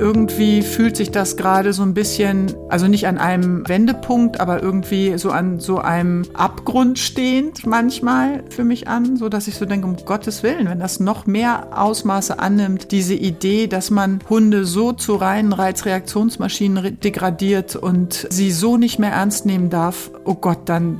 irgendwie 0.00 0.62
fühlt 0.62 0.96
sich 0.96 1.10
das 1.10 1.36
gerade 1.36 1.72
so 1.74 1.82
ein 1.82 1.92
bisschen, 1.92 2.54
also 2.68 2.88
nicht 2.88 3.06
an 3.06 3.18
einem 3.18 3.68
Wendepunkt, 3.68 4.40
aber 4.40 4.62
irgendwie 4.62 5.18
so 5.18 5.30
an 5.30 5.60
so 5.60 5.78
einem 5.78 6.24
Abgrund 6.32 6.98
stehend 6.98 7.66
manchmal 7.66 8.42
für 8.48 8.64
mich 8.64 8.88
an, 8.88 9.16
so 9.16 9.28
dass 9.28 9.46
ich 9.46 9.56
so 9.56 9.66
denke, 9.66 9.86
um 9.86 9.96
Gottes 10.06 10.42
Willen, 10.42 10.68
wenn 10.68 10.80
das 10.80 11.00
noch 11.00 11.26
mehr 11.26 11.78
Ausmaße 11.78 12.38
annimmt, 12.38 12.92
diese 12.92 13.14
Idee, 13.14 13.66
dass 13.66 13.90
man 13.90 14.20
Hunde 14.28 14.64
so 14.64 14.92
zu 14.92 15.16
reinen 15.16 15.52
Reizreaktionsmaschinen 15.52 16.98
degradiert 16.98 17.76
und 17.76 18.26
sie 18.30 18.50
so 18.50 18.78
nicht 18.78 18.98
mehr 18.98 19.12
ernst 19.12 19.44
nehmen 19.44 19.68
darf, 19.68 20.10
oh 20.24 20.34
Gott, 20.34 20.60
dann, 20.64 20.98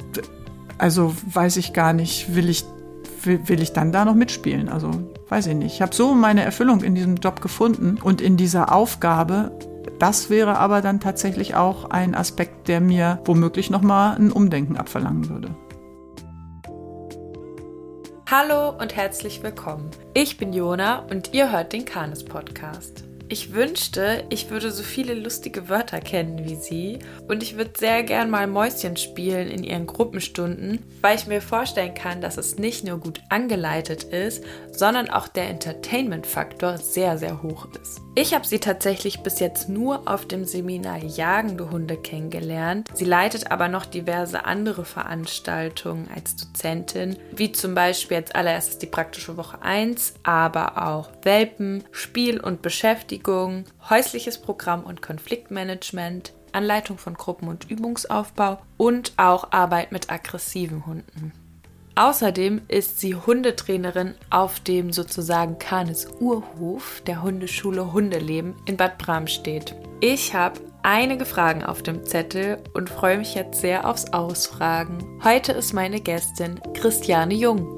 also 0.77 1.15
weiß 1.33 1.57
ich 1.57 1.73
gar 1.73 1.95
nicht, 1.95 2.35
will 2.35 2.51
ich, 2.51 2.65
will, 3.25 3.41
will 3.47 3.63
ich 3.63 3.73
dann 3.73 3.93
da 3.93 4.05
noch 4.05 4.15
mitspielen? 4.15 4.69
Also 4.69 4.91
weiß 5.31 5.47
ich 5.47 5.55
nicht. 5.55 5.75
Ich 5.75 5.83
habe 5.83 5.95
so 5.95 6.15
meine 6.15 6.43
Erfüllung 6.43 6.83
in 6.83 6.95
diesem 6.95 7.17
Job 7.17 7.41
gefunden 7.41 7.99
und 8.03 8.21
in 8.21 8.37
dieser 8.37 8.75
Aufgabe. 8.75 9.53
Das 9.99 10.29
wäre 10.29 10.59
aber 10.59 10.83
dann 10.83 11.01
tatsächlich 11.01 11.55
auch 11.55 11.91
ein 11.91 12.15
Aspekt, 12.15 12.69
der 12.69 12.81
mir 12.81 13.21
womöglich 13.25 13.71
nochmal 13.71 14.17
ein 14.17 14.33
Umdenken 14.33 14.77
abverlangen 14.77 15.29
würde. 15.29 15.55
Hallo 18.31 18.77
und 18.79 18.95
herzlich 18.95 19.43
willkommen. 19.43 19.91
Ich 20.15 20.37
bin 20.37 20.53
Jona 20.53 21.01
und 21.11 21.33
ihr 21.33 21.51
hört 21.51 21.73
den 21.73 21.85
Kanes 21.85 22.25
Podcast. 22.25 23.05
Ich 23.33 23.53
wünschte, 23.53 24.25
ich 24.29 24.51
würde 24.51 24.73
so 24.73 24.83
viele 24.83 25.15
lustige 25.15 25.69
Wörter 25.69 26.01
kennen 26.01 26.45
wie 26.47 26.57
sie 26.57 26.99
und 27.29 27.45
ich 27.45 27.57
würde 27.57 27.71
sehr 27.79 28.03
gern 28.03 28.29
mal 28.29 28.49
Mäuschen 28.49 28.97
spielen 28.97 29.47
in 29.47 29.63
ihren 29.63 29.87
Gruppenstunden, 29.87 30.81
weil 31.01 31.17
ich 31.17 31.29
mir 31.29 31.41
vorstellen 31.41 31.95
kann, 31.95 32.21
dass 32.21 32.39
es 32.39 32.59
nicht 32.59 32.85
nur 32.85 32.99
gut 32.99 33.21
angeleitet 33.29 34.03
ist, 34.03 34.43
sondern 34.81 35.11
auch 35.11 35.29
der 35.29 35.51
Entertainment-Faktor 35.51 36.79
sehr, 36.79 37.19
sehr 37.19 37.43
hoch 37.43 37.69
ist. 37.83 38.01
Ich 38.15 38.33
habe 38.33 38.47
sie 38.47 38.61
tatsächlich 38.61 39.21
bis 39.21 39.39
jetzt 39.39 39.69
nur 39.69 40.09
auf 40.09 40.25
dem 40.25 40.47
Seminar 40.47 40.97
Jagende 41.05 41.71
Hunde 41.71 41.99
kennengelernt. 41.99 42.89
Sie 42.95 43.05
leitet 43.05 43.51
aber 43.51 43.69
noch 43.69 43.85
diverse 43.85 44.47
andere 44.47 44.87
Veranstaltungen 44.87 46.09
als 46.15 46.35
Dozentin, 46.35 47.19
wie 47.37 47.53
zum 47.53 47.75
Beispiel 47.75 48.17
als 48.17 48.31
allererstes 48.31 48.79
die 48.79 48.87
praktische 48.87 49.37
Woche 49.37 49.61
1, 49.61 50.15
aber 50.23 50.89
auch 50.89 51.11
Welpen, 51.25 51.85
Spiel 51.93 52.41
und 52.41 52.63
Beschäftigung 52.63 53.67
häusliches 53.91 54.39
Programm 54.39 54.85
und 54.85 55.03
Konfliktmanagement, 55.03 56.33
Anleitung 56.53 56.97
von 56.97 57.15
Gruppen- 57.15 57.49
und 57.49 57.71
Übungsaufbau 57.71 58.63
und 58.79 59.13
auch 59.19 59.53
Arbeit 59.53 59.93
mit 59.93 60.11
aggressiven 60.11 60.87
Hunden. 60.87 61.33
Außerdem 62.01 62.63
ist 62.67 62.99
sie 62.99 63.15
Hundetrainerin 63.15 64.15
auf 64.31 64.59
dem 64.61 64.91
sozusagen 64.91 65.59
Kanes 65.59 66.09
Urhof 66.19 67.03
der 67.07 67.23
Hundeschule 67.23 67.93
Hundeleben 67.93 68.55
in 68.65 68.79
Bad 68.79 68.97
Bramstedt. 68.97 69.75
Ich 70.01 70.33
habe 70.33 70.59
einige 70.83 71.27
Fragen 71.27 71.63
auf 71.63 71.83
dem 71.83 72.03
Zettel 72.07 72.57
und 72.73 72.89
freue 72.89 73.19
mich 73.19 73.35
jetzt 73.35 73.61
sehr 73.61 73.87
aufs 73.87 74.15
Ausfragen. 74.15 75.21
Heute 75.23 75.53
ist 75.53 75.75
meine 75.75 76.01
Gästin 76.01 76.59
Christiane 76.73 77.35
Jung. 77.35 77.69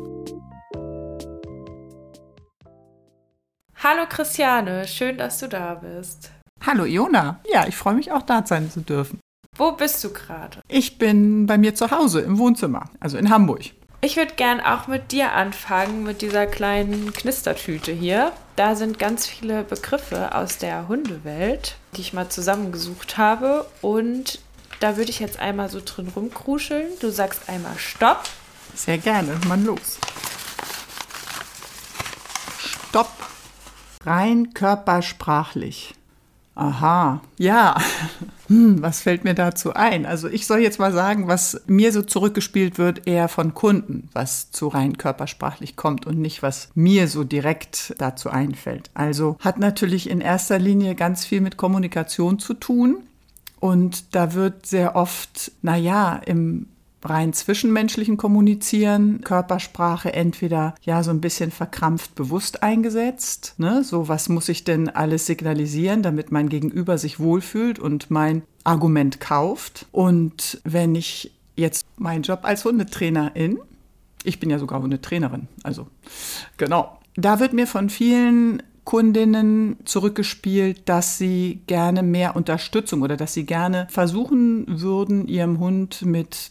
Hallo 3.74 4.06
Christiane, 4.08 4.86
schön, 4.86 5.18
dass 5.18 5.38
du 5.38 5.48
da 5.48 5.74
bist. 5.74 6.30
Hallo 6.64 6.84
Iona. 6.84 7.40
Ja, 7.52 7.66
ich 7.66 7.74
freue 7.74 7.94
mich 7.94 8.12
auch 8.12 8.22
da 8.22 8.46
sein 8.46 8.70
zu 8.70 8.82
dürfen. 8.82 9.18
Wo 9.56 9.72
bist 9.72 10.04
du 10.04 10.12
gerade? 10.12 10.60
Ich 10.68 10.96
bin 10.96 11.46
bei 11.46 11.58
mir 11.58 11.74
zu 11.74 11.90
Hause 11.90 12.20
im 12.20 12.38
Wohnzimmer, 12.38 12.88
also 13.00 13.18
in 13.18 13.28
Hamburg. 13.28 13.72
Ich 14.04 14.16
würde 14.16 14.34
gern 14.34 14.60
auch 14.60 14.88
mit 14.88 15.12
dir 15.12 15.30
anfangen, 15.30 16.02
mit 16.02 16.22
dieser 16.22 16.48
kleinen 16.48 17.12
Knistertüte 17.12 17.92
hier. 17.92 18.32
Da 18.56 18.74
sind 18.74 18.98
ganz 18.98 19.28
viele 19.28 19.62
Begriffe 19.62 20.34
aus 20.34 20.58
der 20.58 20.88
Hundewelt, 20.88 21.76
die 21.94 22.00
ich 22.00 22.12
mal 22.12 22.28
zusammengesucht 22.28 23.16
habe. 23.16 23.64
Und 23.80 24.40
da 24.80 24.96
würde 24.96 25.10
ich 25.10 25.20
jetzt 25.20 25.38
einmal 25.38 25.68
so 25.68 25.80
drin 25.84 26.08
rumkruscheln. 26.08 26.88
Du 26.98 27.12
sagst 27.12 27.48
einmal 27.48 27.78
Stopp. 27.78 28.24
Sehr 28.74 28.98
gerne, 28.98 29.38
Mann 29.46 29.64
los. 29.64 29.98
Stopp 32.58 33.12
rein 34.04 34.52
körpersprachlich. 34.52 35.94
Aha, 36.54 37.22
ja. 37.38 37.80
Hm, 38.48 38.82
was 38.82 39.00
fällt 39.00 39.24
mir 39.24 39.34
dazu 39.34 39.72
ein? 39.72 40.04
Also 40.04 40.28
ich 40.28 40.46
soll 40.46 40.58
jetzt 40.58 40.78
mal 40.78 40.92
sagen, 40.92 41.26
was 41.26 41.62
mir 41.66 41.92
so 41.92 42.02
zurückgespielt 42.02 42.76
wird, 42.76 43.06
eher 43.06 43.28
von 43.28 43.54
Kunden, 43.54 44.10
was 44.12 44.50
zu 44.50 44.68
rein 44.68 44.98
körpersprachlich 44.98 45.76
kommt 45.76 46.06
und 46.06 46.18
nicht, 46.18 46.42
was 46.42 46.68
mir 46.74 47.08
so 47.08 47.24
direkt 47.24 47.94
dazu 47.96 48.28
einfällt. 48.28 48.90
Also 48.92 49.38
hat 49.40 49.58
natürlich 49.58 50.10
in 50.10 50.20
erster 50.20 50.58
Linie 50.58 50.94
ganz 50.94 51.24
viel 51.24 51.40
mit 51.40 51.56
Kommunikation 51.56 52.38
zu 52.38 52.52
tun. 52.52 52.98
Und 53.58 54.16
da 54.16 54.34
wird 54.34 54.66
sehr 54.66 54.96
oft, 54.96 55.52
naja, 55.62 56.20
im 56.26 56.66
rein 57.04 57.32
zwischenmenschlichen 57.32 58.16
Kommunizieren, 58.16 59.22
Körpersprache 59.22 60.12
entweder 60.12 60.74
ja 60.82 61.02
so 61.02 61.10
ein 61.10 61.20
bisschen 61.20 61.50
verkrampft 61.50 62.14
bewusst 62.14 62.62
eingesetzt. 62.62 63.54
Ne? 63.58 63.84
So, 63.84 64.08
was 64.08 64.28
muss 64.28 64.48
ich 64.48 64.64
denn 64.64 64.88
alles 64.88 65.26
signalisieren, 65.26 66.02
damit 66.02 66.32
mein 66.32 66.48
Gegenüber 66.48 66.98
sich 66.98 67.20
wohlfühlt 67.20 67.78
und 67.78 68.10
mein 68.10 68.42
Argument 68.64 69.20
kauft. 69.20 69.86
Und 69.92 70.60
wenn 70.64 70.94
ich 70.94 71.32
jetzt 71.56 71.84
meinen 71.96 72.22
Job 72.22 72.40
als 72.42 72.64
Hundetrainerin, 72.64 73.58
ich 74.24 74.40
bin 74.40 74.50
ja 74.50 74.58
sogar 74.58 74.80
Hundetrainerin, 74.80 75.48
also 75.62 75.88
genau, 76.56 76.98
da 77.16 77.40
wird 77.40 77.52
mir 77.52 77.66
von 77.66 77.90
vielen 77.90 78.62
Kundinnen 78.84 79.76
zurückgespielt, 79.84 80.88
dass 80.88 81.18
sie 81.18 81.60
gerne 81.66 82.02
mehr 82.02 82.34
Unterstützung 82.34 83.02
oder 83.02 83.16
dass 83.16 83.32
sie 83.32 83.46
gerne 83.46 83.86
versuchen 83.90 84.66
würden, 84.68 85.28
ihrem 85.28 85.60
Hund 85.60 86.02
mit 86.02 86.50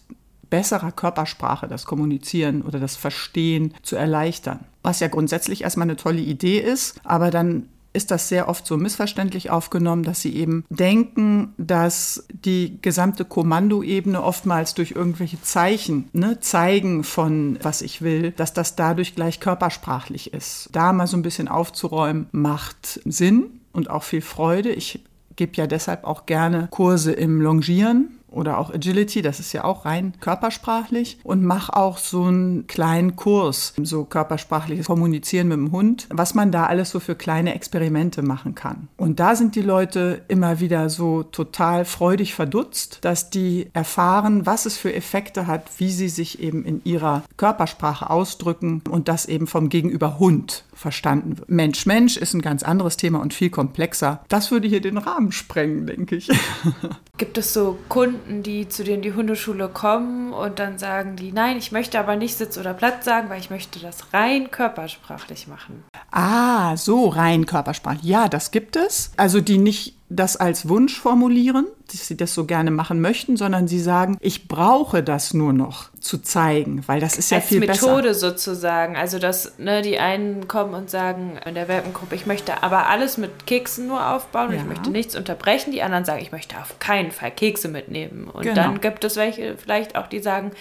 besserer 0.52 0.92
Körpersprache 0.92 1.68
das 1.68 1.86
Kommunizieren 1.86 2.62
oder 2.62 2.80
das 2.80 2.96
Verstehen 2.96 3.74
zu 3.82 3.96
erleichtern. 3.96 4.60
Was 4.84 5.00
ja 5.00 5.08
grundsätzlich 5.08 5.64
erstmal 5.64 5.86
eine 5.86 5.96
tolle 5.96 6.22
Idee 6.22 6.60
ist, 6.60 7.00
aber 7.04 7.32
dann 7.32 7.68
ist 7.94 8.12
das 8.12 8.30
sehr 8.30 8.48
oft 8.48 8.66
so 8.66 8.78
missverständlich 8.78 9.50
aufgenommen, 9.50 10.04
dass 10.04 10.22
sie 10.22 10.36
eben 10.36 10.64
denken, 10.70 11.54
dass 11.58 12.26
die 12.30 12.78
gesamte 12.82 13.26
Kommandoebene 13.26 14.24
oftmals 14.24 14.74
durch 14.74 14.92
irgendwelche 14.92 15.42
Zeichen, 15.42 16.10
ne, 16.14 16.40
zeigen 16.40 17.04
von 17.04 17.60
was 17.62 17.82
ich 17.82 18.02
will, 18.02 18.32
dass 18.32 18.54
das 18.54 18.76
dadurch 18.76 19.16
gleich 19.16 19.40
körpersprachlich 19.40 20.34
ist. 20.34 20.70
Da 20.72 20.94
mal 20.94 21.08
so 21.08 21.18
ein 21.18 21.22
bisschen 21.22 21.48
aufzuräumen, 21.48 22.28
macht 22.32 23.02
Sinn 23.06 23.60
und 23.74 23.90
auch 23.90 24.04
viel 24.04 24.22
Freude. 24.22 24.72
Ich 24.72 25.04
gebe 25.36 25.54
ja 25.56 25.68
deshalb 25.68 26.04
auch 26.04 26.26
gerne 26.26 26.68
Kurse 26.72 27.12
im 27.12 27.42
Longieren 27.42 28.20
oder 28.32 28.58
auch 28.58 28.74
Agility, 28.74 29.22
das 29.22 29.40
ist 29.40 29.54
ja 29.54 29.64
auch 29.64 29.86
rein 29.86 30.14
körpersprachlich 30.20 31.20
und 31.24 31.44
mach 31.44 31.70
auch 31.70 31.98
so 31.98 32.24
einen 32.24 32.66
kleinen 32.68 33.16
Kurs, 33.16 33.74
so 33.82 34.06
körpersprachliches 34.06 34.88
Kommunizieren 34.88 35.50
mit 35.50 35.58
dem 35.58 35.72
Hund, 35.72 36.08
was 36.10 36.34
man 36.34 36.52
da 36.52 36.66
alles 36.66 36.90
so 36.90 37.00
für 37.00 37.16
kleine 37.16 37.54
Experimente 37.54 38.22
machen 38.22 38.56
kann. 38.56 38.88
Und 38.98 39.20
da 39.20 39.36
sind 39.36 39.56
die 39.56 39.62
Leute 39.62 40.22
immer 40.28 40.60
wieder 40.60 40.90
so 40.90 41.24
total 41.24 41.86
freudig 41.86 42.34
verdutzt, 42.34 43.00
dass 43.02 43.30
die 43.30 43.68
erfahren, 43.74 44.46
was 44.46 44.66
es 44.66 44.78
für 44.78 44.94
Effekte 44.94 45.48
hat, 45.48 45.70
wie 45.78 45.92
sie 45.92 46.10
sich 46.10 46.42
eben 46.42 46.64
in 46.66 46.82
ihrer 46.84 47.24
Körpersprache 47.38 48.10
ausdrücken 48.10 48.82
und 48.90 49.08
das 49.08 49.26
eben 49.26 49.48
vom 49.48 49.70
Gegenüber 49.70 50.20
Hund 50.20 50.64
verstanden 50.82 51.38
wird. 51.38 51.50
Mensch, 51.50 51.86
Mensch 51.86 52.18
ist 52.18 52.34
ein 52.34 52.42
ganz 52.42 52.64
anderes 52.64 52.98
Thema 52.98 53.22
und 53.22 53.34
viel 53.34 53.50
komplexer. 53.50 54.24
Das 54.28 54.52
würde 54.52 54.68
hier 54.68 54.82
den 54.82 54.98
Rahmen 54.98 55.32
sprengen, 55.32 55.86
denke 55.88 56.16
ich. 56.16 56.30
Gibt 57.18 57.38
es 57.38 57.54
so 57.54 57.78
Kunden, 57.88 58.42
die 58.42 58.68
zu 58.68 58.84
denen 58.84 59.04
die 59.04 59.14
Hundeschule 59.14 59.70
kommen 59.70 60.34
und 60.34 60.58
dann 60.58 60.80
sagen 60.80 61.16
die, 61.16 61.32
nein, 61.32 61.58
ich 61.58 61.72
möchte 61.72 62.00
aber 62.00 62.16
nicht 62.16 62.36
Sitz 62.36 62.58
oder 62.58 62.74
Platz 62.74 63.06
sagen, 63.06 63.30
weil 63.30 63.40
ich 63.40 63.52
möchte 63.52 63.80
das 63.80 64.12
rein 64.12 64.50
körpersprachlich 64.50 65.48
machen. 65.48 65.84
Ah, 66.10 66.76
so 66.78 67.08
rein 67.08 67.46
körpersprachlich. 67.46 68.04
Ja, 68.04 68.28
das 68.28 68.50
gibt 68.50 68.76
es. 68.76 69.12
Also 69.18 69.40
die 69.40 69.60
nicht 69.60 69.96
das 70.10 70.36
als 70.36 70.68
Wunsch 70.68 71.00
formulieren, 71.00 71.68
dass 71.92 72.08
sie 72.08 72.18
das 72.18 72.34
so 72.34 72.46
gerne 72.46 72.72
machen 72.72 73.02
möchten, 73.02 73.38
sondern 73.38 73.68
sie 73.68 73.80
sagen, 73.80 74.18
ich 74.20 74.48
brauche 74.48 75.04
das 75.04 75.34
nur 75.34 75.54
noch 75.54 75.91
zu 76.02 76.18
zeigen, 76.18 76.84
weil 76.88 77.00
das 77.00 77.18
ist 77.18 77.30
ja 77.30 77.38
als 77.38 77.48
viel 77.48 77.60
Methode 77.60 77.74
besser. 77.74 77.88
Als 77.88 77.96
Methode 77.96 78.14
sozusagen. 78.16 78.98
Also, 78.98 79.20
dass 79.20 79.58
ne, 79.60 79.82
die 79.84 80.00
einen 80.00 80.48
kommen 80.48 80.74
und 80.74 80.90
sagen 80.90 81.40
in 81.46 81.54
der 81.54 81.68
Welpengruppe, 81.68 82.16
ich 82.16 82.26
möchte 82.26 82.64
aber 82.64 82.88
alles 82.88 83.18
mit 83.18 83.46
Keksen 83.46 83.88
nur 83.88 84.10
aufbauen 84.10 84.48
und 84.48 84.56
ja. 84.56 84.62
ich 84.62 84.68
möchte 84.68 84.90
nichts 84.90 85.16
unterbrechen. 85.16 85.72
Die 85.72 85.84
anderen 85.84 86.04
sagen, 86.04 86.22
ich 86.22 86.32
möchte 86.32 86.58
auf 86.58 86.80
keinen 86.80 87.12
Fall 87.12 87.32
Kekse 87.32 87.68
mitnehmen. 87.68 88.28
Und 88.28 88.44
genau. 88.44 88.56
dann 88.56 88.82
gibt 88.82 89.04
es 89.04 89.16
welche 89.16 89.56
vielleicht 89.58 89.96
auch, 89.96 90.08
die 90.08 90.20
sagen, 90.20 90.52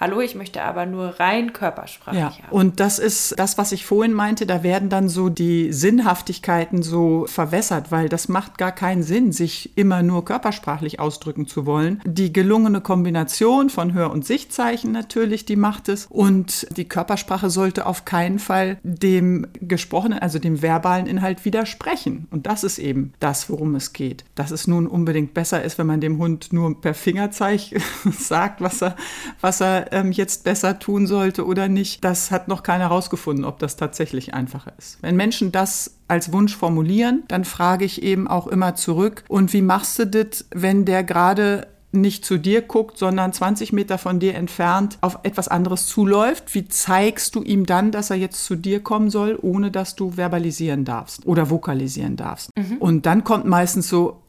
Hallo, 0.00 0.20
ich 0.20 0.36
möchte 0.36 0.62
aber 0.62 0.86
nur 0.86 1.18
rein 1.18 1.52
körpersprachlich 1.52 2.20
ja, 2.20 2.30
haben. 2.30 2.52
Und 2.52 2.78
das 2.78 3.00
ist 3.00 3.34
das, 3.36 3.58
was 3.58 3.72
ich 3.72 3.84
vorhin 3.84 4.12
meinte, 4.12 4.46
da 4.46 4.62
werden 4.62 4.90
dann 4.90 5.08
so 5.08 5.28
die 5.28 5.72
Sinnhaftigkeiten 5.72 6.84
so 6.84 7.26
verwässert, 7.26 7.90
weil 7.90 8.08
das 8.08 8.28
macht 8.28 8.58
gar 8.58 8.70
keinen 8.70 9.02
Sinn, 9.02 9.32
sich 9.32 9.76
immer 9.76 10.04
nur 10.04 10.24
körpersprachlich 10.24 11.00
ausdrücken 11.00 11.48
zu 11.48 11.66
wollen. 11.66 12.00
Die 12.06 12.32
gelungene 12.32 12.80
Kombination 12.80 13.70
von 13.70 13.92
Hör- 13.92 14.12
und 14.12 14.24
Sichtzeichen 14.24 14.92
natürlich, 14.92 15.46
die 15.46 15.56
macht 15.56 15.88
es. 15.88 16.06
Und 16.06 16.68
die 16.76 16.86
Körpersprache 16.86 17.50
sollte 17.50 17.84
auf 17.84 18.04
keinen 18.04 18.38
Fall 18.38 18.78
dem 18.84 19.48
gesprochenen, 19.60 20.20
also 20.20 20.38
dem 20.38 20.62
verbalen 20.62 21.08
Inhalt 21.08 21.44
widersprechen. 21.44 22.28
Und 22.30 22.46
das 22.46 22.62
ist 22.62 22.78
eben 22.78 23.14
das, 23.18 23.50
worum 23.50 23.74
es 23.74 23.92
geht. 23.92 24.24
Dass 24.36 24.52
es 24.52 24.68
nun 24.68 24.86
unbedingt 24.86 25.34
besser 25.34 25.64
ist, 25.64 25.76
wenn 25.76 25.88
man 25.88 26.00
dem 26.00 26.18
Hund 26.18 26.52
nur 26.52 26.80
per 26.80 26.94
Fingerzeig 26.94 27.62
sagt, 28.12 28.60
was 28.60 28.80
er, 28.80 28.94
was 29.40 29.60
er 29.60 29.87
ähm, 29.92 30.12
jetzt 30.12 30.44
besser 30.44 30.78
tun 30.78 31.06
sollte 31.06 31.46
oder 31.46 31.68
nicht. 31.68 32.04
Das 32.04 32.30
hat 32.30 32.48
noch 32.48 32.62
keiner 32.62 32.84
herausgefunden, 32.84 33.44
ob 33.44 33.58
das 33.58 33.76
tatsächlich 33.76 34.34
einfacher 34.34 34.72
ist. 34.78 34.98
Wenn 35.02 35.16
Menschen 35.16 35.52
das 35.52 35.96
als 36.08 36.32
Wunsch 36.32 36.56
formulieren, 36.56 37.24
dann 37.28 37.44
frage 37.44 37.84
ich 37.84 38.02
eben 38.02 38.28
auch 38.28 38.46
immer 38.46 38.74
zurück, 38.74 39.24
und 39.28 39.52
wie 39.52 39.62
machst 39.62 39.98
du 39.98 40.06
das, 40.06 40.46
wenn 40.50 40.84
der 40.84 41.04
gerade 41.04 41.66
nicht 41.90 42.24
zu 42.24 42.38
dir 42.38 42.62
guckt, 42.62 42.98
sondern 42.98 43.32
20 43.32 43.72
Meter 43.72 43.98
von 43.98 44.20
dir 44.20 44.34
entfernt 44.34 44.98
auf 45.00 45.20
etwas 45.22 45.48
anderes 45.48 45.86
zuläuft, 45.86 46.54
wie 46.54 46.68
zeigst 46.68 47.34
du 47.34 47.42
ihm 47.42 47.64
dann, 47.64 47.90
dass 47.90 48.10
er 48.10 48.16
jetzt 48.16 48.44
zu 48.44 48.56
dir 48.56 48.82
kommen 48.82 49.10
soll, 49.10 49.38
ohne 49.40 49.70
dass 49.70 49.96
du 49.96 50.12
verbalisieren 50.12 50.84
darfst 50.84 51.26
oder 51.26 51.48
vokalisieren 51.50 52.16
darfst? 52.16 52.50
Mhm. 52.56 52.76
Und 52.78 53.06
dann 53.06 53.24
kommt 53.24 53.46
meistens 53.46 53.88
so, 53.88 54.20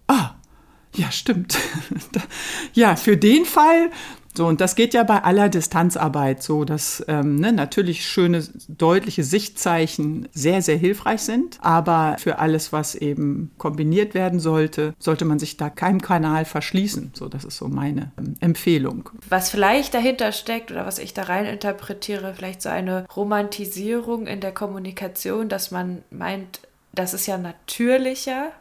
ja, 0.95 1.11
stimmt. 1.11 1.57
ja, 2.73 2.95
für 2.95 3.17
den 3.17 3.45
Fall 3.45 3.91
so, 4.39 4.47
und 4.47 4.61
das 4.61 4.75
geht 4.75 4.93
ja 4.93 5.03
bei 5.03 5.23
aller 5.23 5.49
Distanzarbeit 5.49 6.43
so, 6.43 6.63
dass 6.63 7.03
ähm, 7.07 7.35
ne, 7.35 7.51
natürlich 7.51 8.05
schöne, 8.05 8.41
deutliche 8.69 9.23
Sichtzeichen 9.23 10.29
sehr, 10.31 10.61
sehr 10.61 10.77
hilfreich 10.77 11.21
sind. 11.21 11.57
Aber 11.61 12.15
für 12.19 12.39
alles, 12.39 12.71
was 12.71 12.95
eben 12.95 13.51
kombiniert 13.57 14.13
werden 14.13 14.39
sollte, 14.39 14.93
sollte 14.99 15.25
man 15.25 15.39
sich 15.39 15.57
da 15.57 15.69
keinem 15.69 16.01
Kanal 16.01 16.45
verschließen. 16.45 17.11
So, 17.15 17.27
das 17.27 17.43
ist 17.43 17.57
so 17.57 17.67
meine 17.67 18.13
ähm, 18.17 18.35
Empfehlung. 18.39 19.09
Was 19.27 19.49
vielleicht 19.49 19.93
dahinter 19.93 20.31
steckt 20.31 20.71
oder 20.71 20.85
was 20.85 20.99
ich 20.99 21.13
da 21.13 21.23
rein 21.23 21.45
interpretiere, 21.45 22.33
vielleicht 22.33 22.61
so 22.61 22.69
eine 22.69 23.05
Romantisierung 23.15 24.27
in 24.27 24.39
der 24.39 24.53
Kommunikation, 24.53 25.49
dass 25.49 25.71
man 25.71 26.03
meint, 26.11 26.61
das 26.93 27.13
ist 27.13 27.25
ja 27.25 27.37
natürlicher 27.37 28.51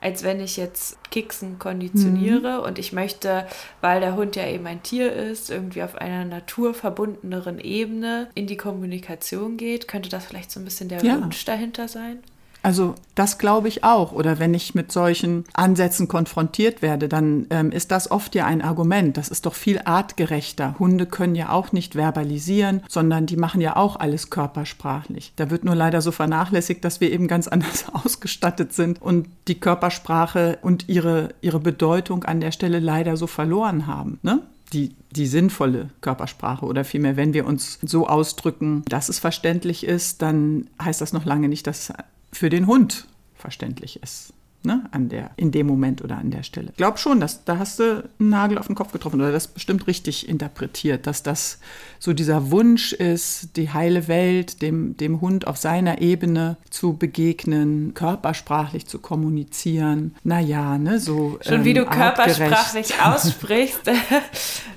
als 0.00 0.22
wenn 0.22 0.40
ich 0.40 0.56
jetzt 0.56 0.98
Keksen 1.10 1.58
konditioniere 1.58 2.58
mhm. 2.58 2.64
und 2.64 2.78
ich 2.78 2.92
möchte, 2.92 3.46
weil 3.80 4.00
der 4.00 4.16
Hund 4.16 4.36
ja 4.36 4.46
eben 4.46 4.66
ein 4.66 4.82
Tier 4.82 5.12
ist, 5.12 5.50
irgendwie 5.50 5.82
auf 5.82 5.96
einer 5.96 6.24
naturverbundeneren 6.24 7.58
Ebene 7.58 8.28
in 8.34 8.46
die 8.46 8.56
Kommunikation 8.56 9.56
geht. 9.56 9.88
Könnte 9.88 10.08
das 10.08 10.26
vielleicht 10.26 10.50
so 10.50 10.60
ein 10.60 10.64
bisschen 10.64 10.88
der 10.88 11.02
ja. 11.02 11.20
Wunsch 11.20 11.44
dahinter 11.44 11.88
sein? 11.88 12.22
Also 12.66 12.96
das 13.14 13.38
glaube 13.38 13.68
ich 13.68 13.84
auch. 13.84 14.10
Oder 14.10 14.40
wenn 14.40 14.52
ich 14.52 14.74
mit 14.74 14.90
solchen 14.90 15.44
Ansätzen 15.54 16.08
konfrontiert 16.08 16.82
werde, 16.82 17.08
dann 17.08 17.46
ähm, 17.50 17.70
ist 17.70 17.92
das 17.92 18.10
oft 18.10 18.34
ja 18.34 18.44
ein 18.44 18.60
Argument. 18.60 19.16
Das 19.16 19.28
ist 19.28 19.46
doch 19.46 19.54
viel 19.54 19.80
artgerechter. 19.84 20.74
Hunde 20.80 21.06
können 21.06 21.36
ja 21.36 21.50
auch 21.50 21.70
nicht 21.70 21.94
verbalisieren, 21.94 22.82
sondern 22.88 23.26
die 23.26 23.36
machen 23.36 23.60
ja 23.60 23.76
auch 23.76 23.94
alles 23.94 24.30
körpersprachlich. 24.30 25.32
Da 25.36 25.48
wird 25.48 25.64
nur 25.64 25.76
leider 25.76 26.00
so 26.00 26.10
vernachlässigt, 26.10 26.84
dass 26.84 27.00
wir 27.00 27.12
eben 27.12 27.28
ganz 27.28 27.46
anders 27.56 27.84
ausgestattet 27.92 28.72
sind 28.72 29.00
und 29.00 29.28
die 29.46 29.60
Körpersprache 29.60 30.58
und 30.60 30.88
ihre, 30.88 31.28
ihre 31.42 31.60
Bedeutung 31.60 32.24
an 32.24 32.40
der 32.40 32.50
Stelle 32.50 32.80
leider 32.80 33.16
so 33.16 33.28
verloren 33.28 33.86
haben. 33.86 34.18
Ne? 34.22 34.42
die, 34.72 34.96
die 35.12 35.28
sinnvolle 35.28 35.90
Körpersprache 36.00 36.66
oder 36.66 36.84
vielmehr, 36.84 37.16
wenn 37.16 37.34
wir 37.34 37.46
uns 37.46 37.78
so 37.82 38.08
ausdrücken, 38.08 38.82
dass 38.88 39.08
es 39.08 39.20
verständlich 39.20 39.86
ist, 39.86 40.22
dann 40.22 40.68
heißt 40.82 41.00
das 41.00 41.12
noch 41.12 41.24
lange 41.24 41.48
nicht, 41.48 41.68
dass 41.68 41.92
für 42.36 42.50
den 42.50 42.66
Hund 42.66 43.06
verständlich 43.34 44.02
ist. 44.02 44.32
Ne, 44.62 44.82
an 44.90 45.08
der, 45.08 45.30
in 45.36 45.52
dem 45.52 45.68
Moment 45.68 46.02
oder 46.02 46.18
an 46.18 46.32
der 46.32 46.42
Stelle. 46.42 46.70
Ich 46.70 46.76
glaube 46.76 46.98
schon, 46.98 47.20
dass 47.20 47.44
da 47.44 47.58
hast 47.58 47.78
du 47.78 48.02
einen 48.18 48.30
Nagel 48.30 48.58
auf 48.58 48.66
den 48.66 48.74
Kopf 48.74 48.90
getroffen 48.90 49.20
oder 49.20 49.30
das 49.30 49.46
bestimmt 49.46 49.86
richtig 49.86 50.28
interpretiert, 50.28 51.06
dass 51.06 51.22
das 51.22 51.60
so 52.00 52.12
dieser 52.12 52.50
Wunsch 52.50 52.92
ist, 52.92 53.56
die 53.56 53.70
heile 53.70 54.08
Welt 54.08 54.62
dem, 54.62 54.96
dem 54.96 55.20
Hund 55.20 55.46
auf 55.46 55.56
seiner 55.56 56.00
Ebene 56.00 56.56
zu 56.68 56.94
begegnen, 56.94 57.94
körpersprachlich 57.94 58.88
zu 58.88 58.98
kommunizieren. 58.98 60.16
Naja, 60.24 60.78
ne, 60.78 60.98
so. 60.98 61.38
Schon 61.42 61.60
ähm, 61.60 61.64
wie 61.64 61.74
du 61.74 61.86
körpersprachlich 61.86 63.00
aussprichst, 63.04 63.82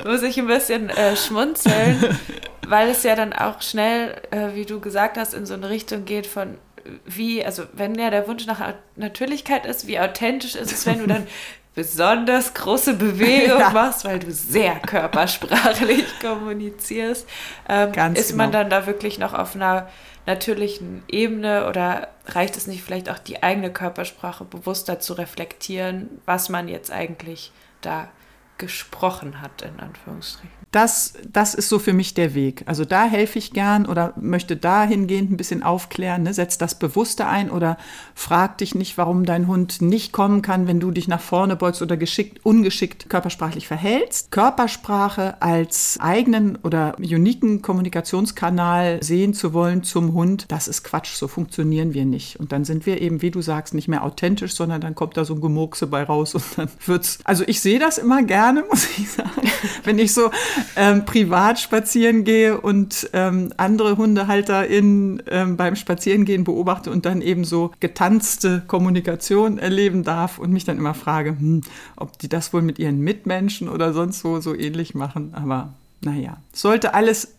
muss 0.05 0.21
ich 0.21 0.37
ein 0.37 0.45
bisschen 0.45 0.89
äh, 0.89 1.15
schmunzeln, 1.15 1.97
weil 2.67 2.89
es 2.89 3.01
ja 3.01 3.15
dann 3.15 3.33
auch 3.33 3.63
schnell, 3.63 4.21
äh, 4.29 4.53
wie 4.53 4.65
du 4.65 4.79
gesagt 4.79 5.17
hast, 5.17 5.33
in 5.33 5.47
so 5.47 5.55
eine 5.55 5.71
Richtung 5.71 6.05
geht 6.05 6.27
von 6.27 6.59
wie, 7.05 7.43
also 7.43 7.63
wenn 7.73 7.95
ja 7.95 8.09
der 8.09 8.27
Wunsch 8.27 8.45
nach 8.45 8.73
Natürlichkeit 8.95 9.65
ist, 9.65 9.87
wie 9.87 9.99
authentisch 9.99 10.55
ist 10.55 10.71
es, 10.71 10.85
wenn 10.85 10.99
du 10.99 11.07
dann 11.07 11.27
besonders 11.75 12.53
große 12.53 12.95
Bewegungen 12.95 13.59
ja. 13.59 13.69
machst, 13.69 14.03
weil 14.05 14.19
du 14.19 14.31
sehr 14.31 14.75
körpersprachlich 14.79 16.05
kommunizierst. 16.21 17.27
Ähm, 17.67 17.91
ist 18.15 18.31
genau. 18.31 18.43
man 18.43 18.51
dann 18.51 18.69
da 18.69 18.85
wirklich 18.85 19.19
noch 19.19 19.33
auf 19.33 19.55
einer 19.55 19.87
natürlichen 20.25 21.03
Ebene 21.07 21.67
oder 21.67 22.09
reicht 22.25 22.57
es 22.57 22.67
nicht 22.67 22.83
vielleicht 22.83 23.09
auch 23.09 23.17
die 23.17 23.41
eigene 23.41 23.71
Körpersprache 23.71 24.45
bewusster 24.45 24.99
zu 24.99 25.13
reflektieren, 25.13 26.21
was 26.25 26.49
man 26.49 26.67
jetzt 26.67 26.91
eigentlich 26.91 27.51
da 27.81 28.09
gesprochen 28.57 29.41
hat, 29.41 29.61
in 29.61 29.79
Anführungsstrichen? 29.79 30.58
Das, 30.71 31.13
das 31.31 31.55
ist 31.55 31.67
so 31.67 31.79
für 31.79 31.93
mich 31.93 32.13
der 32.13 32.35
Weg. 32.35 32.63
Also 32.67 32.85
da 32.85 33.05
helfe 33.05 33.39
ich 33.39 33.53
gern 33.53 33.87
oder 33.87 34.13
möchte 34.19 34.55
dahingehend 34.55 35.31
ein 35.31 35.37
bisschen 35.37 35.63
aufklären. 35.63 36.23
Ne? 36.23 36.33
Setz 36.33 36.59
das 36.59 36.77
Bewusste 36.77 37.25
ein 37.25 37.49
oder 37.49 37.77
frag 38.13 38.59
dich 38.59 38.75
nicht, 38.75 38.97
warum 38.97 39.25
dein 39.25 39.47
Hund 39.47 39.81
nicht 39.81 40.11
kommen 40.11 40.43
kann, 40.43 40.67
wenn 40.67 40.79
du 40.79 40.91
dich 40.91 41.07
nach 41.07 41.21
vorne 41.21 41.55
beugst 41.55 41.81
oder 41.81 41.97
geschickt, 41.97 42.45
ungeschickt 42.45 43.09
körpersprachlich 43.09 43.67
verhältst. 43.67 44.31
Körpersprache 44.31 45.41
als 45.41 45.97
eigenen 45.99 46.57
oder 46.57 46.95
uniken 46.99 47.63
Kommunikationskanal 47.63 49.01
sehen 49.01 49.33
zu 49.33 49.53
wollen 49.53 49.83
zum 49.83 50.13
Hund, 50.13 50.45
das 50.49 50.67
ist 50.67 50.83
Quatsch. 50.83 51.15
So 51.15 51.27
funktionieren 51.27 51.95
wir 51.95 52.05
nicht. 52.05 52.39
Und 52.39 52.51
dann 52.51 52.63
sind 52.63 52.85
wir 52.85 53.01
eben, 53.01 53.23
wie 53.23 53.31
du 53.31 53.41
sagst, 53.41 53.73
nicht 53.73 53.87
mehr 53.87 54.03
authentisch, 54.03 54.53
sondern 54.53 54.81
dann 54.81 54.93
kommt 54.93 55.17
da 55.17 55.25
so 55.25 55.33
ein 55.33 55.41
Gemurkse 55.41 55.87
bei 55.87 56.03
raus 56.03 56.35
und 56.35 56.43
dann 56.57 56.69
wird's. 56.85 57.17
Also 57.23 57.43
ich 57.47 57.59
sehe 57.59 57.79
das 57.79 57.97
immer 57.97 58.21
gerne, 58.21 58.65
muss 58.69 58.87
ich 58.99 59.09
sagen, 59.09 59.49
wenn 59.83 59.97
ich 59.97 60.13
so 60.13 60.29
ähm, 60.75 61.05
privat 61.05 61.59
spazieren 61.59 62.23
gehe 62.23 62.59
und 62.59 63.09
ähm, 63.13 63.53
andere 63.57 63.97
HundehalterInnen 63.97 65.23
ähm, 65.27 65.57
beim 65.57 65.75
Spazierengehen 65.75 66.43
beobachte 66.43 66.91
und 66.91 67.05
dann 67.05 67.21
eben 67.21 67.43
so 67.43 67.71
getanzte 67.79 68.63
Kommunikation 68.67 69.57
erleben 69.57 70.03
darf 70.03 70.39
und 70.39 70.51
mich 70.51 70.65
dann 70.65 70.77
immer 70.77 70.93
frage, 70.93 71.31
hm, 71.31 71.61
ob 71.95 72.17
die 72.19 72.29
das 72.29 72.53
wohl 72.53 72.61
mit 72.61 72.79
ihren 72.79 72.99
Mitmenschen 72.99 73.69
oder 73.69 73.93
sonst 73.93 74.23
wo 74.23 74.39
so 74.39 74.55
ähnlich 74.55 74.95
machen. 74.95 75.33
Aber 75.33 75.73
naja, 76.01 76.37
sollte 76.53 76.93
alles 76.93 77.35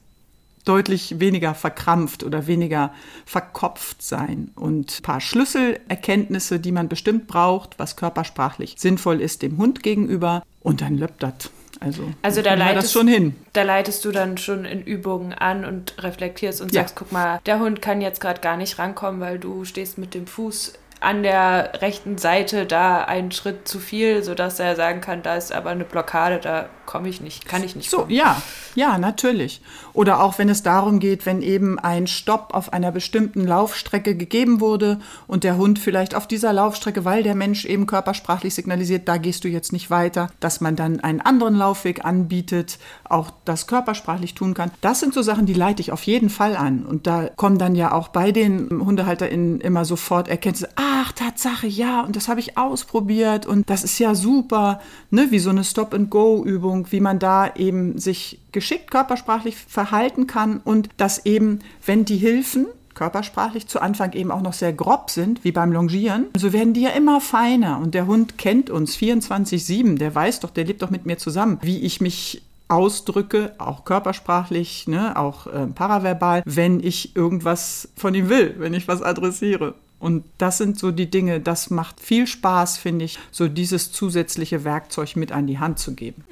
deutlich 0.65 1.21
weniger 1.21 1.55
verkrampft 1.55 2.23
oder 2.23 2.47
weniger 2.47 2.93
verkopft 3.25 4.03
sein. 4.03 4.51
Und 4.55 4.99
ein 4.99 5.03
paar 5.03 5.21
Schlüsselerkenntnisse, 5.21 6.61
die 6.61 6.73
man 6.73 6.89
bestimmt 6.89 7.27
braucht, 7.27 7.79
was 7.79 7.97
körpersprachlich 7.97 8.75
sinnvoll 8.79 9.21
ist 9.21 9.43
dem 9.43 9.57
Hund 9.59 9.83
gegenüber. 9.83 10.43
Und 10.61 10.83
dann 10.83 10.97
löppt 10.99 11.23
das. 11.23 11.51
Also, 11.81 12.03
also 12.21 12.43
da, 12.43 12.55
leitest, 12.55 12.85
das 12.85 12.93
schon 12.93 13.09
hin. 13.09 13.35
da 13.55 13.63
leitest 13.63 14.05
du 14.05 14.13
dann 14.13 14.37
schon 14.37 14.67
in 14.67 14.83
Übungen 14.83 15.33
an 15.33 15.65
und 15.65 16.03
reflektierst 16.03 16.61
und 16.61 16.75
ja. 16.75 16.83
sagst, 16.83 16.95
guck 16.95 17.11
mal, 17.11 17.41
der 17.47 17.59
Hund 17.59 17.81
kann 17.81 18.03
jetzt 18.03 18.21
gerade 18.21 18.41
gar 18.43 18.59
nicht 18.59 18.79
rankommen, 18.79 19.21
weil 19.21 19.39
du 19.39 19.65
stehst 19.65 19.97
mit 19.97 20.13
dem 20.13 20.27
Fuß 20.27 20.75
an 21.01 21.23
der 21.23 21.81
rechten 21.81 22.19
Seite 22.19 22.67
da 22.67 23.03
einen 23.05 23.33
Schritt 23.33 23.67
zu 23.67 23.79
viel, 23.79 24.23
sodass 24.23 24.61
er 24.61 24.77
sagen 24.77 25.01
kann, 25.01 25.23
da 25.23 25.35
ist 25.37 25.51
aber 25.51 25.71
eine 25.71 25.85
Blockade, 25.85 26.39
da 26.39 26.69
komme 26.85 27.09
ich 27.09 27.23
nicht, 27.23 27.49
kann 27.49 27.65
ich 27.65 27.75
nicht. 27.75 27.89
So, 27.89 28.01
kommen. 28.01 28.11
ja, 28.11 28.41
ja, 28.75 28.99
natürlich. 28.99 29.63
Oder 29.93 30.23
auch 30.23 30.39
wenn 30.39 30.49
es 30.49 30.63
darum 30.63 30.99
geht, 31.01 31.27
wenn 31.27 31.43
eben 31.43 31.79
ein 31.79 32.07
Stopp 32.07 32.55
auf 32.55 32.73
einer 32.73 32.93
bestimmten 32.93 33.47
Laufstrecke 33.47 34.17
gegeben 34.17 34.61
wurde 34.61 35.01
und 35.27 35.45
der 35.45 35.57
Hund 35.57 35.79
vielleicht 35.79 36.15
auf 36.15 36.27
dieser 36.27 36.53
Laufstrecke, 36.53 37.05
weil 37.05 37.23
der 37.23 37.35
Mensch 37.35 37.65
eben 37.65 37.87
körpersprachlich 37.87 38.55
signalisiert, 38.55 39.09
da 39.09 39.17
gehst 39.17 39.45
du 39.45 39.49
jetzt 39.49 39.73
nicht 39.73 39.91
weiter, 39.91 40.31
dass 40.41 40.61
man 40.61 40.77
dann 40.77 41.01
einen 41.01 41.21
anderen 41.21 41.55
Laufweg 41.55 42.05
anbietet, 42.05 42.79
auch 43.05 43.31
das 43.45 43.67
körpersprachlich 43.67 44.35
tun 44.35 44.55
kann. 44.55 44.71
Das 44.81 45.01
sind 45.01 45.15
so 45.15 45.23
Sachen, 45.23 45.47
die 45.47 45.55
leite 45.55 45.83
ich 45.83 45.93
auf 45.93 46.03
jeden 46.05 46.31
Fall 46.31 46.57
an. 46.57 46.87
Und 46.87 47.07
da 47.07 47.29
kommen 47.37 47.59
dann 47.59 47.75
ja 47.75 47.93
auch 47.93 48.09
bei 48.09 48.33
den 48.33 48.69
HundehalterInnen 48.71 49.61
immer 49.61 49.85
sofort 49.85 50.29
Erkenntnisse, 50.29 50.69
ach, 50.77 51.13
Tatsache, 51.13 51.67
ja, 51.67 52.03
und 52.03 52.17
das 52.17 52.29
habe 52.29 52.41
ich 52.41 52.57
ausprobiert 52.57 53.47
und 53.47 53.69
das 53.69 53.85
ist 53.85 53.99
ja 53.99 54.15
super, 54.15 54.81
ne, 55.11 55.29
wie 55.31 55.39
so 55.39 55.51
eine 55.51 55.65
Stop-and-Go-Übung 55.65 56.61
Übung, 56.61 56.93
wie 56.93 57.01
man 57.01 57.19
da 57.19 57.55
eben 57.55 57.99
sich 57.99 58.41
geschickt 58.53 58.91
körpersprachlich 58.91 59.57
verhalten 59.81 60.27
kann 60.27 60.61
und 60.63 60.91
dass 60.99 61.25
eben, 61.25 61.61
wenn 61.87 62.05
die 62.05 62.19
Hilfen 62.19 62.67
körpersprachlich 62.93 63.67
zu 63.67 63.81
Anfang 63.81 64.13
eben 64.13 64.31
auch 64.31 64.43
noch 64.43 64.53
sehr 64.53 64.75
grob 64.75 65.09
sind, 65.09 65.43
wie 65.43 65.53
beim 65.53 65.73
Longieren, 65.73 66.27
so 66.37 66.53
werden 66.53 66.75
die 66.75 66.83
ja 66.83 66.91
immer 66.91 67.23
feiner. 67.23 67.79
Und 67.79 67.95
der 67.95 68.07
Hund 68.07 68.37
kennt 68.37 68.69
uns 68.69 68.95
24-7, 68.99 69.97
der 69.97 70.15
weiß 70.15 70.41
doch, 70.41 70.51
der 70.51 70.65
lebt 70.65 70.83
doch 70.83 70.91
mit 70.91 71.07
mir 71.07 71.17
zusammen, 71.17 71.59
wie 71.63 71.79
ich 71.79 72.03
mich 72.03 72.43
ausdrücke, 72.69 73.55
auch 73.57 73.87
körpersprachlich, 73.87 74.87
ne, 74.87 75.17
auch 75.17 75.47
äh, 75.47 75.67
paraverbal, 75.69 76.43
wenn 76.45 76.81
ich 76.81 77.17
irgendwas 77.17 77.89
von 77.97 78.15
ihm 78.15 78.29
will, 78.29 78.57
wenn 78.59 78.75
ich 78.75 78.87
was 78.87 79.01
adressiere. 79.01 79.75
Und 80.01 80.25
das 80.39 80.57
sind 80.59 80.79
so 80.79 80.91
die 80.91 81.11
Dinge, 81.11 81.41
das 81.41 81.69
macht 81.71 82.01
viel 82.01 82.27
Spaß, 82.27 82.79
finde 82.79 83.05
ich, 83.05 83.19
so 83.31 83.49
dieses 83.49 83.93
zusätzliche 83.93 84.65
Werkzeug 84.65 85.15
mit 85.15 85.31
an 85.31 85.47
die 85.47 85.59
Hand 85.59 85.79
zu 85.79 85.95
geben. 85.95 86.25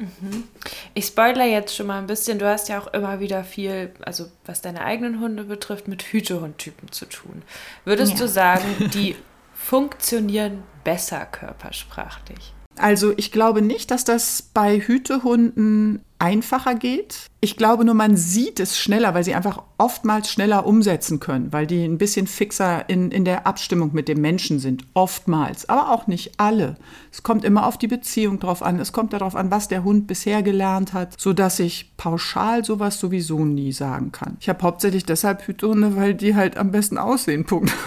Ich 0.95 1.05
spoilere 1.07 1.45
jetzt 1.47 1.77
schon 1.77 1.87
mal 1.87 1.99
ein 1.99 2.07
bisschen. 2.07 2.39
Du 2.39 2.47
hast 2.49 2.69
ja 2.71 2.81
auch 2.81 2.87
immer 2.95 3.21
wieder 3.21 3.45
viel, 3.45 3.93
also 4.01 4.25
was 4.47 4.63
deine 4.63 4.81
eigenen 4.81 5.21
Hunde 5.21 5.45
betrifft, 5.45 5.87
mit 5.87 6.03
Hütehundtypen 6.03 6.91
zu 6.93 7.05
tun. 7.07 7.43
Würdest 7.85 8.13
Ja. 8.15 8.19
du 8.21 8.29
sagen, 8.29 8.91
die 8.95 9.17
funktionieren 9.55 10.63
besser 10.83 11.27
körpersprachlich? 11.27 12.55
Also 12.77 13.13
ich 13.17 13.33
glaube 13.33 13.61
nicht, 13.61 13.91
dass 13.91 14.05
das 14.05 14.41
bei 14.55 14.81
Hütehunden 14.81 16.03
einfacher 16.19 16.75
geht. 16.75 17.29
Ich 17.41 17.57
glaube 17.57 17.85
nur, 17.85 17.95
man 17.95 18.17
sieht 18.17 18.59
es 18.59 18.77
schneller, 18.77 19.15
weil 19.15 19.23
sie 19.23 19.35
einfach 19.35 19.63
oftmals 19.79 20.31
schneller 20.31 20.67
umsetzen 20.67 21.21
können, 21.21 21.53
weil 21.53 21.69
die 21.69 21.85
ein 21.85 21.99
bisschen 21.99 22.27
fixer 22.27 22.89
in, 22.89 23.13
in 23.13 23.25
der 23.25 23.47
Abstimmung 23.47 23.91
mit 23.93 24.09
dem 24.09 24.21
Menschen 24.21 24.59
sind. 24.59 24.85
Oftmals, 24.95 25.69
aber 25.69 25.93
auch 25.93 26.09
nicht 26.09 26.33
alle. 26.41 26.77
Es 27.13 27.23
kommt 27.23 27.45
immer 27.45 27.65
auf 27.67 27.79
die 27.79 27.87
Beziehung 27.87 28.41
drauf 28.41 28.63
an. 28.63 28.81
Es 28.81 28.93
kommt 28.93 29.13
darauf 29.13 29.37
an, 29.37 29.53
was 29.53 29.69
der 29.69 29.85
Hund 29.85 30.09
bisher 30.09 30.43
gelernt 30.43 30.93
hat, 30.93 31.19
sodass 31.21 31.61
ich 31.61 31.97
pauschal 31.97 32.65
sowas 32.65 32.99
sowieso 32.99 33.45
nie 33.45 33.73
sagen 33.73 34.11
kann. 34.11 34.37
Ich 34.41 34.49
habe 34.49 34.63
hauptsächlich 34.63 35.05
deshalb 35.05 35.47
Hütehunde, 35.47 35.95
weil 35.97 36.15
die 36.15 36.35
halt 36.35 36.57
am 36.57 36.73
besten 36.73 36.99
aussehen. 36.99 37.45
Punkt. 37.45 37.73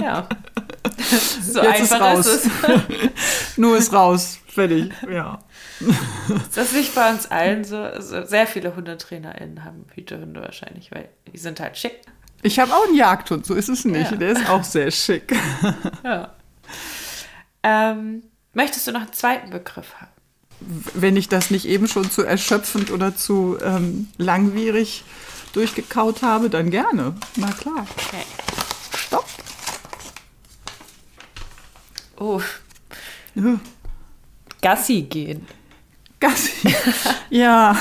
Ja. 0.00 0.28
so 1.42 1.62
Jetzt 1.62 1.82
ist 1.82 1.92
einfach 1.92 2.00
raus. 2.00 2.26
ist 2.26 2.46
es. 2.46 2.50
Nur 3.56 3.76
ist 3.78 3.92
raus. 3.92 4.38
Fertig. 4.46 4.92
Ja. 5.10 5.38
Ist 6.28 6.56
das 6.56 6.72
nicht 6.72 6.94
bei 6.94 7.10
uns 7.10 7.26
allen 7.26 7.64
so? 7.64 7.78
Also 7.78 8.24
sehr 8.24 8.46
viele 8.46 8.76
HundetrainerInnen 8.76 9.64
haben 9.64 9.86
Hütehunde 9.94 10.40
wahrscheinlich, 10.40 10.90
weil 10.92 11.08
die 11.32 11.38
sind 11.38 11.60
halt 11.60 11.76
schick. 11.76 12.00
Ich 12.42 12.58
habe 12.58 12.72
auch 12.74 12.86
einen 12.86 12.96
Jagdhund, 12.96 13.46
so 13.46 13.54
ist 13.54 13.68
es 13.68 13.84
nicht. 13.84 14.10
Ja. 14.10 14.16
Der 14.16 14.30
ist 14.30 14.48
auch 14.48 14.64
sehr 14.64 14.90
schick. 14.90 15.34
Ja. 16.04 16.34
Ähm, 17.62 18.22
möchtest 18.52 18.86
du 18.86 18.92
noch 18.92 19.00
einen 19.00 19.12
zweiten 19.14 19.48
Begriff 19.50 19.94
haben? 19.98 20.10
Wenn 20.94 21.16
ich 21.16 21.28
das 21.28 21.50
nicht 21.50 21.66
eben 21.66 21.88
schon 21.88 22.10
zu 22.10 22.22
erschöpfend 22.22 22.90
oder 22.90 23.16
zu 23.16 23.58
ähm, 23.62 24.08
langwierig 24.18 25.02
durchgekaut 25.54 26.22
habe, 26.22 26.50
dann 26.50 26.70
gerne. 26.70 27.14
Na 27.36 27.50
klar. 27.52 27.86
Okay. 27.96 28.24
Stopp. 28.96 29.26
Oh, 32.18 32.40
Ja. 33.34 33.58
Gassi 34.60 35.02
gehen. 35.02 35.46
Gassi. 36.24 36.74
ja. 37.30 37.76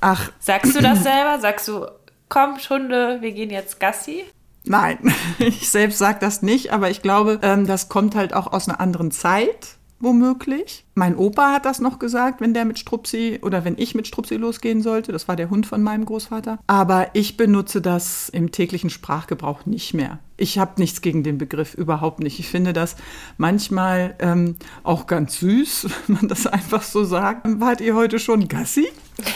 Ach, 0.00 0.30
Sagst 0.40 0.74
du 0.74 0.80
das 0.80 1.02
selber? 1.02 1.38
Sagst 1.40 1.68
du, 1.68 1.86
komm, 2.28 2.56
Hunde, 2.68 3.18
wir 3.20 3.32
gehen 3.32 3.50
jetzt 3.50 3.78
Gassi? 3.80 4.24
nein. 4.64 4.98
Ich 5.38 5.70
selbst 5.70 5.98
sage 5.98 6.18
das 6.20 6.42
nicht, 6.42 6.72
aber 6.72 6.90
ich 6.90 7.02
glaube, 7.02 7.38
ähm, 7.42 7.66
das 7.66 7.88
kommt 7.88 8.14
halt 8.16 8.34
auch 8.34 8.52
aus 8.52 8.68
einer 8.68 8.80
anderen 8.80 9.10
Zeit, 9.12 9.76
womöglich. 9.98 10.84
Mein 10.94 11.16
Opa 11.16 11.52
hat 11.52 11.64
das 11.64 11.80
noch 11.80 11.98
gesagt, 11.98 12.40
wenn 12.40 12.54
der 12.54 12.64
mit 12.64 12.78
Strupsi 12.78 13.38
oder 13.42 13.64
wenn 13.64 13.78
ich 13.78 13.94
mit 13.94 14.06
Strupsi 14.06 14.36
losgehen 14.36 14.82
sollte. 14.82 15.12
Das 15.12 15.28
war 15.28 15.36
der 15.36 15.50
Hund 15.50 15.66
von 15.66 15.82
meinem 15.82 16.04
Großvater. 16.04 16.58
Aber 16.66 17.08
ich 17.14 17.36
benutze 17.36 17.80
das 17.80 18.28
im 18.28 18.52
täglichen 18.52 18.90
Sprachgebrauch 18.90 19.66
nicht 19.66 19.94
mehr. 19.94 20.18
Ich 20.36 20.58
habe 20.58 20.72
nichts 20.78 21.00
gegen 21.00 21.22
den 21.22 21.38
Begriff, 21.38 21.74
überhaupt 21.74 22.20
nicht. 22.20 22.38
Ich 22.38 22.48
finde 22.48 22.72
das 22.72 22.96
manchmal 23.38 24.14
ähm, 24.18 24.56
auch 24.82 25.06
ganz 25.06 25.40
süß, 25.40 25.88
wenn 26.06 26.16
man 26.16 26.28
das 26.28 26.46
einfach 26.46 26.82
so 26.82 27.04
sagt. 27.04 27.46
Wart 27.60 27.80
ihr 27.80 27.94
heute 27.94 28.18
schon 28.18 28.48
Gassi? 28.48 28.88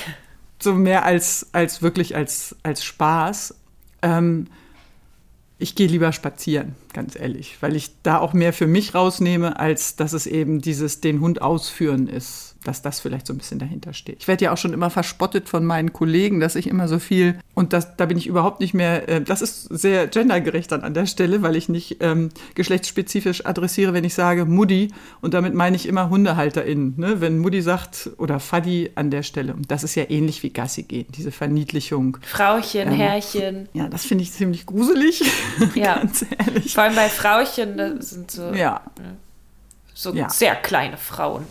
So 0.63 0.75
mehr 0.75 1.07
als, 1.07 1.49
als 1.53 1.81
wirklich 1.81 2.15
als, 2.17 2.55
als 2.63 2.85
Spaß. 2.85 3.55
Ähm, 4.03 4.49
ich 5.61 5.75
gehe 5.75 5.87
lieber 5.87 6.13
spazieren, 6.13 6.75
ganz 6.93 7.17
ehrlich, 7.17 7.59
weil 7.61 7.77
ich 7.77 7.91
da 8.03 8.19
auch 8.19 8.33
mehr 8.33 8.53
für 8.53 8.67
mich 8.67 8.95
rausnehme, 8.95 9.61
als 9.61 9.95
dass 9.95 10.15
es 10.15 10.27
eben 10.27 10.61
dieses 10.61 11.01
den 11.01 11.21
Hund 11.21 11.43
ausführen 11.43 12.09
ist, 12.09 12.50
dass 12.65 12.83
das 12.83 13.01
vielleicht 13.01 13.27
so 13.27 13.33
ein 13.33 13.39
bisschen 13.39 13.59
dahinter 13.59 13.93
steht. 13.95 14.19
Ich 14.21 14.29
werde 14.29 14.45
ja 14.45 14.53
auch 14.53 14.59
schon 14.59 14.73
immer 14.73 14.91
verspottet 14.91 15.49
von 15.49 15.65
meinen 15.65 15.93
Kollegen, 15.93 16.41
dass 16.41 16.57
ich 16.57 16.67
immer 16.67 16.89
so 16.89 16.99
viel 16.99 17.39
und 17.55 17.73
das, 17.73 17.97
da 17.97 18.07
bin 18.07 18.19
ich 18.19 18.27
überhaupt 18.27 18.61
nicht 18.61 18.75
mehr, 18.75 19.09
äh, 19.09 19.21
das 19.23 19.43
ist 19.43 19.65
sehr 19.65 20.07
gendergerecht 20.07 20.71
dann 20.73 20.83
an 20.83 20.95
der 20.95 21.07
Stelle, 21.07 21.43
weil 21.43 21.57
ich 21.57 21.69
nicht 21.69 21.99
ähm, 22.01 22.31
geschlechtsspezifisch 22.55 23.45
adressiere, 23.47 23.93
wenn 23.93 24.05
ich 24.05 24.15
sage 24.15 24.45
Mutti 24.45 24.93
und 25.21 25.35
damit 25.35 25.55
meine 25.55 25.77
ich 25.77 25.87
immer 25.87 26.11
HundehalterInnen. 26.11 26.95
Ne? 26.97 27.21
Wenn 27.21 27.39
Mutti 27.39 27.63
sagt 27.63 28.11
oder 28.19 28.41
Faddi 28.41 28.91
an 28.95 29.11
der 29.11 29.23
Stelle. 29.23 29.55
Und 29.55 29.71
das 29.71 29.83
ist 29.83 29.95
ja 29.95 30.05
ähnlich 30.09 30.43
wie 30.43 30.51
Gassi 30.51 30.83
gehen, 30.85 31.07
diese 31.17 31.33
Verniedlichung. 31.33 32.19
Frauchen, 32.23 32.81
Ähm, 32.89 32.93
Herrchen. 32.93 33.69
Ja, 33.73 33.89
das 33.89 34.05
finde 34.05 34.25
ich 34.25 34.33
ziemlich 34.33 34.67
gruselig, 34.67 35.23
Ja. 35.75 35.97
ganz 35.99 36.25
ehrlich. 36.39 36.75
Vor 36.75 36.85
allem 36.85 36.95
bei 36.95 37.09
Frauchen, 37.09 37.77
das 37.77 38.11
sind 38.11 38.31
so, 38.31 38.53
Ja, 38.53 38.83
so 39.95 40.15
Ja. 40.15 40.29
sehr 40.31 40.55
kleine 40.57 40.97
Frauen. 40.97 41.45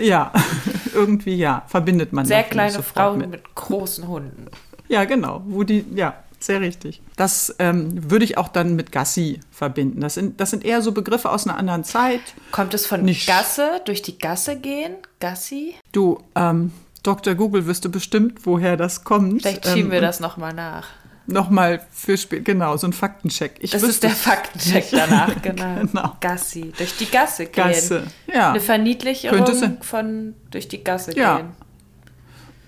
Ja, 0.00 0.32
irgendwie 0.94 1.34
ja, 1.36 1.62
verbindet 1.66 2.12
man. 2.12 2.26
Sehr 2.26 2.42
kleine 2.42 2.82
Frauen 2.82 3.18
mit. 3.18 3.30
mit 3.30 3.54
großen 3.54 4.06
Hunden. 4.06 4.46
Ja, 4.88 5.04
genau, 5.04 5.42
wo 5.46 5.62
die, 5.62 5.84
ja, 5.94 6.14
sehr 6.40 6.60
richtig. 6.60 7.00
Das 7.16 7.54
ähm, 7.58 8.10
würde 8.10 8.24
ich 8.24 8.38
auch 8.38 8.48
dann 8.48 8.74
mit 8.74 8.92
Gassi 8.92 9.40
verbinden. 9.52 10.00
Das 10.00 10.14
sind, 10.14 10.40
das 10.40 10.50
sind 10.50 10.64
eher 10.64 10.82
so 10.82 10.92
Begriffe 10.92 11.30
aus 11.30 11.46
einer 11.46 11.58
anderen 11.58 11.84
Zeit. 11.84 12.20
Kommt 12.50 12.74
es 12.74 12.86
von 12.86 13.02
Nicht- 13.02 13.26
Gasse, 13.28 13.80
durch 13.84 14.02
die 14.02 14.18
Gasse 14.18 14.56
gehen? 14.56 14.94
Gassi? 15.20 15.74
Du, 15.92 16.18
ähm, 16.34 16.72
Dr. 17.02 17.34
Google 17.34 17.66
wüsste 17.66 17.88
bestimmt, 17.88 18.46
woher 18.46 18.76
das 18.76 19.04
kommt. 19.04 19.42
Vielleicht 19.42 19.66
schieben 19.66 19.86
ähm, 19.86 19.92
wir 19.92 20.00
das 20.00 20.20
nochmal 20.20 20.52
nach. 20.54 20.88
Nochmal 21.30 21.80
für 21.92 22.16
später, 22.16 22.42
genau, 22.42 22.76
so 22.76 22.86
ein 22.86 22.92
Faktencheck. 22.92 23.56
Ich 23.60 23.70
Das 23.70 23.82
ist 23.82 24.02
der 24.02 24.10
Faktencheck 24.10 24.86
danach, 24.90 25.40
genau. 25.42 25.80
Genau. 25.80 26.16
Gassi, 26.20 26.72
durch 26.76 26.96
die 26.96 27.06
Gasse 27.10 27.46
gehen. 27.46 27.64
Gasse, 27.64 28.04
ja. 28.32 28.50
Eine 28.50 28.60
Verniedlichung 28.60 29.82
von 29.82 30.34
durch 30.50 30.68
die 30.68 30.82
Gasse 30.82 31.16
Ja. 31.16 31.36
gehen. 31.38 31.48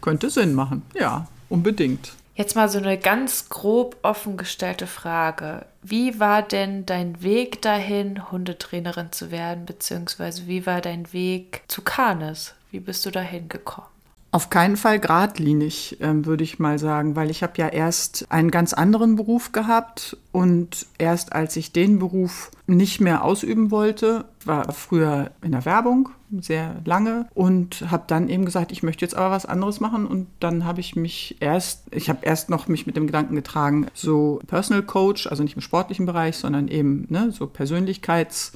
Könnte 0.00 0.30
Sinn 0.30 0.54
machen, 0.54 0.82
ja, 0.94 1.26
unbedingt. 1.48 2.12
Jetzt 2.34 2.56
mal 2.56 2.68
so 2.68 2.78
eine 2.78 2.96
ganz 2.98 3.50
grob 3.50 3.96
offen 4.02 4.36
gestellte 4.36 4.86
Frage. 4.86 5.66
Wie 5.82 6.18
war 6.18 6.42
denn 6.42 6.86
dein 6.86 7.22
Weg 7.22 7.60
dahin, 7.62 8.30
Hundetrainerin 8.30 9.12
zu 9.12 9.30
werden, 9.30 9.66
beziehungsweise 9.66 10.46
wie 10.46 10.64
war 10.64 10.80
dein 10.80 11.12
Weg 11.12 11.62
zu 11.68 11.82
Canis? 11.82 12.54
Wie 12.70 12.80
bist 12.80 13.04
du 13.04 13.10
dahin 13.10 13.48
gekommen? 13.48 13.86
Auf 14.34 14.48
keinen 14.48 14.78
Fall 14.78 14.98
geradlinig, 14.98 15.98
ähm, 16.00 16.24
würde 16.24 16.42
ich 16.42 16.58
mal 16.58 16.78
sagen, 16.78 17.16
weil 17.16 17.30
ich 17.30 17.42
habe 17.42 17.52
ja 17.56 17.68
erst 17.68 18.32
einen 18.32 18.50
ganz 18.50 18.72
anderen 18.72 19.14
Beruf 19.14 19.52
gehabt 19.52 20.16
und 20.32 20.86
erst 20.96 21.34
als 21.34 21.54
ich 21.56 21.72
den 21.72 21.98
Beruf 21.98 22.50
nicht 22.66 22.98
mehr 22.98 23.24
ausüben 23.24 23.70
wollte, 23.70 24.24
war 24.46 24.72
früher 24.72 25.32
in 25.42 25.52
der 25.52 25.66
Werbung 25.66 26.08
sehr 26.40 26.76
lange 26.86 27.26
und 27.34 27.84
habe 27.90 28.04
dann 28.06 28.30
eben 28.30 28.46
gesagt, 28.46 28.72
ich 28.72 28.82
möchte 28.82 29.04
jetzt 29.04 29.14
aber 29.14 29.32
was 29.32 29.44
anderes 29.44 29.80
machen 29.80 30.06
und 30.06 30.28
dann 30.40 30.64
habe 30.64 30.80
ich 30.80 30.96
mich 30.96 31.36
erst, 31.40 31.82
ich 31.90 32.08
habe 32.08 32.24
erst 32.24 32.48
noch 32.48 32.68
mich 32.68 32.86
mit 32.86 32.96
dem 32.96 33.06
Gedanken 33.06 33.34
getragen, 33.34 33.88
so 33.92 34.40
Personal 34.46 34.82
Coach, 34.82 35.26
also 35.26 35.42
nicht 35.42 35.56
im 35.56 35.60
sportlichen 35.60 36.06
Bereich, 36.06 36.38
sondern 36.38 36.68
eben 36.68 37.06
ne, 37.10 37.32
so 37.32 37.46
Persönlichkeits 37.46 38.52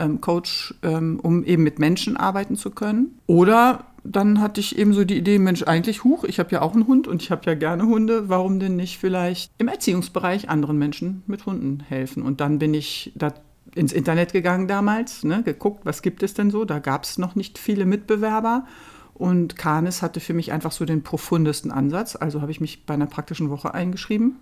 ähm, 0.00 0.20
Coach, 0.20 0.74
ähm, 0.82 1.20
um 1.22 1.44
eben 1.44 1.62
mit 1.62 1.78
Menschen 1.78 2.16
arbeiten 2.16 2.56
zu 2.56 2.70
können. 2.70 3.18
Oder 3.26 3.84
dann 4.02 4.40
hatte 4.40 4.60
ich 4.60 4.78
eben 4.78 4.94
so 4.94 5.04
die 5.04 5.18
Idee, 5.18 5.38
Mensch, 5.38 5.62
eigentlich 5.64 6.04
huch, 6.04 6.24
ich 6.24 6.38
habe 6.38 6.50
ja 6.52 6.62
auch 6.62 6.72
einen 6.72 6.86
Hund 6.86 7.06
und 7.06 7.22
ich 7.22 7.30
habe 7.30 7.42
ja 7.46 7.54
gerne 7.54 7.84
Hunde, 7.84 8.28
warum 8.28 8.58
denn 8.58 8.76
nicht 8.76 8.98
vielleicht 8.98 9.52
im 9.58 9.68
Erziehungsbereich 9.68 10.48
anderen 10.48 10.78
Menschen 10.78 11.22
mit 11.26 11.46
Hunden 11.46 11.80
helfen? 11.80 12.22
Und 12.22 12.40
dann 12.40 12.58
bin 12.58 12.74
ich 12.74 13.12
da 13.14 13.34
ins 13.74 13.92
Internet 13.92 14.32
gegangen 14.32 14.66
damals, 14.66 15.22
ne, 15.22 15.42
geguckt, 15.42 15.84
was 15.84 16.02
gibt 16.02 16.22
es 16.22 16.34
denn 16.34 16.50
so? 16.50 16.64
Da 16.64 16.78
gab 16.78 17.04
es 17.04 17.18
noch 17.18 17.34
nicht 17.34 17.58
viele 17.58 17.84
Mitbewerber. 17.84 18.66
Und 19.14 19.56
Canis 19.56 20.00
hatte 20.00 20.18
für 20.18 20.32
mich 20.32 20.50
einfach 20.50 20.72
so 20.72 20.86
den 20.86 21.02
profundesten 21.02 21.70
Ansatz. 21.70 22.16
Also 22.16 22.40
habe 22.40 22.50
ich 22.50 22.60
mich 22.60 22.86
bei 22.86 22.94
einer 22.94 23.06
praktischen 23.06 23.50
Woche 23.50 23.74
eingeschrieben, 23.74 24.36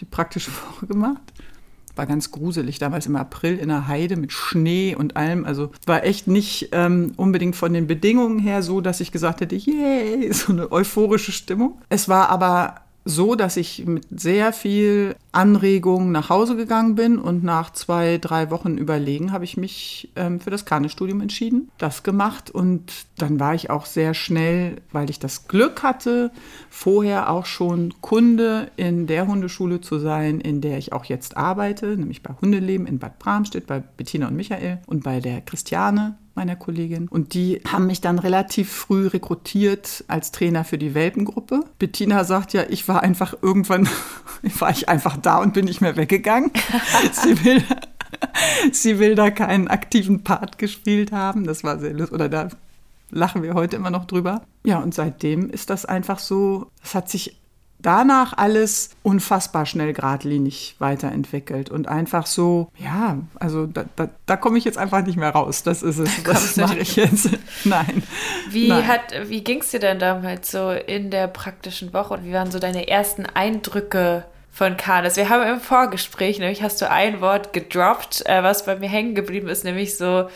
die 0.00 0.04
praktische 0.04 0.52
Woche 0.70 0.86
gemacht. 0.86 1.20
War 1.96 2.06
ganz 2.06 2.30
gruselig, 2.30 2.78
damals 2.78 3.06
im 3.06 3.16
April 3.16 3.58
in 3.58 3.68
der 3.68 3.88
Heide 3.88 4.16
mit 4.16 4.32
Schnee 4.32 4.94
und 4.94 5.16
allem. 5.16 5.44
Also 5.44 5.70
war 5.86 6.04
echt 6.04 6.26
nicht 6.26 6.68
ähm, 6.72 7.12
unbedingt 7.16 7.56
von 7.56 7.72
den 7.72 7.86
Bedingungen 7.86 8.38
her 8.38 8.62
so, 8.62 8.80
dass 8.80 9.00
ich 9.00 9.12
gesagt 9.12 9.40
hätte, 9.40 9.56
yay, 9.56 10.32
so 10.32 10.52
eine 10.52 10.70
euphorische 10.70 11.32
Stimmung. 11.32 11.80
Es 11.88 12.08
war 12.08 12.28
aber 12.28 12.81
so, 13.04 13.34
dass 13.34 13.56
ich 13.56 13.84
mit 13.86 14.06
sehr 14.10 14.52
viel 14.52 15.16
Anregung 15.32 16.12
nach 16.12 16.28
Hause 16.30 16.56
gegangen 16.56 16.94
bin 16.94 17.18
und 17.18 17.42
nach 17.42 17.72
zwei, 17.72 18.18
drei 18.18 18.50
Wochen 18.50 18.78
Überlegen 18.78 19.32
habe 19.32 19.44
ich 19.44 19.56
mich 19.56 20.10
ähm, 20.14 20.40
für 20.40 20.50
das 20.50 20.64
Kanestudium 20.64 21.20
entschieden, 21.20 21.70
das 21.78 22.02
gemacht 22.02 22.50
und 22.50 22.92
dann 23.18 23.40
war 23.40 23.54
ich 23.54 23.70
auch 23.70 23.86
sehr 23.86 24.14
schnell, 24.14 24.76
weil 24.92 25.10
ich 25.10 25.18
das 25.18 25.48
Glück 25.48 25.82
hatte, 25.82 26.30
vorher 26.70 27.30
auch 27.30 27.46
schon 27.46 27.94
Kunde 28.00 28.70
in 28.76 29.06
der 29.06 29.26
Hundeschule 29.26 29.80
zu 29.80 29.98
sein, 29.98 30.40
in 30.40 30.60
der 30.60 30.78
ich 30.78 30.92
auch 30.92 31.04
jetzt 31.04 31.36
arbeite, 31.36 31.96
nämlich 31.96 32.22
bei 32.22 32.34
Hundeleben 32.40 32.86
in 32.86 32.98
Bad 32.98 33.18
Bramstedt, 33.18 33.66
bei 33.66 33.80
Bettina 33.80 34.28
und 34.28 34.36
Michael 34.36 34.78
und 34.86 35.02
bei 35.02 35.20
der 35.20 35.40
Christiane 35.40 36.16
meiner 36.34 36.56
Kollegin. 36.56 37.08
Und 37.08 37.34
die 37.34 37.60
haben 37.70 37.86
mich 37.86 38.00
dann 38.00 38.18
relativ 38.18 38.72
früh 38.72 39.06
rekrutiert 39.06 40.04
als 40.08 40.32
Trainer 40.32 40.64
für 40.64 40.78
die 40.78 40.94
Welpengruppe. 40.94 41.64
Bettina 41.78 42.24
sagt 42.24 42.52
ja, 42.52 42.64
ich 42.68 42.88
war 42.88 43.02
einfach 43.02 43.34
irgendwann, 43.42 43.88
war 44.58 44.70
ich 44.70 44.88
einfach 44.88 45.16
da 45.16 45.38
und 45.38 45.54
bin 45.54 45.64
nicht 45.64 45.80
mehr 45.80 45.96
weggegangen. 45.96 46.50
sie 47.12 47.44
will 47.44 47.62
sie 48.72 48.98
will 48.98 49.14
da 49.14 49.30
keinen 49.30 49.68
aktiven 49.68 50.24
Part 50.24 50.58
gespielt 50.58 51.12
haben. 51.12 51.44
Das 51.44 51.64
war 51.64 51.78
sehr 51.78 51.92
lustig. 51.92 52.14
Oder 52.14 52.28
da 52.28 52.48
lachen 53.10 53.42
wir 53.42 53.54
heute 53.54 53.76
immer 53.76 53.90
noch 53.90 54.06
drüber. 54.06 54.42
Ja, 54.64 54.78
und 54.78 54.94
seitdem 54.94 55.50
ist 55.50 55.70
das 55.70 55.84
einfach 55.84 56.18
so, 56.18 56.70
es 56.82 56.94
hat 56.94 57.08
sich 57.08 57.36
danach 57.82 58.36
alles 58.36 58.90
unfassbar 59.02 59.66
schnell 59.66 59.92
geradlinig 59.92 60.76
weiterentwickelt 60.78 61.70
und 61.70 61.88
einfach 61.88 62.26
so, 62.26 62.70
ja, 62.78 63.18
also 63.34 63.66
da, 63.66 63.84
da, 63.96 64.08
da 64.26 64.36
komme 64.36 64.58
ich 64.58 64.64
jetzt 64.64 64.78
einfach 64.78 65.04
nicht 65.04 65.16
mehr 65.16 65.30
raus. 65.30 65.62
Das 65.62 65.82
ist 65.82 65.98
es. 65.98 66.22
Das 66.22 66.56
mache 66.56 66.78
ich 66.78 66.96
jetzt. 66.96 67.30
Nein. 67.64 68.02
Wie, 68.50 68.68
Nein. 68.68 69.00
wie 69.26 69.42
ging 69.44 69.60
es 69.60 69.70
dir 69.70 69.80
denn 69.80 69.98
damals 69.98 70.50
so 70.50 70.70
in 70.70 71.10
der 71.10 71.28
praktischen 71.28 71.92
Woche 71.92 72.14
und 72.14 72.24
wie 72.24 72.32
waren 72.32 72.50
so 72.50 72.58
deine 72.58 72.88
ersten 72.88 73.26
Eindrücke 73.26 74.24
von 74.50 74.76
Kanes? 74.76 75.16
Wir 75.16 75.28
haben 75.28 75.46
im 75.48 75.60
Vorgespräch, 75.60 76.38
nämlich 76.38 76.62
hast 76.62 76.80
du 76.80 76.88
ein 76.88 77.20
Wort 77.20 77.52
gedroppt, 77.52 78.24
äh, 78.26 78.42
was 78.42 78.64
bei 78.64 78.76
mir 78.76 78.88
hängen 78.88 79.14
geblieben 79.14 79.48
ist, 79.48 79.64
nämlich 79.64 79.96
so 79.96 80.28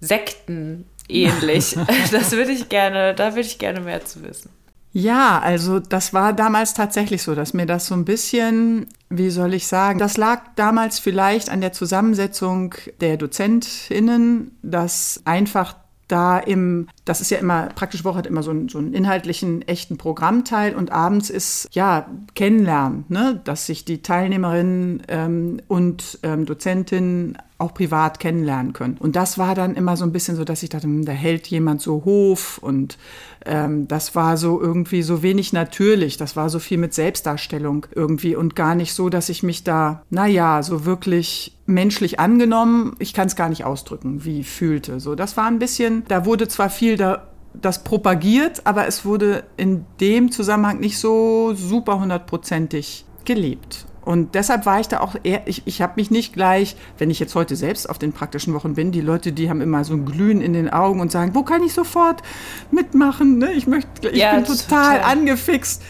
Sekten 0.00 0.86
ähnlich. 1.08 1.76
das 2.12 2.32
würde 2.32 2.52
ich 2.52 2.68
gerne, 2.68 3.14
da 3.14 3.30
würde 3.30 3.48
ich 3.48 3.58
gerne 3.58 3.80
mehr 3.80 4.04
zu 4.04 4.22
wissen. 4.22 4.50
Ja, 4.96 5.40
also 5.40 5.80
das 5.80 6.14
war 6.14 6.32
damals 6.32 6.72
tatsächlich 6.72 7.24
so, 7.24 7.34
dass 7.34 7.52
mir 7.52 7.66
das 7.66 7.86
so 7.86 7.96
ein 7.96 8.04
bisschen, 8.04 8.86
wie 9.10 9.28
soll 9.28 9.52
ich 9.52 9.66
sagen, 9.66 9.98
das 9.98 10.16
lag 10.16 10.42
damals 10.54 11.00
vielleicht 11.00 11.50
an 11.50 11.60
der 11.60 11.72
Zusammensetzung 11.72 12.76
der 13.00 13.16
Dozentinnen, 13.16 14.52
dass 14.62 15.20
einfach 15.24 15.74
da 16.06 16.38
im, 16.38 16.86
das 17.04 17.20
ist 17.20 17.32
ja 17.32 17.38
immer, 17.38 17.70
praktische 17.74 18.04
Woche 18.04 18.18
hat 18.18 18.26
immer 18.28 18.44
so 18.44 18.52
einen, 18.52 18.68
so 18.68 18.78
einen 18.78 18.94
inhaltlichen, 18.94 19.62
echten 19.62 19.96
Programmteil 19.98 20.76
und 20.76 20.92
abends 20.92 21.28
ist, 21.28 21.68
ja, 21.72 22.06
Kennenlernen, 22.36 23.04
ne? 23.08 23.40
dass 23.42 23.66
sich 23.66 23.84
die 23.84 24.00
Teilnehmerinnen 24.00 25.02
ähm, 25.08 25.60
und 25.66 26.20
ähm, 26.22 26.46
Dozentinnen 26.46 27.36
auch 27.64 27.74
privat 27.74 28.20
kennenlernen 28.20 28.72
können. 28.72 28.96
Und 28.98 29.16
das 29.16 29.38
war 29.38 29.54
dann 29.54 29.74
immer 29.74 29.96
so 29.96 30.04
ein 30.04 30.12
bisschen 30.12 30.36
so, 30.36 30.44
dass 30.44 30.62
ich 30.62 30.68
dachte, 30.68 30.84
hm, 30.84 31.04
da 31.04 31.12
hält 31.12 31.46
jemand 31.46 31.80
so 31.80 32.04
Hof 32.04 32.58
und 32.58 32.98
ähm, 33.46 33.88
das 33.88 34.14
war 34.14 34.36
so 34.36 34.60
irgendwie 34.60 35.02
so 35.02 35.22
wenig 35.22 35.52
natürlich. 35.52 36.16
Das 36.16 36.36
war 36.36 36.50
so 36.50 36.58
viel 36.58 36.78
mit 36.78 36.94
Selbstdarstellung 36.94 37.86
irgendwie 37.94 38.36
und 38.36 38.54
gar 38.54 38.74
nicht 38.74 38.94
so, 38.94 39.08
dass 39.08 39.28
ich 39.28 39.42
mich 39.42 39.64
da, 39.64 40.02
naja, 40.10 40.62
so 40.62 40.84
wirklich 40.84 41.56
menschlich 41.66 42.20
angenommen, 42.20 42.94
ich 42.98 43.14
kann 43.14 43.26
es 43.26 43.36
gar 43.36 43.48
nicht 43.48 43.64
ausdrücken, 43.64 44.24
wie 44.24 44.44
fühlte. 44.44 45.00
So, 45.00 45.14
das 45.14 45.36
war 45.36 45.46
ein 45.46 45.58
bisschen, 45.58 46.04
da 46.08 46.26
wurde 46.26 46.46
zwar 46.48 46.68
viel 46.68 46.96
da 46.96 47.28
das 47.54 47.84
propagiert, 47.84 48.66
aber 48.66 48.86
es 48.86 49.04
wurde 49.04 49.44
in 49.56 49.86
dem 50.00 50.30
Zusammenhang 50.32 50.80
nicht 50.80 50.98
so 50.98 51.54
super 51.54 52.00
hundertprozentig 52.00 53.04
gelebt. 53.24 53.86
Und 54.04 54.34
deshalb 54.34 54.66
war 54.66 54.80
ich 54.80 54.88
da 54.88 55.00
auch 55.00 55.16
eher, 55.22 55.42
ich, 55.46 55.62
ich 55.66 55.80
habe 55.80 55.94
mich 55.96 56.10
nicht 56.10 56.34
gleich, 56.34 56.76
wenn 56.98 57.10
ich 57.10 57.18
jetzt 57.18 57.34
heute 57.34 57.56
selbst 57.56 57.88
auf 57.88 57.98
den 57.98 58.12
praktischen 58.12 58.52
Wochen 58.52 58.74
bin, 58.74 58.92
die 58.92 59.00
Leute, 59.00 59.32
die 59.32 59.48
haben 59.48 59.60
immer 59.60 59.84
so 59.84 59.94
ein 59.94 60.04
Glühen 60.04 60.40
in 60.40 60.52
den 60.52 60.70
Augen 60.70 61.00
und 61.00 61.10
sagen, 61.10 61.34
wo 61.34 61.42
kann 61.42 61.62
ich 61.62 61.72
sofort 61.72 62.22
mitmachen? 62.70 63.38
Ne? 63.38 63.52
Ich 63.52 63.66
möchte, 63.66 64.08
ich 64.08 64.18
ja, 64.18 64.34
bin 64.34 64.44
total, 64.44 64.98
total 64.98 65.02
angefixt. 65.02 65.82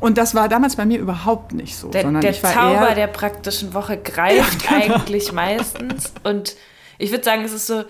Und 0.00 0.18
das 0.18 0.34
war 0.34 0.48
damals 0.48 0.76
bei 0.76 0.84
mir 0.84 0.98
überhaupt 0.98 1.52
nicht 1.52 1.76
so. 1.76 1.88
Der, 1.88 2.10
der 2.10 2.32
Zauber 2.32 2.94
der 2.94 3.06
praktischen 3.06 3.72
Woche 3.72 3.96
greift 4.02 4.64
ja, 4.64 4.80
genau. 4.80 4.94
eigentlich 4.96 5.32
meistens. 5.32 6.12
Und 6.24 6.56
ich 6.98 7.10
würde 7.10 7.24
sagen, 7.24 7.44
es 7.44 7.52
ist 7.52 7.68
so, 7.68 7.84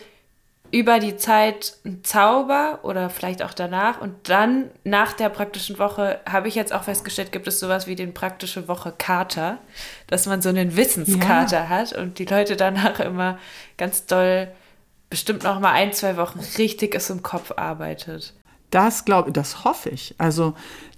über 0.73 0.99
die 0.99 1.17
Zeit 1.17 1.77
ein 1.85 2.03
Zauber 2.03 2.81
oder 2.83 3.11
vielleicht 3.11 3.43
auch 3.43 3.53
danach. 3.53 4.01
Und 4.01 4.31
dann 4.31 4.71
nach 4.85 5.13
der 5.13 5.29
praktischen 5.29 5.79
Woche 5.79 6.19
habe 6.29 6.49
ich 6.49 6.55
jetzt 6.55 6.73
auch 6.73 6.85
festgestellt, 6.85 7.31
gibt 7.31 7.47
es 7.47 7.61
sowas 7.61 7.87
wie 7.87 7.95
den 7.95 8.15
praktische 8.15 8.67
Woche 8.69 8.93
Kater, 8.97 9.59
dass 10.07 10.27
man 10.27 10.41
so 10.41 10.49
einen 10.49 10.75
Wissenskater 10.75 11.65
ja. 11.65 11.69
hat 11.69 11.93
und 11.93 12.19
die 12.19 12.25
Leute 12.25 12.57
danach 12.57 12.99
immer 13.01 13.39
ganz 13.77 14.07
doll 14.07 14.49
bestimmt 15.11 15.43
noch 15.43 15.61
mal 15.61 15.73
ein, 15.73 15.93
zwei 15.93 16.17
Wochen 16.17 16.41
richtig 16.57 16.95
es 16.95 17.11
im 17.11 17.23
Kopf 17.23 17.53
arbeitet. 17.55 18.33
Das 18.71 19.05
glaube, 19.05 19.31
das 19.31 19.65
hoffe 19.65 19.91
ich. 19.91 20.15
Also 20.17 20.55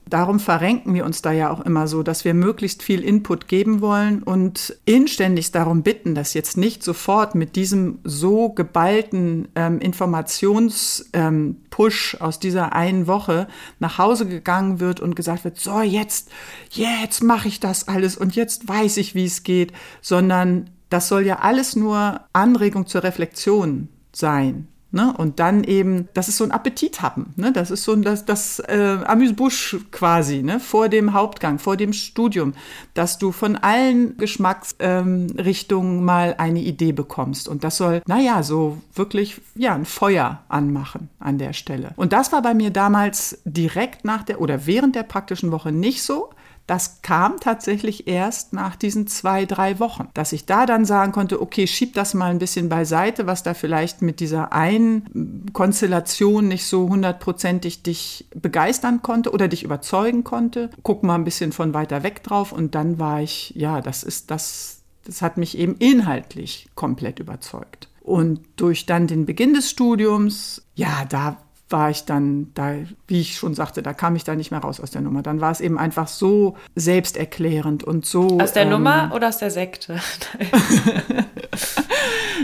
Darum 0.08 0.38
verrenken 0.38 0.92
wir 0.92 1.06
uns 1.06 1.22
da 1.22 1.32
ja 1.32 1.50
auch 1.50 1.60
immer 1.60 1.88
so, 1.88 2.02
dass 2.02 2.26
wir 2.26 2.34
möglichst 2.34 2.82
viel 2.82 3.02
Input 3.02 3.48
geben 3.48 3.80
wollen 3.80 4.22
und 4.22 4.76
inständigst 4.84 5.54
darum 5.54 5.82
bitten, 5.82 6.14
dass 6.14 6.34
jetzt 6.34 6.58
nicht 6.58 6.82
sofort 6.82 7.34
mit 7.34 7.56
diesem 7.56 8.00
so 8.04 8.50
geballten 8.50 9.48
ähm, 9.54 9.78
Informationspush 9.78 11.06
ähm, 11.14 12.20
aus 12.20 12.38
dieser 12.38 12.74
einen 12.74 13.06
Woche 13.06 13.48
nach 13.78 13.96
Hause 13.96 14.26
gegangen 14.26 14.78
wird 14.78 15.00
und 15.00 15.16
gesagt 15.16 15.44
wird, 15.44 15.58
so 15.58 15.80
jetzt, 15.80 16.30
jetzt 16.70 17.22
mache 17.22 17.48
ich 17.48 17.58
das 17.58 17.88
alles 17.88 18.18
und 18.18 18.36
jetzt 18.36 18.68
weiß 18.68 18.98
ich, 18.98 19.14
wie 19.14 19.24
es 19.24 19.42
geht, 19.42 19.72
sondern 20.02 20.68
das 20.90 21.08
soll 21.08 21.24
ja 21.24 21.38
alles 21.38 21.76
nur 21.76 22.20
Anregung 22.34 22.86
zur 22.86 23.04
Reflexion 23.04 23.88
sein. 24.12 24.68
Ne? 24.94 25.12
Und 25.18 25.40
dann 25.40 25.64
eben, 25.64 26.08
das 26.14 26.28
ist 26.28 26.36
so 26.36 26.44
ein 26.44 26.52
Appetit 26.52 27.02
haben. 27.02 27.34
Ne? 27.34 27.50
Das 27.50 27.72
ist 27.72 27.82
so 27.82 27.96
das, 27.96 28.24
das 28.24 28.60
äh, 28.60 28.98
Amüsbusch 29.04 29.78
quasi, 29.90 30.44
ne? 30.44 30.60
vor 30.60 30.88
dem 30.88 31.12
Hauptgang, 31.12 31.58
vor 31.58 31.76
dem 31.76 31.92
Studium, 31.92 32.54
dass 32.94 33.18
du 33.18 33.32
von 33.32 33.56
allen 33.56 34.16
Geschmacksrichtungen 34.18 35.98
ähm, 35.98 36.04
mal 36.04 36.36
eine 36.38 36.60
Idee 36.60 36.92
bekommst. 36.92 37.48
Und 37.48 37.64
das 37.64 37.76
soll, 37.76 38.02
naja, 38.06 38.44
so 38.44 38.78
wirklich, 38.94 39.40
ja, 39.56 39.74
ein 39.74 39.84
Feuer 39.84 40.44
anmachen 40.48 41.08
an 41.18 41.38
der 41.38 41.54
Stelle. 41.54 41.90
Und 41.96 42.12
das 42.12 42.30
war 42.30 42.42
bei 42.42 42.54
mir 42.54 42.70
damals 42.70 43.40
direkt 43.44 44.04
nach 44.04 44.22
der 44.22 44.40
oder 44.40 44.64
während 44.64 44.94
der 44.94 45.02
praktischen 45.02 45.50
Woche 45.50 45.72
nicht 45.72 46.04
so. 46.04 46.30
Das 46.66 47.02
kam 47.02 47.40
tatsächlich 47.40 48.06
erst 48.06 48.54
nach 48.54 48.74
diesen 48.76 49.06
zwei, 49.06 49.44
drei 49.44 49.78
Wochen, 49.80 50.08
dass 50.14 50.32
ich 50.32 50.46
da 50.46 50.64
dann 50.64 50.84
sagen 50.84 51.12
konnte, 51.12 51.42
okay, 51.42 51.66
schieb 51.66 51.94
das 51.94 52.14
mal 52.14 52.30
ein 52.30 52.38
bisschen 52.38 52.68
beiseite, 52.70 53.26
was 53.26 53.42
da 53.42 53.52
vielleicht 53.52 54.00
mit 54.00 54.20
dieser 54.20 54.52
einen 54.52 55.46
Konstellation 55.52 56.48
nicht 56.48 56.66
so 56.66 56.88
hundertprozentig 56.88 57.82
dich 57.82 58.26
begeistern 58.34 59.02
konnte 59.02 59.30
oder 59.30 59.48
dich 59.48 59.62
überzeugen 59.62 60.24
konnte. 60.24 60.70
Guck 60.82 61.02
mal 61.02 61.16
ein 61.16 61.24
bisschen 61.24 61.52
von 61.52 61.74
weiter 61.74 62.02
weg 62.02 62.22
drauf 62.22 62.52
und 62.52 62.74
dann 62.74 62.98
war 62.98 63.20
ich, 63.20 63.52
ja, 63.54 63.82
das 63.82 64.02
ist 64.02 64.30
das, 64.30 64.80
das 65.04 65.20
hat 65.20 65.36
mich 65.36 65.58
eben 65.58 65.76
inhaltlich 65.76 66.68
komplett 66.74 67.18
überzeugt. 67.18 67.88
Und 68.00 68.40
durch 68.56 68.86
dann 68.86 69.06
den 69.06 69.26
Beginn 69.26 69.54
des 69.54 69.70
Studiums, 69.70 70.62
ja, 70.74 71.04
da 71.08 71.38
war 71.70 71.90
ich 71.90 72.04
dann 72.04 72.52
da, 72.54 72.74
wie 73.06 73.20
ich 73.20 73.36
schon 73.36 73.54
sagte, 73.54 73.82
da 73.82 73.94
kam 73.94 74.16
ich 74.16 74.24
da 74.24 74.34
nicht 74.34 74.50
mehr 74.50 74.60
raus 74.60 74.80
aus 74.80 74.90
der 74.90 75.00
Nummer. 75.00 75.22
Dann 75.22 75.40
war 75.40 75.50
es 75.50 75.60
eben 75.60 75.78
einfach 75.78 76.08
so 76.08 76.56
selbsterklärend 76.74 77.82
und 77.82 78.04
so. 78.04 78.38
Aus 78.40 78.52
der 78.52 78.64
ähm, 78.64 78.70
Nummer 78.70 79.12
oder 79.14 79.28
aus 79.28 79.38
der 79.38 79.50
Sekte? 79.50 79.98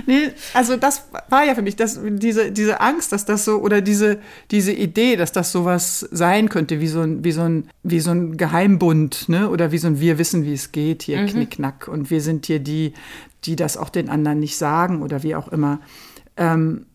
nee, 0.06 0.30
also 0.54 0.76
das 0.76 1.09
war 1.28 1.44
ja 1.44 1.54
für 1.54 1.62
mich, 1.62 1.76
das, 1.76 2.00
diese, 2.02 2.50
diese 2.50 2.80
Angst, 2.80 3.12
dass 3.12 3.26
das 3.26 3.44
so, 3.44 3.59
oder 3.59 3.83
diese, 3.83 4.18
diese 4.50 4.72
Idee, 4.72 5.16
dass 5.16 5.33
das 5.33 5.52
sowas 5.52 6.09
sein 6.11 6.48
könnte, 6.48 6.80
wie 6.80 6.88
so 6.88 7.02
ein, 7.02 7.22
wie 7.22 7.33
so 7.33 7.42
ein, 7.42 7.68
wie 7.83 8.00
so 8.00 8.12
ein 8.12 8.38
Geheimbund, 8.38 9.28
ne? 9.28 9.50
Oder 9.50 9.70
wie 9.70 9.78
so 9.78 9.87
ein 9.87 10.00
Wir 10.00 10.18
wissen, 10.18 10.44
wie 10.44 10.54
es 10.54 10.72
geht, 10.72 11.02
hier 11.02 11.20
mhm. 11.20 11.26
Knickknack. 11.26 11.88
Und 11.88 12.11
wir 12.11 12.22
sind 12.22 12.46
hier 12.46 12.59
die, 12.59 12.94
die 13.44 13.56
das 13.56 13.76
auch 13.76 13.90
den 13.90 14.09
anderen 14.09 14.40
nicht 14.40 14.56
sagen 14.56 15.02
oder 15.02 15.22
wie 15.22 15.35
auch 15.35 15.48
immer. 15.48 15.80
Ähm, 16.37 16.87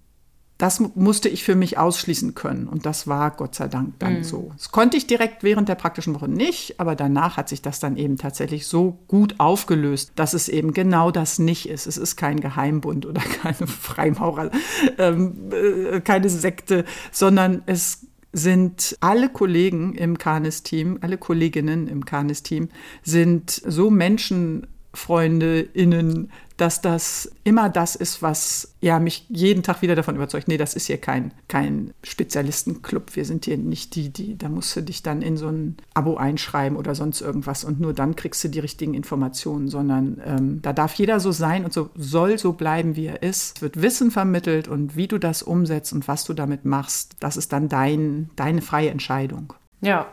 das 0.57 0.79
musste 0.79 1.27
ich 1.27 1.43
für 1.43 1.55
mich 1.55 1.77
ausschließen 1.77 2.33
können. 2.33 2.67
Und 2.67 2.85
das 2.85 3.07
war 3.07 3.31
Gott 3.31 3.55
sei 3.55 3.67
Dank 3.67 3.99
dann 3.99 4.19
mhm. 4.19 4.23
so. 4.23 4.51
Das 4.55 4.71
konnte 4.71 4.95
ich 4.95 5.05
direkt 5.05 5.43
während 5.43 5.67
der 5.67 5.75
praktischen 5.75 6.15
Woche 6.15 6.29
nicht, 6.29 6.79
aber 6.79 6.95
danach 6.95 7.35
hat 7.35 7.49
sich 7.49 7.61
das 7.61 7.79
dann 7.79 7.97
eben 7.97 8.17
tatsächlich 8.17 8.65
so 8.67 8.99
gut 9.07 9.35
aufgelöst, 9.37 10.13
dass 10.15 10.33
es 10.33 10.47
eben 10.47 10.73
genau 10.73 11.11
das 11.11 11.39
nicht 11.39 11.67
ist. 11.67 11.87
Es 11.87 11.97
ist 11.97 12.15
kein 12.15 12.39
Geheimbund 12.39 13.05
oder 13.05 13.21
keine 13.41 13.67
Freimaurer, 13.67 14.51
ähm, 14.97 15.51
äh, 15.51 15.99
keine 15.99 16.29
Sekte, 16.29 16.85
sondern 17.11 17.63
es 17.65 18.07
sind 18.31 18.97
alle 18.99 19.29
Kollegen 19.29 19.93
im 19.95 20.17
Kanis-Team, 20.17 20.99
alle 21.01 21.17
Kolleginnen 21.17 21.87
im 21.87 22.03
Kanis-Team 22.05 22.69
sind 23.01 23.49
so 23.49 23.89
MenschenfreundeInnen, 24.95 26.31
dass 26.58 26.81
das 26.81 27.31
immer 27.43 27.69
das 27.69 27.95
ist, 27.95 28.21
was 28.21 28.75
ja 28.79 28.99
mich 28.99 29.25
jeden 29.27 29.62
Tag 29.62 29.81
wieder 29.81 29.95
davon 29.95 30.15
überzeugt, 30.15 30.47
nee, 30.47 30.55
das 30.58 30.73
ist 30.73 30.88
hier 30.88 30.97
kein, 30.97 31.34
kein 31.49 31.93
Spezialistenclub. 32.03 33.15
Wir 33.15 33.25
sind 33.25 33.43
hier 33.43 33.58
nicht 33.58 33.95
die, 33.95 34.10
die, 34.10 34.38
da 34.38 34.47
musst 34.47 34.73
du 34.75 34.81
dich 34.81 35.03
dann 35.03 35.21
in 35.21 35.36
so 35.36 35.49
ein 35.49 35.75
Abo 35.93 36.15
einschreiben 36.15 36.77
oder 36.77 36.95
sonst 36.95 37.19
irgendwas 37.19 37.65
und 37.65 37.81
nur 37.81 37.93
dann 37.93 38.15
kriegst 38.15 38.43
du 38.43 38.47
die 38.47 38.60
richtigen 38.60 38.93
Informationen, 38.93 39.67
sondern 39.67 40.21
ähm, 40.25 40.62
da 40.62 40.71
darf 40.71 40.93
jeder 40.93 41.19
so 41.19 41.34
sein 41.34 41.65
und 41.65 41.73
so 41.73 41.89
soll 41.95 42.38
so 42.38 42.53
bleiben, 42.53 42.95
wie 42.95 43.08
er 43.08 43.21
ist. 43.21 43.58
Es 43.58 43.62
wird 43.62 43.81
Wissen 43.81 44.12
vermittelt 44.12 44.69
und 44.69 44.95
wie 44.95 45.08
du 45.08 45.17
das 45.17 45.43
umsetzt 45.43 45.91
und 45.91 46.08
was 46.08 46.23
du 46.23 46.34
damit 46.34 46.63
machst, 46.63 47.17
das 47.19 47.36
ist 47.36 47.51
dann 47.51 47.67
dein, 47.67 48.29
deine 48.38 48.62
freie 48.62 48.91
Entscheidung. 48.91 49.53
Ja, 49.81 50.08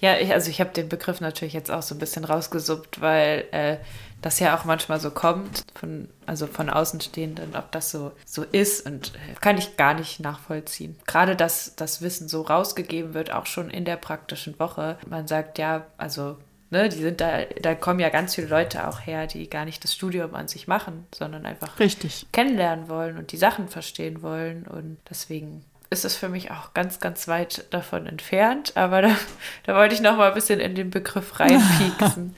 ja, 0.00 0.16
ich, 0.18 0.32
also 0.32 0.50
ich 0.50 0.60
habe 0.60 0.70
den 0.70 0.88
Begriff 0.88 1.20
natürlich 1.20 1.54
jetzt 1.54 1.70
auch 1.70 1.82
so 1.82 1.94
ein 1.94 1.98
bisschen 1.98 2.24
rausgesuppt, 2.24 3.00
weil 3.00 3.44
äh, 3.52 3.76
das 4.22 4.40
ja 4.40 4.56
auch 4.56 4.64
manchmal 4.64 4.98
so 5.00 5.10
kommt, 5.10 5.64
von, 5.74 6.08
also 6.24 6.46
von 6.46 6.70
Außenstehenden, 6.70 7.54
ob 7.54 7.70
das 7.72 7.90
so, 7.90 8.12
so 8.24 8.42
ist 8.42 8.86
und 8.86 9.12
äh, 9.14 9.34
kann 9.40 9.58
ich 9.58 9.76
gar 9.76 9.94
nicht 9.94 10.20
nachvollziehen. 10.20 10.96
Gerade, 11.06 11.36
dass 11.36 11.76
das 11.76 12.02
Wissen 12.02 12.28
so 12.28 12.42
rausgegeben 12.42 13.14
wird, 13.14 13.32
auch 13.32 13.46
schon 13.46 13.70
in 13.70 13.84
der 13.84 13.96
praktischen 13.96 14.58
Woche. 14.58 14.98
Man 15.06 15.26
sagt 15.26 15.58
ja, 15.58 15.86
also 15.96 16.36
Ne, 16.68 16.88
die 16.88 17.00
sind 17.00 17.20
da, 17.20 17.44
da 17.62 17.76
kommen 17.76 18.00
ja 18.00 18.08
ganz 18.08 18.34
viele 18.34 18.48
Leute 18.48 18.88
auch 18.88 19.06
her, 19.06 19.28
die 19.28 19.48
gar 19.48 19.64
nicht 19.64 19.84
das 19.84 19.94
Studium 19.94 20.34
an 20.34 20.48
sich 20.48 20.66
machen, 20.66 21.06
sondern 21.14 21.46
einfach 21.46 21.78
Richtig. 21.78 22.26
kennenlernen 22.32 22.88
wollen 22.88 23.18
und 23.18 23.30
die 23.30 23.36
Sachen 23.36 23.68
verstehen 23.68 24.20
wollen. 24.20 24.66
Und 24.66 24.96
deswegen 25.08 25.64
ist 25.90 26.04
es 26.04 26.16
für 26.16 26.28
mich 26.28 26.50
auch 26.50 26.74
ganz, 26.74 26.98
ganz 26.98 27.28
weit 27.28 27.66
davon 27.70 28.06
entfernt. 28.06 28.72
Aber 28.74 29.00
da, 29.02 29.16
da 29.64 29.76
wollte 29.76 29.94
ich 29.94 30.00
noch 30.00 30.16
mal 30.16 30.28
ein 30.28 30.34
bisschen 30.34 30.58
in 30.58 30.74
den 30.74 30.90
Begriff 30.90 31.38
reinpieksen. 31.40 32.34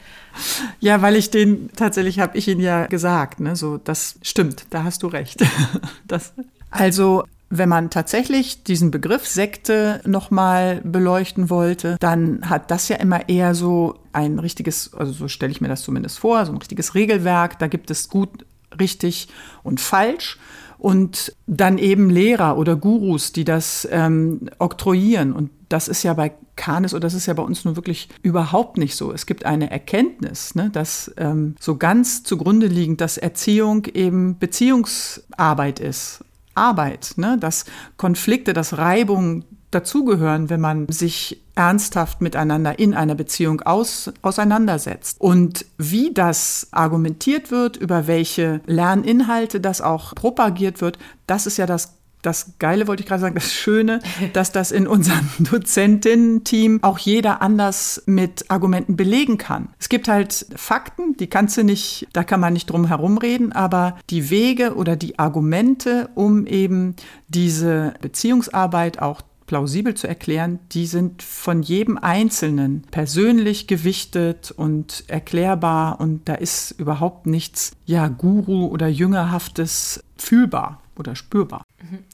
Ja, 0.81 1.03
weil 1.03 1.17
ich 1.17 1.31
den 1.31 1.71
tatsächlich 1.75 2.21
habe 2.21 2.37
ich 2.37 2.49
ihn 2.49 2.61
ja 2.61 2.87
gesagt, 2.87 3.41
ne? 3.41 3.57
So, 3.57 3.79
das 3.79 4.17
stimmt, 4.23 4.67
da 4.71 4.85
hast 4.85 5.03
du 5.03 5.09
recht. 5.09 5.45
Das, 6.07 6.33
also 6.71 7.25
wenn 7.51 7.69
man 7.69 7.91
tatsächlich 7.91 8.63
diesen 8.65 8.91
Begriff 8.91 9.27
Sekte 9.27 10.01
nochmal 10.05 10.81
beleuchten 10.85 11.49
wollte, 11.49 11.97
dann 12.01 12.49
hat 12.49 12.71
das 12.71 12.89
ja 12.89 12.97
immer 12.97 13.29
eher 13.29 13.55
so 13.55 13.99
ein 14.13 14.39
richtiges, 14.39 14.93
also 14.95 15.13
so 15.13 15.29
stelle 15.29 15.53
ich 15.53 15.61
mir 15.61 15.69
das 15.69 15.83
zumindest 15.83 16.19
vor, 16.19 16.45
so 16.45 16.53
ein 16.53 16.59
richtiges 16.59 16.95
Regelwerk. 16.95 17.59
Da 17.59 17.67
gibt 17.67 17.91
es 17.91 18.09
gut, 18.09 18.45
richtig 18.79 19.29
und 19.63 19.81
falsch. 19.81 20.39
Und 20.79 21.35
dann 21.47 21.77
eben 21.79 22.09
Lehrer 22.09 22.57
oder 22.57 22.77
Gurus, 22.77 23.33
die 23.33 23.45
das 23.45 23.87
ähm, 23.91 24.49
oktroyieren. 24.59 25.33
Und 25.33 25.51
das 25.69 25.89
ist 25.89 26.03
ja 26.05 26.15
bei 26.15 26.33
Kanis 26.57 26.95
oder 26.95 27.01
das 27.01 27.15
ist 27.15 27.27
ja 27.27 27.35
bei 27.35 27.43
uns 27.43 27.65
nun 27.65 27.77
wirklich 27.77 28.09
überhaupt 28.23 28.79
nicht 28.79 28.97
so. 28.97 29.13
Es 29.13 29.27
gibt 29.27 29.45
eine 29.45 29.71
Erkenntnis, 29.71 30.55
ne, 30.55 30.71
dass 30.71 31.13
ähm, 31.17 31.57
so 31.61 31.77
ganz 31.77 32.23
zugrunde 32.23 32.67
liegend, 32.67 33.01
dass 33.01 33.17
Erziehung 33.17 33.87
eben 33.87 34.39
Beziehungsarbeit 34.39 35.81
ist. 35.81 36.25
Arbeit, 36.55 37.13
ne, 37.17 37.39
dass 37.39 37.65
Konflikte, 37.97 38.53
dass 38.53 38.79
Reibung 38.79 39.45
dazugehören, 39.71 40.51
wenn 40.51 40.61
man 40.61 40.89
sich 40.89 41.43
ernsthaft 41.55 42.21
miteinander 42.21 42.79
in 42.79 42.95
einer 42.95 43.15
Beziehung 43.15 43.63
aus, 43.63 44.13
auseinandersetzt. 44.23 45.21
Und 45.21 45.67
wie 45.77 46.15
das 46.15 46.69
argumentiert 46.71 47.51
wird, 47.51 47.77
über 47.77 48.07
welche 48.07 48.61
Lerninhalte 48.67 49.61
das 49.61 49.81
auch 49.81 50.15
propagiert 50.15 50.81
wird, 50.81 50.99
das 51.27 51.47
ist 51.47 51.57
ja 51.57 51.67
das 51.67 51.99
das 52.23 52.55
Geile 52.59 52.89
wollte 52.89 53.03
ich 53.03 53.09
gerade 53.09 53.21
sagen, 53.21 53.35
das 53.35 53.53
Schöne, 53.53 54.01
dass 54.33 54.53
das 54.53 54.73
in 54.73 54.87
unserem 54.87 55.29
Dozentinnen-Team 55.39 56.81
auch 56.83 56.99
jeder 56.99 57.43
anders 57.43 58.03
mit 58.07 58.51
Argumenten 58.51 58.97
belegen 58.97 59.39
kann. 59.39 59.69
Es 59.79 59.89
gibt 59.89 60.09
halt 60.09 60.47
Fakten, 60.57 61.17
die 61.17 61.29
kannst 61.29 61.57
du 61.57 61.65
nicht, 61.65 62.09
da 62.13 62.25
kann 62.25 62.41
man 62.41 62.53
nicht 62.53 62.71
drum 62.71 62.87
herum 62.87 63.19
reden, 63.19 63.53
aber 63.53 63.99
die 64.11 64.31
Wege 64.31 64.75
oder 64.75 64.97
die 64.97 65.19
Argumente, 65.19 66.11
um 66.15 66.47
eben 66.47 66.97
diese 67.29 67.95
Beziehungsarbeit 68.01 69.01
auch 69.01 69.23
plausibel 69.49 69.95
zu 69.95 70.07
erklären, 70.07 70.61
die 70.71 70.87
sind 70.87 71.25
von 71.25 71.63
jedem 71.63 71.99
Einzelnen 71.99 72.83
persönlich 72.93 73.67
gewichtet 73.67 74.53
und 74.53 75.03
erklärbar 75.09 76.01
und 76.01 76.29
da 76.29 76.35
ist 76.35 76.71
überhaupt 76.73 77.27
nichts, 77.27 77.73
ja, 77.85 78.07
Guru 78.07 78.67
oder 78.67 78.87
Jüngerhaftes 78.87 80.05
fühlbar 80.17 80.81
oder 80.97 81.17
spürbar. 81.17 81.65
Mhm. 81.83 82.05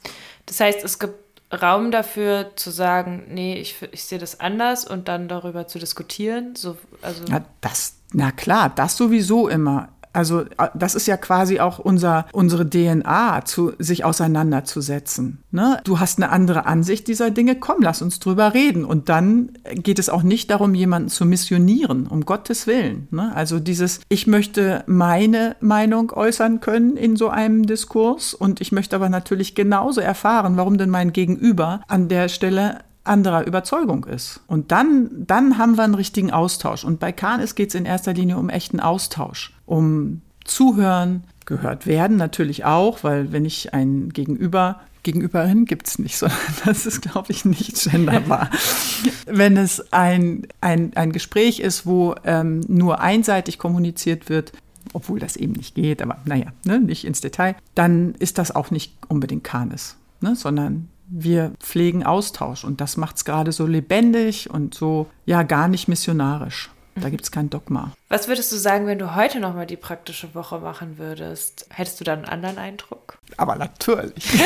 Das 0.47 0.61
heißt, 0.61 0.83
es 0.83 0.99
gibt 0.99 1.15
Raum 1.53 1.91
dafür 1.91 2.53
zu 2.57 2.71
sagen, 2.71 3.25
nee, 3.29 3.59
ich, 3.59 3.77
ich 3.93 4.05
sehe 4.05 4.19
das 4.19 4.41
anders 4.41 4.87
und 4.87 5.09
dann 5.09 5.29
darüber 5.29 5.67
zu 5.67 5.79
diskutieren. 5.79 6.57
So, 6.57 6.77
also 7.03 7.25
ja, 7.25 7.45
das, 7.61 7.97
na 8.13 8.33
klar, 8.33 8.71
das 8.75 8.97
sowieso 8.97 9.49
immer. 9.49 9.89
Also 10.15 10.43
äh, 10.43 10.69
das 10.75 10.95
ist 10.95 11.07
ja 11.07 11.17
quasi 11.17 11.61
auch 11.61 11.79
unser, 11.79 12.27
unsere 12.33 12.69
DNA, 12.69 13.45
zu, 13.45 13.73
sich 13.79 14.05
auseinanderzusetzen. 14.05 15.43
Ne? 15.51 15.81
Du 15.85 16.01
hast 16.01 16.19
eine 16.19 16.31
andere 16.31 16.67
Ansicht 16.67 17.09
dieser 17.09 17.31
Dinge, 17.31 17.57
komm, 17.57 17.79
lass 17.81 18.01
uns 18.01 18.21
drüber 18.21 18.55
reden. 18.55 18.85
Und 18.85 19.09
dann 19.09 19.51
geht 19.75 19.99
es 19.99 20.09
auch 20.09 20.23
nicht 20.23 20.51
darum, 20.51 20.75
jemanden 20.75 21.09
zu 21.09 21.27
missionieren, 21.27 22.07
um 22.07 22.25
Gottes 22.25 22.67
Willen. 22.67 23.09
Ne? 23.11 23.33
Also 23.35 23.59
dieses, 23.59 24.01
ich 24.09 24.27
möchte 24.27 24.85
meine 24.87 25.57
Meinung 25.61 26.13
äußern 26.13 26.61
können 26.61 26.97
in 26.97 27.17
so 27.17 27.29
einem 27.29 27.67
Diskurs 27.67 28.35
und 28.35 28.61
ich 28.61 28.73
möchte 28.73 28.97
aber 28.97 29.09
natürlich 29.09 29.55
genauso 29.55 30.01
erfahren, 30.01 30.57
warum 30.57 30.79
denn 30.79 30.91
mein 30.91 31.13
Gegenüber 31.13 31.81
an 31.89 32.09
der 32.09 32.29
Stelle 32.29 32.79
anderer 33.05 33.47
Überzeugung 33.47 34.05
ist. 34.05 34.41
Und 34.47 34.73
dann, 34.73 35.11
dann 35.27 35.59
haben 35.59 35.77
wir 35.77 35.85
einen 35.85 35.95
richtigen 35.95 36.31
Austausch. 36.31 36.85
Und 36.85 37.01
bei 37.01 37.13
Kahnis 37.13 37.55
geht 37.55 37.69
es 37.69 37.75
in 37.75 37.85
erster 37.85 38.15
Linie 38.15 38.39
um 38.39 38.49
echten 38.49 38.81
Austausch, 38.81 39.53
um 39.67 40.23
Zuhören, 40.45 41.25
gehört 41.47 41.87
werden 41.87 42.17
natürlich 42.17 42.65
auch, 42.65 43.05
weil 43.05 43.33
wenn 43.33 43.45
ich 43.45 43.75
ein 43.75 44.11
Gegenüber 44.11 44.81
Gegenüberin 45.05 45.67
gibt 45.67 45.87
es 45.87 45.99
nicht, 45.99 46.17
sondern 46.19 46.39
das 46.65 46.87
ist, 46.87 47.03
glaube 47.03 47.31
ich, 47.31 47.45
nicht 47.45 47.91
genderbar. 47.91 48.51
Wenn 49.27 49.57
es 49.57 49.93
ein, 49.93 50.47
ein, 50.61 50.93
ein 50.97 51.13
Gespräch 51.13 51.61
ist, 51.61 51.87
wo 51.87 52.15
ähm, 52.25 52.61
nur 52.69 53.01
einseitig 53.01 53.59
kommuniziert 53.59 54.29
wird, 54.29 54.53
obwohl 54.93 55.19
das 55.19 55.37
eben 55.37 55.53
nicht 55.53 55.75
geht, 55.75 56.03
aber 56.03 56.19
naja, 56.25 56.47
ne, 56.65 56.81
nicht 56.81 57.05
ins 57.05 57.21
Detail, 57.21 57.55
dann 57.75 58.15
ist 58.19 58.39
das 58.39 58.55
auch 58.55 58.71
nicht 58.71 58.97
unbedingt 59.09 59.45
Kanes, 59.45 59.97
ne, 60.21 60.35
sondern 60.35 60.89
wir 61.09 61.53
pflegen 61.61 62.05
Austausch 62.05 62.65
und 62.65 62.81
das 62.81 62.97
macht 62.97 63.17
es 63.17 63.25
gerade 63.25 63.53
so 63.53 63.67
lebendig 63.67 64.51
und 64.51 64.75
so, 64.75 65.07
ja, 65.27 65.43
gar 65.43 65.69
nicht 65.69 65.89
missionarisch. 65.89 66.71
Da 66.97 67.11
gibt 67.11 67.25
es 67.25 67.33
kein 67.33 67.51
Dogma. 67.51 67.91
Was 68.09 68.29
würdest 68.29 68.53
du 68.53 68.57
sagen, 68.57 68.87
wenn 68.87 69.01
du 69.01 69.17
heute 69.17 69.41
nochmal 69.41 69.67
die 69.67 69.77
praktische 69.77 70.35
Woche 70.35 70.61
machen 70.61 70.97
würdest? 70.97 71.67
Hättest 71.71 71.99
du 71.99 72.05
dann 72.05 72.21
einen 72.21 72.29
anderen 72.29 72.59
Eindruck? 72.59 73.19
Aber 73.37 73.57
natürlich. 73.57 74.15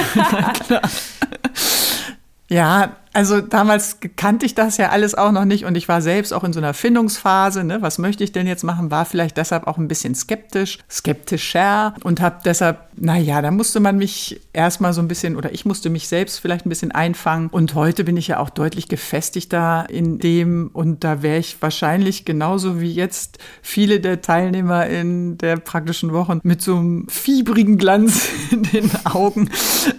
ja, 2.48 2.96
also 3.12 3.40
damals 3.40 3.98
kannte 4.16 4.46
ich 4.46 4.54
das 4.54 4.76
ja 4.76 4.90
alles 4.90 5.14
auch 5.14 5.32
noch 5.32 5.44
nicht 5.44 5.64
und 5.64 5.76
ich 5.76 5.88
war 5.88 6.02
selbst 6.02 6.32
auch 6.32 6.44
in 6.44 6.52
so 6.52 6.60
einer 6.60 6.74
Findungsphase. 6.74 7.64
Ne? 7.64 7.80
Was 7.80 7.98
möchte 7.98 8.24
ich 8.24 8.32
denn 8.32 8.46
jetzt 8.46 8.64
machen? 8.64 8.90
War 8.90 9.04
vielleicht 9.04 9.36
deshalb 9.36 9.66
auch 9.66 9.78
ein 9.78 9.88
bisschen 9.88 10.14
skeptisch, 10.14 10.78
skeptischer 10.90 11.94
und 12.04 12.20
habe 12.20 12.40
deshalb, 12.44 12.80
naja, 12.96 13.40
da 13.42 13.50
musste 13.50 13.80
man 13.80 13.96
mich 13.96 14.40
erstmal 14.52 14.92
so 14.92 15.00
ein 15.00 15.08
bisschen 15.08 15.36
oder 15.36 15.52
ich 15.52 15.64
musste 15.64 15.90
mich 15.90 16.08
selbst 16.08 16.38
vielleicht 16.38 16.66
ein 16.66 16.68
bisschen 16.68 16.92
einfangen. 16.92 17.48
Und 17.48 17.74
heute 17.74 18.04
bin 18.04 18.16
ich 18.16 18.28
ja 18.28 18.40
auch 18.40 18.50
deutlich 18.50 18.88
gefestigter 18.88 19.86
in 19.88 20.18
dem 20.18 20.70
und 20.72 21.04
da 21.04 21.22
wäre 21.22 21.38
ich 21.38 21.60
wahrscheinlich 21.60 22.24
genauso 22.24 22.80
wie 22.80 22.92
jetzt 22.92 23.38
viele 23.62 24.00
der 24.00 24.20
Teilnehmer 24.20 24.86
in 24.86 25.38
der 25.38 25.56
praktischen 25.56 26.12
Woche 26.12 26.40
mit 26.42 26.60
so 26.60 26.76
einem 26.76 27.08
fiebrigen 27.08 27.78
Glanz 27.78 28.28
in 28.50 28.64
den 28.64 28.90
Augen 29.04 29.50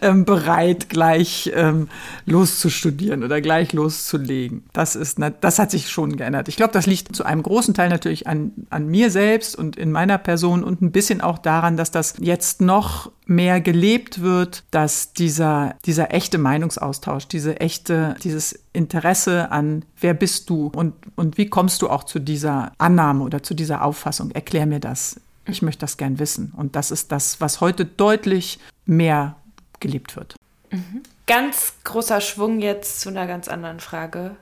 ähm, 0.02 0.26
bereit, 0.26 0.90
gleich 0.90 1.52
ähm, 1.56 1.90
loszustudieren 2.26 2.99
ausprobieren 3.00 3.24
oder 3.24 3.42
gleich 3.42 3.74
loszulegen. 3.74 4.64
Das, 4.74 4.96
ist, 4.96 5.20
das 5.42 5.60
hat 5.60 5.72
sich 5.72 5.90
schon 5.90 6.18
geändert. 6.18 6.48
Ich 6.48 6.56
glaube, 6.56 6.74
das 6.74 6.86
liegt 6.86 7.16
zu 7.16 7.24
einem 7.24 7.44
großen 7.44 7.74
Teil 7.74 7.90
natürlich 7.90 8.28
an, 8.28 8.52
an 8.70 8.88
mir 8.88 9.12
selbst 9.12 9.56
und 9.56 9.76
in 9.76 9.92
meiner 9.92 10.18
Person 10.18 10.64
und 10.64 10.82
ein 10.82 10.92
bisschen 10.92 11.22
auch 11.22 11.38
daran, 11.38 11.78
dass 11.78 11.92
das 11.92 12.16
jetzt 12.20 12.62
noch 12.62 13.12
mehr 13.26 13.62
gelebt 13.62 14.22
wird, 14.22 14.64
dass 14.72 15.14
dieser, 15.14 15.76
dieser 15.86 16.14
echte 16.14 16.38
Meinungsaustausch, 16.38 17.28
diese 17.28 17.60
echte, 17.60 18.16
dieses 18.24 18.60
Interesse 18.74 19.52
an, 19.52 19.86
wer 20.00 20.14
bist 20.14 20.50
du 20.50 20.72
und, 20.76 20.94
und 21.16 21.38
wie 21.38 21.48
kommst 21.48 21.82
du 21.82 21.90
auch 21.90 22.04
zu 22.04 22.20
dieser 22.20 22.72
Annahme 22.78 23.24
oder 23.24 23.44
zu 23.44 23.54
dieser 23.54 23.84
Auffassung, 23.84 24.32
erklär 24.32 24.66
mir 24.66 24.80
das. 24.80 25.20
Ich 25.46 25.62
möchte 25.62 25.82
das 25.82 25.98
gern 25.98 26.20
wissen. 26.20 26.54
Und 26.56 26.76
das 26.76 26.92
ist 26.92 27.12
das, 27.12 27.42
was 27.42 27.60
heute 27.60 27.86
deutlich 27.86 28.60
mehr 28.86 29.36
gelebt 29.80 30.16
wird. 30.16 30.36
Mhm 30.72 31.02
ganz 31.30 31.74
großer 31.84 32.20
Schwung 32.20 32.60
jetzt 32.60 33.00
zu 33.00 33.10
einer 33.10 33.28
ganz 33.28 33.48
anderen 33.48 33.80
Frage. 33.80 34.36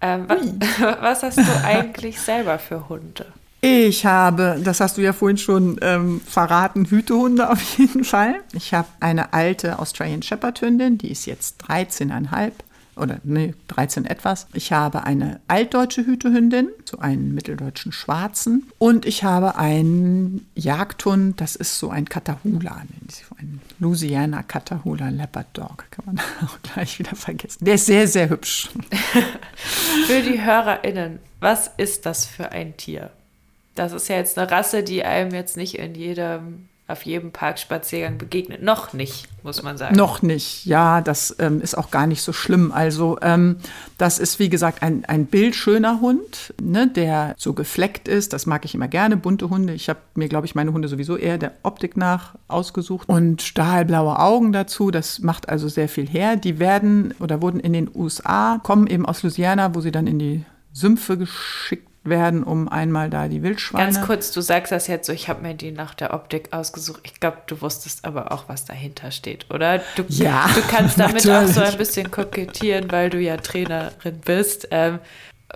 Ähm, 0.00 0.26
was, 0.28 0.80
was, 1.00 1.22
hast 1.24 1.38
du 1.38 1.60
eigentlich 1.64 2.20
selber 2.20 2.58
für 2.58 2.88
Hunde? 2.88 3.26
Ich 3.60 4.06
habe, 4.06 4.60
das 4.62 4.78
hast 4.78 4.96
du 4.96 5.00
ja 5.00 5.12
vorhin 5.12 5.36
schon 5.36 5.80
ähm, 5.82 6.20
verraten, 6.20 6.84
Hütehunde 6.84 7.50
auf 7.50 7.60
jeden 7.78 8.04
Fall. 8.04 8.36
Ich 8.52 8.72
habe 8.72 8.86
eine 9.00 9.32
alte 9.32 9.80
Australian 9.80 10.22
Shepherd 10.22 10.60
Hündin, 10.60 10.96
die 10.96 11.10
ist 11.10 11.26
jetzt 11.26 11.64
13,5 11.68 12.52
oder 12.98 13.20
nee, 13.24 13.54
13 13.68 14.04
etwas. 14.04 14.46
Ich 14.52 14.72
habe 14.72 15.04
eine 15.04 15.40
altdeutsche 15.48 16.06
Hütehündin, 16.06 16.68
so 16.84 16.98
einen 16.98 17.34
mitteldeutschen 17.34 17.92
Schwarzen. 17.92 18.70
Und 18.78 19.06
ich 19.06 19.24
habe 19.24 19.56
einen 19.56 20.46
Jagdhund, 20.54 21.40
das 21.40 21.56
ist 21.56 21.78
so 21.78 21.90
ein 21.90 22.08
Catahoula, 22.08 22.82
ein 23.38 23.60
Louisiana 23.78 24.42
Catahoula 24.42 25.08
Leopard 25.08 25.46
Dog, 25.52 25.84
kann 25.90 26.04
man 26.06 26.18
auch 26.44 26.58
gleich 26.62 26.98
wieder 26.98 27.14
vergessen. 27.14 27.64
Der 27.64 27.74
ist 27.74 27.86
sehr, 27.86 28.08
sehr 28.08 28.28
hübsch. 28.28 28.70
für 30.06 30.22
die 30.22 30.42
HörerInnen, 30.42 31.18
was 31.40 31.70
ist 31.76 32.06
das 32.06 32.26
für 32.26 32.50
ein 32.50 32.76
Tier? 32.76 33.10
Das 33.74 33.92
ist 33.92 34.08
ja 34.08 34.16
jetzt 34.16 34.38
eine 34.38 34.50
Rasse, 34.50 34.82
die 34.82 35.04
einem 35.04 35.32
jetzt 35.32 35.56
nicht 35.56 35.78
in 35.78 35.94
jedem 35.94 36.68
auf 36.88 37.02
jedem 37.02 37.32
Parkspaziergang 37.32 38.16
begegnet. 38.16 38.62
Noch 38.62 38.94
nicht, 38.94 39.28
muss 39.42 39.62
man 39.62 39.76
sagen. 39.76 39.94
Noch 39.94 40.22
nicht, 40.22 40.64
ja, 40.64 41.02
das 41.02 41.36
ähm, 41.38 41.60
ist 41.60 41.76
auch 41.76 41.90
gar 41.90 42.06
nicht 42.06 42.22
so 42.22 42.32
schlimm. 42.32 42.72
Also 42.72 43.18
ähm, 43.20 43.56
das 43.98 44.18
ist, 44.18 44.38
wie 44.38 44.48
gesagt, 44.48 44.82
ein, 44.82 45.04
ein 45.04 45.26
bildschöner 45.26 46.00
Hund, 46.00 46.54
ne, 46.60 46.88
der 46.88 47.34
so 47.36 47.52
gefleckt 47.52 48.08
ist. 48.08 48.32
Das 48.32 48.46
mag 48.46 48.64
ich 48.64 48.74
immer 48.74 48.88
gerne, 48.88 49.18
bunte 49.18 49.50
Hunde. 49.50 49.74
Ich 49.74 49.90
habe 49.90 50.00
mir, 50.14 50.30
glaube 50.30 50.46
ich, 50.46 50.54
meine 50.54 50.72
Hunde 50.72 50.88
sowieso 50.88 51.18
eher 51.18 51.36
der 51.36 51.52
Optik 51.62 51.98
nach 51.98 52.36
ausgesucht. 52.48 53.06
Und 53.06 53.42
stahlblaue 53.42 54.18
Augen 54.18 54.52
dazu, 54.52 54.90
das 54.90 55.18
macht 55.18 55.50
also 55.50 55.68
sehr 55.68 55.90
viel 55.90 56.08
her. 56.08 56.36
Die 56.36 56.58
werden 56.58 57.12
oder 57.20 57.42
wurden 57.42 57.60
in 57.60 57.74
den 57.74 57.90
USA, 57.94 58.60
kommen 58.62 58.86
eben 58.86 59.04
aus 59.04 59.22
Louisiana, 59.22 59.74
wo 59.74 59.82
sie 59.82 59.92
dann 59.92 60.06
in 60.06 60.18
die 60.18 60.46
Sümpfe 60.72 61.18
geschickt 61.18 61.87
werden, 62.08 62.42
um 62.42 62.68
einmal 62.68 63.10
da 63.10 63.28
die 63.28 63.42
Wildschweine. 63.42 63.84
Ganz 63.84 64.06
kurz, 64.06 64.30
du 64.32 64.40
sagst 64.40 64.72
das 64.72 64.86
jetzt 64.86 65.06
so, 65.06 65.12
ich 65.12 65.28
habe 65.28 65.42
mir 65.42 65.54
die 65.54 65.72
nach 65.72 65.94
der 65.94 66.14
Optik 66.14 66.52
ausgesucht. 66.52 67.00
Ich 67.04 67.20
glaube, 67.20 67.38
du 67.46 67.60
wusstest 67.60 68.04
aber 68.04 68.32
auch, 68.32 68.48
was 68.48 68.64
dahinter 68.64 69.10
steht, 69.10 69.46
oder? 69.52 69.78
Du, 69.96 70.04
ja, 70.08 70.48
du 70.54 70.62
kannst 70.62 70.98
damit 71.00 71.24
natürlich. 71.24 71.36
auch 71.36 71.46
so 71.46 71.60
ein 71.60 71.76
bisschen 71.78 72.10
kokettieren, 72.10 72.90
weil 72.90 73.10
du 73.10 73.18
ja 73.18 73.36
Trainerin 73.36 74.20
bist. 74.24 74.68
Ähm, 74.70 74.98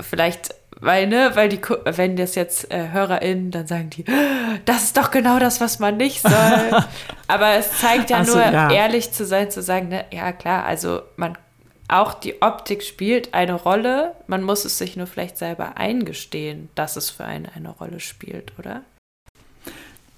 vielleicht 0.00 0.54
weil, 0.82 1.06
ne, 1.06 1.30
weil 1.34 1.48
die, 1.48 1.60
wenn 1.84 2.16
das 2.16 2.34
jetzt 2.34 2.72
äh, 2.72 2.88
HörerInnen, 2.90 3.52
dann 3.52 3.68
sagen 3.68 3.88
die, 3.90 4.04
das 4.64 4.82
ist 4.82 4.96
doch 4.96 5.12
genau 5.12 5.38
das, 5.38 5.60
was 5.60 5.78
man 5.78 5.96
nicht 5.96 6.22
soll. 6.22 6.32
Aber 7.28 7.50
es 7.50 7.78
zeigt 7.78 8.10
ja 8.10 8.24
so, 8.24 8.34
nur, 8.34 8.44
ja. 8.44 8.68
ehrlich 8.68 9.12
zu 9.12 9.24
sein, 9.24 9.48
zu 9.48 9.62
sagen, 9.62 9.90
ne, 9.90 10.04
ja 10.10 10.32
klar, 10.32 10.64
also 10.64 11.02
man 11.14 11.38
auch 11.92 12.14
die 12.14 12.42
Optik 12.42 12.82
spielt 12.82 13.34
eine 13.34 13.54
Rolle. 13.54 14.14
Man 14.26 14.42
muss 14.42 14.64
es 14.64 14.78
sich 14.78 14.96
nur 14.96 15.06
vielleicht 15.06 15.38
selber 15.38 15.76
eingestehen, 15.76 16.68
dass 16.74 16.96
es 16.96 17.10
für 17.10 17.24
einen 17.24 17.46
eine 17.46 17.70
Rolle 17.70 18.00
spielt, 18.00 18.52
oder? 18.58 18.82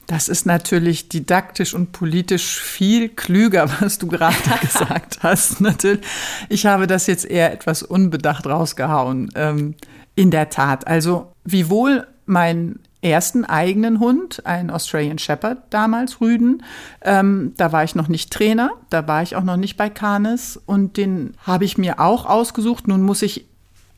Das 0.06 0.28
ist 0.28 0.44
natürlich 0.44 1.08
didaktisch 1.08 1.72
und 1.74 1.92
politisch 1.92 2.60
viel 2.60 3.08
klüger, 3.08 3.70
was 3.80 3.98
du 3.98 4.06
gerade 4.06 4.37
gesagt 4.60 5.22
hast. 5.22 5.60
Natürlich. 5.60 6.04
Ich 6.48 6.66
habe 6.66 6.87
das 6.87 7.06
jetzt 7.06 7.24
eher 7.24 7.52
etwas 7.52 7.82
unbedacht 7.82 8.46
rausgehauen. 8.46 9.30
Ähm, 9.34 9.74
in 10.14 10.30
der 10.30 10.48
Tat. 10.50 10.87
Also, 10.87 11.32
wiewohl 11.44 12.06
mein 12.26 12.78
ersten 13.04 13.44
eigenen 13.44 14.00
Hund, 14.00 14.44
ein 14.46 14.70
Australian 14.70 15.18
Shepherd 15.18 15.58
damals, 15.70 16.20
Rüden. 16.20 16.62
Ähm, 17.02 17.52
da 17.56 17.70
war 17.70 17.84
ich 17.84 17.94
noch 17.94 18.08
nicht 18.08 18.32
Trainer, 18.32 18.70
da 18.90 19.06
war 19.06 19.22
ich 19.22 19.36
auch 19.36 19.42
noch 19.42 19.56
nicht 19.56 19.76
bei 19.76 19.90
Canis 19.90 20.60
und 20.64 20.96
den 20.96 21.34
habe 21.46 21.64
ich 21.64 21.78
mir 21.78 22.00
auch 22.00 22.24
ausgesucht. 22.26 22.88
Nun 22.88 23.02
muss 23.02 23.22
ich 23.22 23.46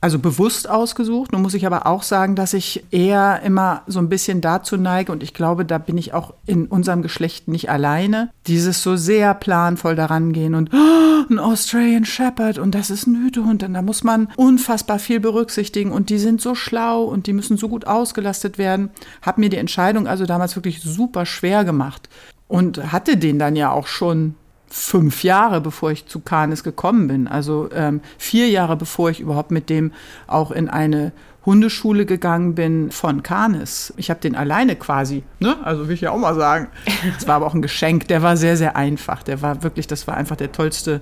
also 0.01 0.19
bewusst 0.19 0.69
ausgesucht. 0.69 1.33
Nun 1.33 1.43
muss 1.43 1.55
ich 1.55 1.67
aber 1.67 1.87
auch 1.87 2.03
sagen, 2.03 2.37
dass 2.37 2.55
ich 2.55 2.85
eher 2.91 3.43
immer 3.43 3.83
so 3.87 3.99
ein 3.99 4.09
bisschen 4.09 4.41
dazu 4.41 4.77
neige, 4.77 5.11
und 5.13 5.23
ich 5.23 5.35
glaube, 5.35 5.65
da 5.65 5.79
bin 5.79 5.99
ich 5.99 6.15
auch 6.15 6.35
in 6.47 6.67
unserem 6.67 7.03
Geschlecht 7.03 7.49
nicht 7.49 7.71
alleine, 7.71 8.31
dieses 8.47 8.83
so 8.83 8.97
sehr 8.97 9.35
planvoll 9.35 9.97
daran 9.97 10.33
gehen 10.33 10.55
und 10.55 10.71
oh, 10.73 11.25
ein 11.31 11.39
Australian 11.39 12.05
Shepherd 12.05 12.59
und 12.59 12.75
das 12.75 12.91
ist 12.91 13.07
ein 13.07 13.17
Hütehund, 13.25 13.63
und 13.63 13.73
da 13.73 13.83
muss 13.83 14.05
man 14.05 14.29
unfassbar 14.37 14.99
viel 14.99 15.21
berücksichtigen 15.21 15.93
und 15.93 16.11
die 16.11 16.19
sind 16.19 16.41
so 16.41 16.55
schlau 16.55 17.03
und 17.05 17.27
die 17.27 17.33
müssen 17.33 17.57
so 17.57 17.69
gut 17.69 17.87
ausgelastet 17.87 18.59
werden. 18.59 18.91
Hab 19.23 19.39
mir 19.39 19.49
die 19.49 19.57
Entscheidung 19.57 20.07
also 20.07 20.27
damals 20.27 20.57
wirklich 20.57 20.83
super 20.83 21.27
schwer 21.27 21.65
gemacht 21.65 22.09
und 22.49 22.93
hatte 22.93 23.17
den 23.17 23.39
dann 23.39 23.57
ja 23.57 23.73
auch 23.73 23.87
schon 23.87 24.35
fünf 24.77 25.25
Jahre, 25.25 25.61
bevor 25.61 25.91
ich 25.91 26.07
zu 26.07 26.21
Canis 26.21 26.63
gekommen 26.63 27.09
bin. 27.09 27.29
Also 27.29 27.69
ähm, 27.75 28.01
vier 28.19 28.49
Jahre, 28.49 28.77
bevor 28.77 29.11
ich 29.11 29.21
überhaupt 29.21 29.51
mit 29.51 29.71
dem 29.71 29.93
auch 30.27 30.51
in 30.51 30.69
eine 30.69 31.13
Hundeschule 31.47 32.05
gegangen 32.05 32.55
bin 32.55 32.91
von 32.91 33.23
Canis. 33.23 33.95
Ich 33.97 34.11
habe 34.11 34.21
den 34.21 34.35
alleine 34.35 34.77
quasi, 34.77 35.23
ne? 35.39 35.57
Also 35.63 35.89
will 35.89 35.95
ich 35.95 36.03
ja 36.03 36.11
auch 36.11 36.19
mal 36.19 36.35
sagen. 36.35 36.69
Es 37.19 37.27
war 37.27 37.37
aber 37.37 37.47
auch 37.47 37.55
ein 37.55 37.63
Geschenk. 37.63 38.09
Der 38.09 38.23
war 38.23 38.37
sehr, 38.37 38.57
sehr 38.57 38.77
einfach. 38.77 39.23
Der 39.23 39.41
war 39.43 39.63
wirklich, 39.63 39.87
das 39.87 40.07
war 40.07 40.17
einfach 40.17 40.37
der 40.37 40.53
tollste 40.53 41.01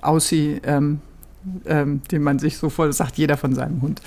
Aussie, 0.00 0.60
ähm, 0.64 1.00
ähm, 1.66 2.00
den 2.10 2.22
man 2.22 2.38
sich 2.38 2.56
so 2.56 2.70
voll 2.70 2.92
sagt, 2.92 3.18
jeder 3.18 3.36
von 3.36 3.54
seinem 3.54 3.82
Hund. 3.82 4.00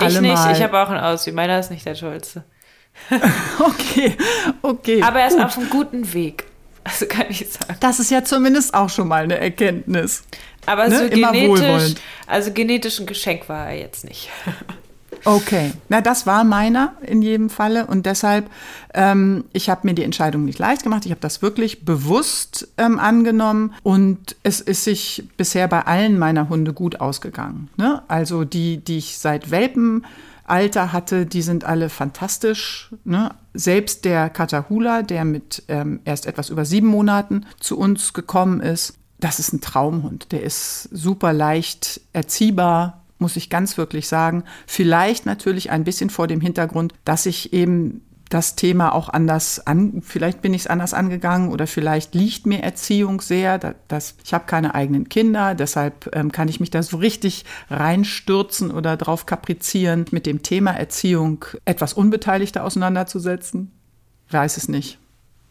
Ich 0.00 0.06
Allemal. 0.16 0.48
nicht, 0.48 0.58
ich 0.58 0.64
habe 0.64 0.78
auch 0.80 0.88
einen 0.88 1.00
Aussie. 1.00 1.32
Meiner 1.32 1.58
ist 1.58 1.70
nicht 1.70 1.84
der 1.84 1.94
tollste. 1.94 2.44
okay, 3.58 4.16
okay. 4.62 5.02
Aber 5.02 5.20
er 5.20 5.28
ist 5.28 5.36
gut. 5.36 5.44
auf 5.44 5.58
einem 5.58 5.70
guten 5.70 6.12
Weg. 6.14 6.44
Also 6.84 7.06
kann 7.06 7.26
ich 7.28 7.46
sagen. 7.50 7.76
Das 7.80 8.00
ist 8.00 8.10
ja 8.10 8.24
zumindest 8.24 8.74
auch 8.74 8.88
schon 8.88 9.08
mal 9.08 9.24
eine 9.24 9.38
Erkenntnis. 9.38 10.22
Aber 10.66 10.88
ne? 10.88 10.98
so 10.98 11.08
genetisch, 11.08 11.94
also 12.26 12.52
genetisch 12.52 13.00
ein 13.00 13.06
Geschenk 13.06 13.48
war 13.48 13.68
er 13.68 13.78
jetzt 13.78 14.04
nicht. 14.04 14.30
Okay, 15.24 15.72
na 15.88 16.00
das 16.00 16.26
war 16.26 16.44
meiner 16.44 16.94
in 17.02 17.20
jedem 17.20 17.50
Falle 17.50 17.86
und 17.86 18.06
deshalb, 18.06 18.48
ähm, 18.94 19.44
ich 19.52 19.68
habe 19.68 19.86
mir 19.86 19.94
die 19.94 20.04
Entscheidung 20.04 20.44
nicht 20.44 20.58
leicht 20.58 20.82
gemacht. 20.82 21.04
Ich 21.04 21.10
habe 21.10 21.20
das 21.20 21.42
wirklich 21.42 21.84
bewusst 21.84 22.68
ähm, 22.78 22.98
angenommen 22.98 23.74
und 23.82 24.36
es 24.42 24.60
ist 24.60 24.84
sich 24.84 25.24
bisher 25.36 25.68
bei 25.68 25.82
allen 25.82 26.18
meiner 26.18 26.48
Hunde 26.48 26.72
gut 26.72 27.00
ausgegangen. 27.00 27.68
Ne? 27.76 28.02
Also 28.08 28.44
die, 28.44 28.78
die 28.78 28.98
ich 28.98 29.18
seit 29.18 29.50
Welpen 29.50 30.06
Alter 30.50 30.92
hatte, 30.92 31.26
die 31.26 31.42
sind 31.42 31.64
alle 31.64 31.88
fantastisch. 31.88 32.92
Ne? 33.04 33.30
Selbst 33.54 34.04
der 34.04 34.30
Katahula, 34.30 35.02
der 35.02 35.24
mit 35.24 35.62
ähm, 35.68 36.00
erst 36.04 36.26
etwas 36.26 36.50
über 36.50 36.64
sieben 36.64 36.88
Monaten 36.88 37.46
zu 37.60 37.78
uns 37.78 38.12
gekommen 38.12 38.60
ist, 38.60 38.94
das 39.18 39.38
ist 39.38 39.52
ein 39.52 39.60
Traumhund. 39.60 40.32
Der 40.32 40.42
ist 40.42 40.88
super 40.92 41.32
leicht 41.32 42.00
erziehbar, 42.12 43.04
muss 43.18 43.36
ich 43.36 43.50
ganz 43.50 43.76
wirklich 43.76 44.08
sagen. 44.08 44.44
Vielleicht 44.66 45.26
natürlich 45.26 45.70
ein 45.70 45.84
bisschen 45.84 46.10
vor 46.10 46.26
dem 46.26 46.40
Hintergrund, 46.40 46.94
dass 47.04 47.26
ich 47.26 47.52
eben 47.52 48.02
das 48.30 48.54
Thema 48.54 48.94
auch 48.94 49.08
anders 49.08 49.66
an, 49.66 50.02
vielleicht 50.02 50.40
bin 50.40 50.54
ich 50.54 50.62
es 50.62 50.66
anders 50.68 50.94
angegangen 50.94 51.50
oder 51.50 51.66
vielleicht 51.66 52.14
liegt 52.14 52.46
mir 52.46 52.62
Erziehung 52.62 53.20
sehr. 53.20 53.58
Das, 53.88 54.14
ich 54.24 54.32
habe 54.32 54.46
keine 54.46 54.74
eigenen 54.74 55.08
Kinder, 55.08 55.56
deshalb 55.56 56.14
ähm, 56.14 56.30
kann 56.30 56.48
ich 56.48 56.60
mich 56.60 56.70
da 56.70 56.82
so 56.82 56.96
richtig 56.98 57.44
reinstürzen 57.68 58.70
oder 58.70 58.96
drauf 58.96 59.26
kaprizieren, 59.26 60.06
mit 60.12 60.26
dem 60.26 60.42
Thema 60.42 60.70
Erziehung 60.70 61.44
etwas 61.64 61.92
unbeteiligter 61.92 62.64
auseinanderzusetzen. 62.64 63.72
Weiß 64.30 64.56
es 64.56 64.68
nicht. 64.68 64.98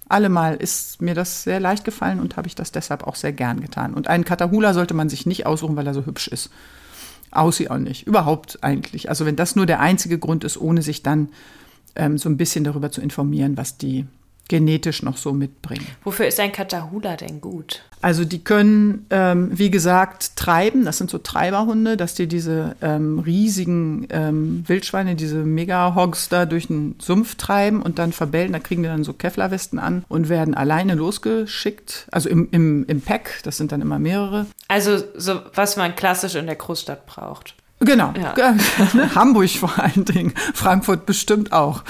Allemal 0.07 0.55
ist 0.55 1.01
mir 1.01 1.13
das 1.13 1.43
sehr 1.43 1.59
leicht 1.59 1.83
gefallen 1.83 2.21
und 2.21 2.37
habe 2.37 2.47
ich 2.47 2.55
das 2.55 2.71
deshalb 2.71 3.05
auch 3.05 3.15
sehr 3.15 3.33
gern 3.33 3.59
getan. 3.59 3.93
Und 3.93 4.07
einen 4.07 4.23
Katahula 4.23 4.73
sollte 4.73 4.93
man 4.93 5.09
sich 5.09 5.25
nicht 5.25 5.45
aussuchen, 5.45 5.75
weil 5.75 5.85
er 5.85 5.93
so 5.93 6.05
hübsch 6.05 6.29
ist. 6.29 6.49
Aussie 7.29 7.69
auch 7.69 7.77
nicht. 7.77 8.07
Überhaupt 8.07 8.63
eigentlich. 8.63 9.09
Also 9.09 9.25
wenn 9.25 9.35
das 9.35 9.55
nur 9.55 9.65
der 9.65 9.81
einzige 9.81 10.17
Grund 10.17 10.43
ist, 10.43 10.59
ohne 10.59 10.81
sich 10.81 11.03
dann 11.03 11.29
ähm, 11.99 12.17
so 12.17 12.29
ein 12.29 12.37
bisschen 12.37 12.63
darüber 12.63 12.91
zu 12.91 13.01
informieren, 13.01 13.57
was 13.57 13.77
die 13.77 14.05
genetisch 14.49 15.03
noch 15.03 15.15
so 15.15 15.31
mitbringen. 15.31 15.85
Wofür 16.03 16.27
ist 16.27 16.39
ein 16.39 16.51
Katahula 16.51 17.15
denn 17.15 17.39
gut? 17.39 17.83
Also 18.01 18.25
die 18.25 18.43
können, 18.43 19.05
ähm, 19.11 19.51
wie 19.53 19.69
gesagt, 19.69 20.35
treiben. 20.35 20.85
Das 20.85 20.97
sind 20.97 21.09
so 21.09 21.19
Treiberhunde, 21.19 21.97
dass 21.97 22.15
die 22.15 22.27
diese 22.27 22.75
ähm, 22.81 23.19
riesigen 23.19 24.07
ähm, 24.09 24.63
Wildschweine, 24.67 25.15
diese 25.15 25.37
Mega-Hogs 25.37 26.29
da 26.29 26.45
durch 26.45 26.67
den 26.67 26.95
Sumpf 26.99 27.35
treiben 27.35 27.81
und 27.81 27.99
dann 27.99 28.11
verbellen. 28.11 28.51
Da 28.51 28.59
kriegen 28.59 28.81
die 28.81 28.89
dann 28.89 29.03
so 29.03 29.13
Kevlarwesten 29.13 29.77
an 29.77 30.03
und 30.09 30.29
werden 30.29 30.55
alleine 30.55 30.95
losgeschickt. 30.95 32.07
Also 32.11 32.27
im, 32.29 32.47
im, 32.51 32.85
im 32.87 33.01
Pack, 33.01 33.41
das 33.43 33.57
sind 33.57 33.71
dann 33.71 33.81
immer 33.81 33.99
mehrere. 33.99 34.47
Also 34.67 34.97
so, 35.15 35.41
was 35.53 35.77
man 35.77 35.95
klassisch 35.95 36.35
in 36.35 36.47
der 36.47 36.55
Großstadt 36.55 37.05
braucht. 37.05 37.53
Genau. 37.79 38.13
Ja. 38.17 38.33
Ne, 38.93 39.13
Hamburg 39.15 39.49
vor 39.49 39.77
allen 39.77 40.05
Dingen. 40.05 40.33
Frankfurt 40.53 41.05
bestimmt 41.05 41.51
auch. 41.51 41.83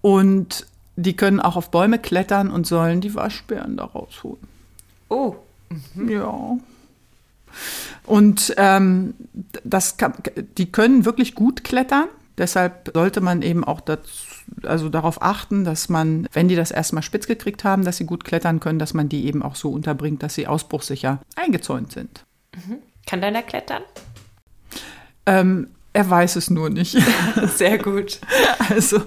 Und 0.00 0.66
die 0.96 1.16
können 1.16 1.40
auch 1.40 1.56
auf 1.56 1.70
Bäume 1.70 1.98
klettern 1.98 2.50
und 2.50 2.66
sollen 2.66 3.00
die 3.00 3.14
Waschbären 3.14 3.76
da 3.76 3.84
rausholen. 3.84 4.42
Oh. 5.08 5.34
Mhm. 5.94 6.08
Ja. 6.08 6.56
Und 8.04 8.54
ähm, 8.56 9.14
das 9.64 9.96
kann, 9.96 10.14
die 10.56 10.70
können 10.70 11.04
wirklich 11.04 11.34
gut 11.34 11.64
klettern. 11.64 12.08
Deshalb 12.36 12.90
sollte 12.94 13.20
man 13.20 13.42
eben 13.42 13.64
auch 13.64 13.80
dazu, 13.80 14.12
also 14.62 14.88
darauf 14.88 15.22
achten, 15.22 15.64
dass 15.64 15.88
man, 15.88 16.28
wenn 16.32 16.48
die 16.48 16.56
das 16.56 16.70
erstmal 16.70 17.02
spitz 17.02 17.26
gekriegt 17.26 17.64
haben, 17.64 17.84
dass 17.84 17.96
sie 17.96 18.06
gut 18.06 18.24
klettern 18.24 18.60
können, 18.60 18.78
dass 18.78 18.94
man 18.94 19.08
die 19.08 19.26
eben 19.26 19.42
auch 19.42 19.56
so 19.56 19.70
unterbringt, 19.70 20.22
dass 20.22 20.34
sie 20.34 20.46
ausbruchsicher 20.46 21.20
eingezäunt 21.36 21.92
sind. 21.92 22.24
Mhm. 22.54 22.78
Kann 23.06 23.20
deiner 23.20 23.42
klettern? 23.42 23.82
Ähm, 25.28 25.68
er 25.94 26.08
weiß 26.08 26.36
es 26.36 26.48
nur 26.48 26.70
nicht. 26.70 26.96
Sehr 27.56 27.78
gut. 27.78 28.20
Also 28.70 29.00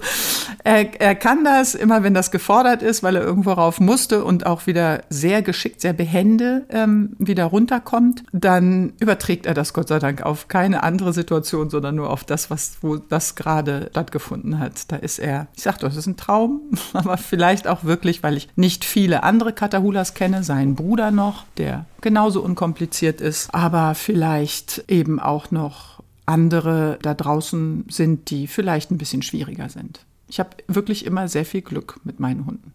er, 0.64 1.00
er 1.00 1.14
kann 1.14 1.44
das 1.44 1.76
immer, 1.76 2.02
wenn 2.02 2.14
das 2.14 2.32
gefordert 2.32 2.82
ist, 2.82 3.04
weil 3.04 3.14
er 3.14 3.22
irgendwo 3.22 3.52
rauf 3.52 3.78
musste 3.78 4.24
und 4.24 4.44
auch 4.44 4.66
wieder 4.66 5.02
sehr 5.08 5.40
geschickt, 5.40 5.80
sehr 5.80 5.92
behende 5.92 6.66
ähm, 6.68 7.14
wieder 7.20 7.44
runterkommt, 7.44 8.24
dann 8.32 8.92
überträgt 8.98 9.46
er 9.46 9.54
das 9.54 9.72
Gott 9.72 9.86
sei 9.86 10.00
Dank 10.00 10.22
auf 10.22 10.48
keine 10.48 10.82
andere 10.82 11.12
Situation, 11.12 11.70
sondern 11.70 11.94
nur 11.94 12.10
auf 12.10 12.24
das, 12.24 12.50
was 12.50 12.78
wo 12.80 12.96
das 12.96 13.36
gerade 13.36 13.86
stattgefunden 13.90 14.58
hat. 14.58 14.90
Da 14.90 14.96
ist 14.96 15.20
er, 15.20 15.46
ich 15.54 15.62
sag 15.62 15.78
doch, 15.78 15.88
das 15.88 15.96
ist 15.96 16.08
ein 16.08 16.16
Traum, 16.16 16.60
aber 16.92 17.18
vielleicht 17.18 17.68
auch 17.68 17.84
wirklich, 17.84 18.24
weil 18.24 18.36
ich 18.36 18.48
nicht 18.56 18.84
viele 18.84 19.22
andere 19.22 19.52
Katahulas 19.52 20.14
kenne, 20.14 20.42
seinen 20.42 20.74
Bruder 20.74 21.12
noch, 21.12 21.44
der 21.56 21.86
genauso 22.00 22.42
unkompliziert 22.42 23.20
ist, 23.20 23.54
aber 23.54 23.94
vielleicht 23.94 24.86
eben 24.88 25.20
auch 25.20 25.52
noch 25.52 26.01
andere 26.26 26.98
da 27.02 27.14
draußen 27.14 27.86
sind, 27.88 28.30
die 28.30 28.46
vielleicht 28.46 28.90
ein 28.90 28.98
bisschen 28.98 29.22
schwieriger 29.22 29.68
sind. 29.68 30.00
Ich 30.28 30.38
habe 30.38 30.50
wirklich 30.66 31.04
immer 31.04 31.28
sehr 31.28 31.44
viel 31.44 31.62
Glück 31.62 32.00
mit 32.04 32.20
meinen 32.20 32.46
Hunden. 32.46 32.72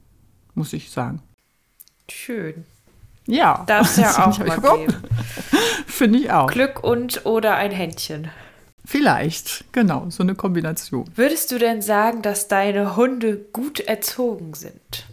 muss 0.54 0.74
ich 0.74 0.92
sagen. 0.92 1.22
Schön. 2.10 2.66
Ja. 3.26 3.64
Darf 3.68 3.90
es 3.90 3.98
ja 3.98 4.26
auch 4.28 4.40
mal 4.40 4.60
geben. 4.60 4.96
Finde 5.86 6.20
ich 6.20 6.32
auch. 6.32 6.48
Glück 6.48 6.84
und 6.84 7.26
oder 7.26 7.56
ein 7.56 7.72
Händchen. 7.72 8.30
Vielleicht, 8.86 9.66
genau, 9.74 10.10
so 10.10 10.24
eine 10.24 10.34
Kombination. 10.34 11.10
Würdest 11.16 11.52
du 11.52 11.58
denn 11.58 11.82
sagen, 11.82 12.22
dass 12.22 12.48
deine 12.48 12.96
Hunde 12.96 13.38
gut 13.52 13.82
erzogen 13.82 14.54
sind? 14.54 15.06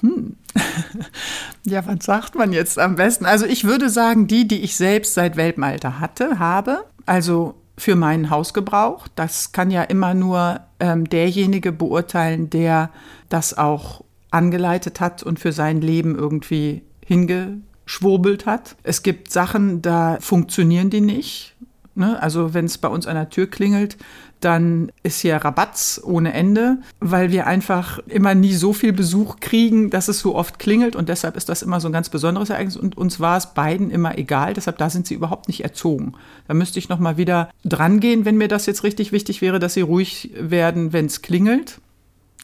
Hm. 0.00 0.36
ja, 1.64 1.86
was 1.86 2.04
sagt 2.04 2.34
man 2.34 2.54
jetzt 2.54 2.78
am 2.78 2.96
besten? 2.96 3.26
Also 3.26 3.44
ich 3.44 3.64
würde 3.64 3.90
sagen, 3.90 4.26
die, 4.26 4.48
die 4.48 4.62
ich 4.62 4.76
selbst 4.76 5.12
seit 5.12 5.36
Welpenalter 5.36 6.00
hatte, 6.00 6.38
habe, 6.38 6.84
also 7.04 7.59
für 7.80 7.96
meinen 7.96 8.30
Hausgebrauch. 8.30 9.08
Das 9.14 9.52
kann 9.52 9.70
ja 9.70 9.82
immer 9.82 10.14
nur 10.14 10.60
ähm, 10.78 11.08
derjenige 11.08 11.72
beurteilen, 11.72 12.50
der 12.50 12.90
das 13.28 13.56
auch 13.56 14.04
angeleitet 14.30 15.00
hat 15.00 15.22
und 15.22 15.40
für 15.40 15.52
sein 15.52 15.80
Leben 15.80 16.14
irgendwie 16.16 16.82
hingeschwurbelt 17.04 18.46
hat. 18.46 18.76
Es 18.82 19.02
gibt 19.02 19.32
Sachen, 19.32 19.82
da 19.82 20.18
funktionieren 20.20 20.90
die 20.90 21.00
nicht. 21.00 21.56
Ne? 21.94 22.22
Also 22.22 22.54
wenn 22.54 22.66
es 22.66 22.78
bei 22.78 22.88
uns 22.88 23.06
an 23.06 23.16
der 23.16 23.30
Tür 23.30 23.48
klingelt, 23.48 23.96
dann 24.40 24.90
ist 25.02 25.20
hier 25.20 25.36
Rabatz 25.36 26.00
ohne 26.02 26.32
Ende, 26.32 26.78
weil 27.00 27.30
wir 27.30 27.46
einfach 27.46 27.98
immer 28.06 28.34
nie 28.34 28.54
so 28.54 28.72
viel 28.72 28.92
Besuch 28.92 29.36
kriegen, 29.40 29.90
dass 29.90 30.08
es 30.08 30.20
so 30.20 30.34
oft 30.34 30.58
klingelt 30.58 30.96
und 30.96 31.08
deshalb 31.08 31.36
ist 31.36 31.48
das 31.48 31.62
immer 31.62 31.80
so 31.80 31.88
ein 31.88 31.92
ganz 31.92 32.08
besonderes 32.08 32.50
Ereignis 32.50 32.76
und 32.76 32.96
uns 32.96 33.20
war 33.20 33.36
es 33.36 33.54
beiden 33.54 33.90
immer 33.90 34.18
egal, 34.18 34.54
deshalb 34.54 34.78
da 34.78 34.90
sind 34.90 35.06
sie 35.06 35.14
überhaupt 35.14 35.48
nicht 35.48 35.62
erzogen. 35.62 36.14
Da 36.48 36.54
müsste 36.54 36.78
ich 36.78 36.88
noch 36.88 36.98
mal 36.98 37.16
wieder 37.16 37.50
dran 37.64 38.00
gehen, 38.00 38.24
wenn 38.24 38.38
mir 38.38 38.48
das 38.48 38.66
jetzt 38.66 38.84
richtig 38.84 39.12
wichtig 39.12 39.42
wäre, 39.42 39.58
dass 39.58 39.74
sie 39.74 39.82
ruhig 39.82 40.30
werden, 40.38 40.92
wenn 40.92 41.06
es 41.06 41.22
klingelt. 41.22 41.80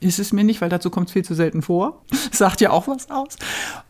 Ist 0.00 0.18
es 0.18 0.32
mir 0.32 0.44
nicht, 0.44 0.60
weil 0.60 0.68
dazu 0.68 0.90
kommt 0.90 1.08
es 1.08 1.12
viel 1.12 1.24
zu 1.24 1.34
selten 1.34 1.62
vor. 1.62 2.04
Sagt 2.30 2.60
ja 2.60 2.70
auch 2.70 2.86
was 2.86 3.10
aus. 3.10 3.36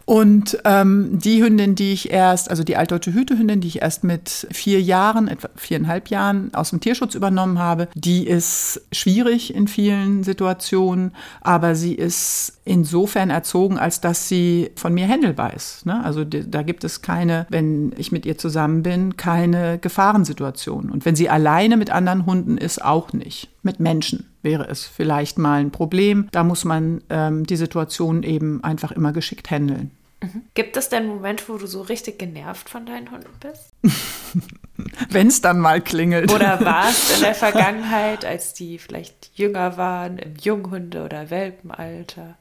Und 0.05 0.57
ähm, 0.65 1.19
die 1.19 1.43
Hündin, 1.43 1.75
die 1.75 1.93
ich 1.93 2.13
erst, 2.13 2.49
also 2.49 2.63
die 2.63 2.77
altdeutsche 2.77 3.13
Hütehündin, 3.13 3.61
die 3.61 3.67
ich 3.67 3.83
erst 3.83 4.05
mit 4.05 4.47
vier 4.53 4.81
Jahren, 4.81 5.27
etwa 5.27 5.49
viereinhalb 5.57 6.11
Jahren 6.11 6.55
aus 6.55 6.71
dem 6.71 6.79
Tierschutz 6.79 7.17
übernommen 7.17 7.59
habe, 7.59 7.89
die 7.97 8.25
ist 8.25 8.83
schwierig 8.93 9.53
in 9.53 9.67
vielen 9.67 10.23
Situationen, 10.23 11.11
aber 11.41 11.75
sie 11.75 11.93
ist 11.93 12.61
insofern 12.65 13.31
erzogen, 13.31 13.79
als 13.79 14.01
dass 14.01 14.29
sie 14.29 14.71
von 14.77 14.95
mir 14.95 15.07
händelbar 15.07 15.55
ist. 15.55 15.87
Ne? 15.87 16.05
Also 16.05 16.23
da 16.23 16.63
gibt 16.63 16.85
es 16.85 17.03
keine, 17.03 17.47
wenn 17.49 17.93
ich 17.97 18.13
mit 18.13 18.27
ihr 18.27 18.39
zusammen 18.39 18.85
bin, 18.85 19.17
keine 19.17 19.79
Gefahrensituation. 19.79 20.89
Und 20.89 21.05
wenn 21.05 21.17
sie 21.17 21.29
alleine 21.29 21.77
mit 21.77 21.91
anderen 21.91 22.27
Hunden 22.27 22.59
ist, 22.59 22.85
auch 22.85 23.13
nicht. 23.13 23.49
Mit 23.65 23.81
Menschen 23.81 24.27
wäre 24.47 24.69
es 24.69 24.87
vielleicht 24.87 25.39
mal 25.39 25.61
ein 25.61 25.73
Problem. 25.73 26.29
Da 26.31 26.45
muss 26.45 26.65
man 26.65 27.03
ähm, 27.11 27.45
die 27.45 27.57
Situation 27.57 28.23
eben 28.23 28.65
einfach 28.65 28.93
immer 28.93 29.13
geschickt 29.13 29.51
handeln. 29.51 29.91
Mhm. 30.23 30.43
Gibt 30.55 30.77
es 30.77 30.89
denn 30.89 31.03
einen 31.03 31.09
Moment, 31.09 31.49
wo 31.49 31.59
du 31.59 31.67
so 31.67 31.83
richtig 31.83 32.19
genervt 32.19 32.71
von 32.71 32.87
deinen 32.87 33.11
Hunden 33.11 33.35
bist? 33.41 33.73
Wenn 35.11 35.27
es 35.27 35.43
dann 35.43 35.59
mal 35.59 35.81
klingelt. 35.81 36.33
Oder 36.33 36.65
warst 36.65 37.17
in 37.17 37.23
der 37.23 37.35
Vergangenheit, 37.47 38.25
als 38.25 38.55
die 38.55 38.79
vielleicht 38.79 39.33
jünger 39.35 39.77
waren, 39.77 40.19
im 40.19 40.37
Junghunde- 40.37 41.05
oder 41.05 41.29
Welpenalter? 41.29 42.37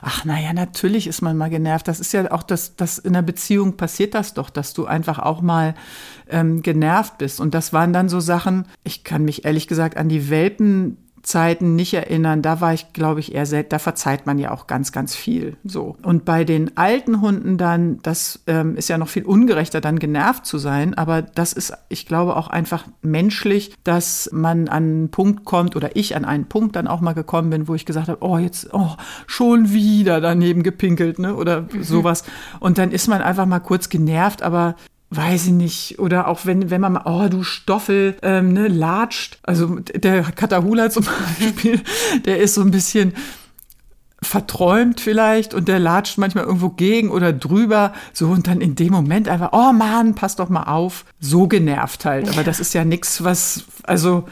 Ach, 0.00 0.24
naja, 0.24 0.52
natürlich 0.52 1.06
ist 1.06 1.22
man 1.22 1.36
mal 1.36 1.50
genervt. 1.50 1.86
Das 1.86 2.00
ist 2.00 2.12
ja 2.12 2.30
auch 2.30 2.42
das, 2.42 2.76
das 2.76 2.98
in 2.98 3.12
der 3.12 3.22
Beziehung 3.22 3.76
passiert 3.76 4.14
das 4.14 4.32
doch, 4.32 4.48
dass 4.48 4.74
du 4.74 4.86
einfach 4.86 5.18
auch 5.18 5.42
mal 5.42 5.74
ähm, 6.30 6.62
genervt 6.62 7.18
bist. 7.18 7.40
Und 7.40 7.52
das 7.52 7.72
waren 7.72 7.92
dann 7.92 8.08
so 8.08 8.20
Sachen, 8.20 8.66
ich 8.84 9.04
kann 9.04 9.24
mich 9.24 9.44
ehrlich 9.44 9.68
gesagt 9.68 9.96
an 9.96 10.08
die 10.08 10.30
Welpen 10.30 10.96
Zeiten 11.22 11.76
nicht 11.76 11.94
erinnern. 11.94 12.42
Da 12.42 12.60
war 12.60 12.74
ich, 12.74 12.92
glaube 12.92 13.20
ich, 13.20 13.34
eher 13.34 13.46
selten. 13.46 13.70
Da 13.70 13.78
verzeiht 13.78 14.26
man 14.26 14.38
ja 14.38 14.50
auch 14.50 14.66
ganz, 14.66 14.90
ganz 14.90 15.14
viel. 15.14 15.56
So. 15.64 15.96
Und 16.02 16.24
bei 16.24 16.44
den 16.44 16.76
alten 16.76 17.20
Hunden 17.20 17.58
dann, 17.58 18.00
das 18.02 18.40
ähm, 18.48 18.76
ist 18.76 18.88
ja 18.88 18.98
noch 18.98 19.08
viel 19.08 19.24
ungerechter, 19.24 19.80
dann 19.80 19.98
genervt 19.98 20.44
zu 20.46 20.58
sein. 20.58 20.94
Aber 20.94 21.22
das 21.22 21.52
ist, 21.52 21.72
ich 21.88 22.06
glaube, 22.06 22.36
auch 22.36 22.48
einfach 22.48 22.84
menschlich, 23.02 23.74
dass 23.84 24.30
man 24.32 24.68
an 24.68 24.82
einen 24.82 25.10
Punkt 25.10 25.44
kommt 25.44 25.76
oder 25.76 25.94
ich 25.94 26.16
an 26.16 26.24
einen 26.24 26.46
Punkt 26.46 26.74
dann 26.74 26.88
auch 26.88 27.00
mal 27.00 27.14
gekommen 27.14 27.50
bin, 27.50 27.68
wo 27.68 27.74
ich 27.74 27.86
gesagt 27.86 28.08
habe, 28.08 28.22
oh, 28.22 28.38
jetzt, 28.38 28.72
oh, 28.72 28.96
schon 29.26 29.72
wieder 29.72 30.20
daneben 30.20 30.64
gepinkelt, 30.64 31.20
ne? 31.20 31.36
Oder 31.36 31.62
mhm. 31.62 31.84
sowas. 31.84 32.24
Und 32.58 32.78
dann 32.78 32.90
ist 32.90 33.06
man 33.06 33.22
einfach 33.22 33.46
mal 33.46 33.60
kurz 33.60 33.88
genervt, 33.88 34.42
aber 34.42 34.74
weiß 35.14 35.46
ich 35.46 35.52
nicht, 35.52 35.98
oder 35.98 36.28
auch 36.28 36.46
wenn, 36.46 36.70
wenn 36.70 36.80
man 36.80 36.94
mal, 36.94 37.02
oh, 37.04 37.28
du 37.28 37.42
Stoffel, 37.42 38.16
ähm, 38.22 38.52
ne, 38.52 38.68
latscht. 38.68 39.38
Also 39.42 39.76
der 39.94 40.22
Katahula 40.22 40.90
zum 40.90 41.06
Beispiel, 41.38 41.80
der 42.24 42.38
ist 42.38 42.54
so 42.54 42.62
ein 42.62 42.70
bisschen 42.70 43.14
verträumt 44.22 45.00
vielleicht 45.00 45.52
und 45.52 45.66
der 45.66 45.80
latscht 45.80 46.16
manchmal 46.16 46.44
irgendwo 46.44 46.70
gegen 46.70 47.10
oder 47.10 47.32
drüber, 47.32 47.92
so 48.12 48.28
und 48.28 48.46
dann 48.46 48.60
in 48.60 48.76
dem 48.76 48.92
Moment 48.92 49.28
einfach, 49.28 49.50
oh 49.52 49.72
Mann, 49.72 50.14
pass 50.14 50.36
doch 50.36 50.48
mal 50.48 50.64
auf, 50.64 51.04
so 51.18 51.48
genervt 51.48 52.04
halt. 52.04 52.28
Aber 52.28 52.44
das 52.44 52.60
ist 52.60 52.72
ja 52.72 52.84
nichts, 52.84 53.24
was, 53.24 53.64
also 53.82 54.24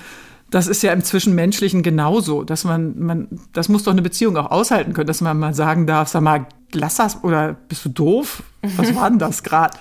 das 0.49 0.69
ist 0.69 0.83
ja 0.83 0.93
im 0.93 1.03
Zwischenmenschlichen 1.03 1.83
genauso, 1.83 2.45
dass 2.45 2.65
man, 2.65 2.99
man, 2.99 3.29
das 3.53 3.69
muss 3.69 3.83
doch 3.83 3.93
eine 3.93 4.03
Beziehung 4.03 4.37
auch 4.37 4.51
aushalten 4.51 4.93
können, 4.93 5.09
dass 5.09 5.21
man 5.21 5.39
mal 5.39 5.55
sagen 5.55 5.87
darf, 5.87 6.09
sag 6.09 6.23
mal, 6.23 6.47
lass 6.73 6.97
das 6.97 7.23
oder 7.25 7.55
bist 7.69 7.85
du 7.85 7.89
doof? 7.89 8.43
Was 8.77 8.95
war 8.95 9.11
denn 9.11 9.19
das 9.19 9.43
gerade? 9.43 9.77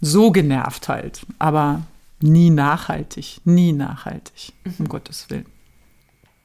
So 0.00 0.30
genervt 0.30 0.88
halt, 0.88 1.26
aber 1.38 1.82
nie 2.20 2.50
nachhaltig, 2.50 3.40
nie 3.44 3.72
nachhaltig, 3.72 4.52
mhm. 4.64 4.74
um 4.78 4.88
Gottes 4.88 5.30
Willen. 5.30 5.46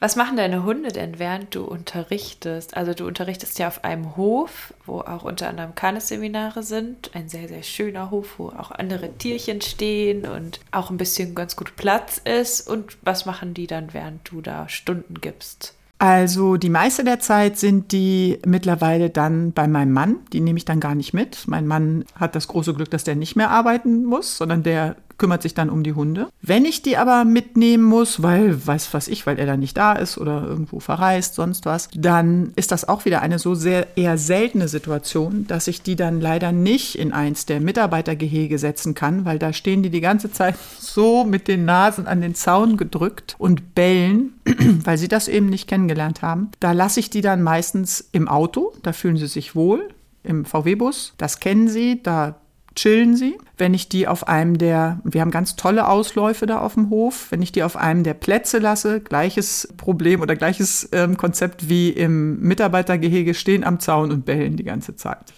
Was 0.02 0.16
machen 0.16 0.36
deine 0.36 0.64
Hunde 0.64 0.92
denn, 0.92 1.20
während 1.20 1.54
du 1.54 1.64
unterrichtest? 1.64 2.76
Also 2.76 2.96
du 2.96 3.06
unterrichtest 3.06 3.60
ja 3.60 3.68
auf 3.68 3.84
einem 3.84 4.18
Hof, 4.18 4.74
wo 4.88 5.02
auch 5.02 5.24
unter 5.24 5.48
anderem 5.48 5.76
Kanes-Seminare 5.76 6.64
sind. 6.64 7.12
Ein 7.14 7.30
sehr, 7.30 7.48
sehr 7.48 7.62
schöner 7.62 8.10
Hof, 8.10 8.40
wo 8.40 8.50
auch 8.50 8.72
andere 8.72 9.16
Tierchen 9.16 9.62
stehen 9.62 10.26
und 10.26 10.60
auch 10.72 10.90
ein 10.90 10.98
bisschen 10.98 11.36
ganz 11.36 11.56
gut 11.56 11.76
Platz 11.76 12.18
ist. 12.18 12.68
Und 12.68 12.98
was 13.04 13.28
machen 13.28 13.54
die 13.54 13.68
dann, 13.68 13.94
während 13.94 14.28
du 14.32 14.42
da 14.42 14.68
Stunden 14.70 15.22
gibst? 15.22 15.76
Also 16.02 16.58
die 16.58 16.72
meiste 16.72 17.04
der 17.04 17.20
Zeit 17.20 17.60
sind 17.60 17.92
die 17.92 18.40
mittlerweile 18.44 19.12
dann 19.12 19.52
bei 19.52 19.68
meinem 19.68 19.92
Mann. 19.92 20.16
Die 20.34 20.42
nehme 20.42 20.58
ich 20.58 20.66
dann 20.66 20.80
gar 20.80 20.96
nicht 20.96 21.14
mit. 21.14 21.48
Mein 21.48 21.68
Mann 21.68 22.06
hat 22.16 22.34
das 22.34 22.48
große 22.48 22.74
Glück, 22.74 22.90
dass 22.90 23.04
der 23.04 23.16
nicht 23.16 23.36
mehr 23.36 23.52
arbeiten 23.52 24.04
muss, 24.04 24.36
sondern 24.36 24.64
der 24.64 24.96
kümmert 25.22 25.44
sich 25.44 25.54
dann 25.54 25.70
um 25.70 25.84
die 25.84 25.94
Hunde. 25.94 26.30
Wenn 26.42 26.66
ich 26.66 26.82
die 26.82 26.98
aber 26.98 27.26
mitnehmen 27.26 27.84
muss, 27.84 28.24
weil, 28.24 28.66
weiß 28.66 28.92
was 28.92 29.08
ich, 29.08 29.28
weil 29.28 29.38
er 29.38 29.46
dann 29.46 29.60
nicht 29.60 29.78
da 29.78 29.94
ist 29.94 30.18
oder 30.18 30.42
irgendwo 30.42 30.80
verreist, 30.80 31.36
sonst 31.36 31.68
was, 31.68 31.90
dann 31.94 32.54
ist 32.56 32.72
das 32.72 32.90
auch 32.90 33.06
wieder 33.06 33.22
eine 33.22 33.38
so 33.38 33.54
sehr 33.54 33.96
eher 33.96 34.18
seltene 34.18 34.68
Situation, 34.68 35.46
dass 35.46 35.68
ich 35.68 35.84
die 35.84 35.96
dann 35.96 36.22
leider 36.22 36.52
nicht 36.52 36.96
in 36.96 37.14
eins 37.14 37.46
der 37.46 37.62
Mitarbeitergehege 37.62 38.58
setzen 38.58 38.96
kann, 38.96 39.24
weil 39.24 39.38
da 39.38 39.54
stehen 39.54 39.84
die 39.84 39.92
die 39.92 40.02
ganze 40.02 40.32
Zeit 40.32 40.56
so 40.80 41.24
mit 41.24 41.48
den 41.48 41.66
Nasen 41.66 42.08
an 42.08 42.22
den 42.22 42.34
Zaun 42.34 42.76
gedrückt 42.76 43.36
und 43.38 43.76
bellen, 43.76 44.34
weil 44.84 44.98
sie 44.98 45.08
das 45.08 45.28
eben 45.28 45.46
nicht 45.46 45.68
kennengelernt 45.68 46.24
haben. 46.24 46.50
Da 46.60 46.72
lasse 46.72 47.00
ich 47.00 47.12
die 47.12 47.22
dann 47.22 47.44
meistens 47.44 48.10
im 48.12 48.28
Auto, 48.28 48.74
da 48.82 48.92
fühlen 48.92 49.18
sie 49.18 49.28
sich 49.28 49.56
wohl 49.56 49.88
im 50.24 50.46
VW-Bus. 50.46 51.14
Das 51.18 51.40
kennen 51.40 51.68
sie, 51.68 52.02
da 52.02 52.41
chillen 52.76 53.16
sie. 53.16 53.38
Wenn 53.58 53.74
ich 53.74 53.90
die 53.90 54.08
auf 54.08 54.28
einem 54.28 54.58
der, 54.58 55.00
wir 55.04 55.22
haben 55.22 55.32
ganz 55.32 55.56
tolle 55.56 55.88
Ausläufe 55.88 56.46
da 56.46 56.60
auf 56.60 56.76
dem 56.76 56.90
Hof, 56.90 57.28
wenn 57.30 57.42
ich 57.42 57.52
die 57.52 57.64
auf 57.64 57.76
einem 57.76 58.04
der 58.04 58.14
Plätze 58.14 58.60
lasse, 58.60 59.02
gleiches 59.02 59.74
Problem 59.78 60.22
oder 60.22 60.36
gleiches 60.36 60.90
ähm, 60.92 61.18
Konzept 61.18 61.70
wie 61.70 61.90
im 61.90 62.40
Mitarbeitergehege, 62.40 63.34
stehen 63.34 63.64
am 63.64 63.80
Zaun 63.80 64.12
und 64.12 64.26
bellen 64.26 64.56
die 64.56 64.64
ganze 64.64 64.96
Zeit. 64.96 65.34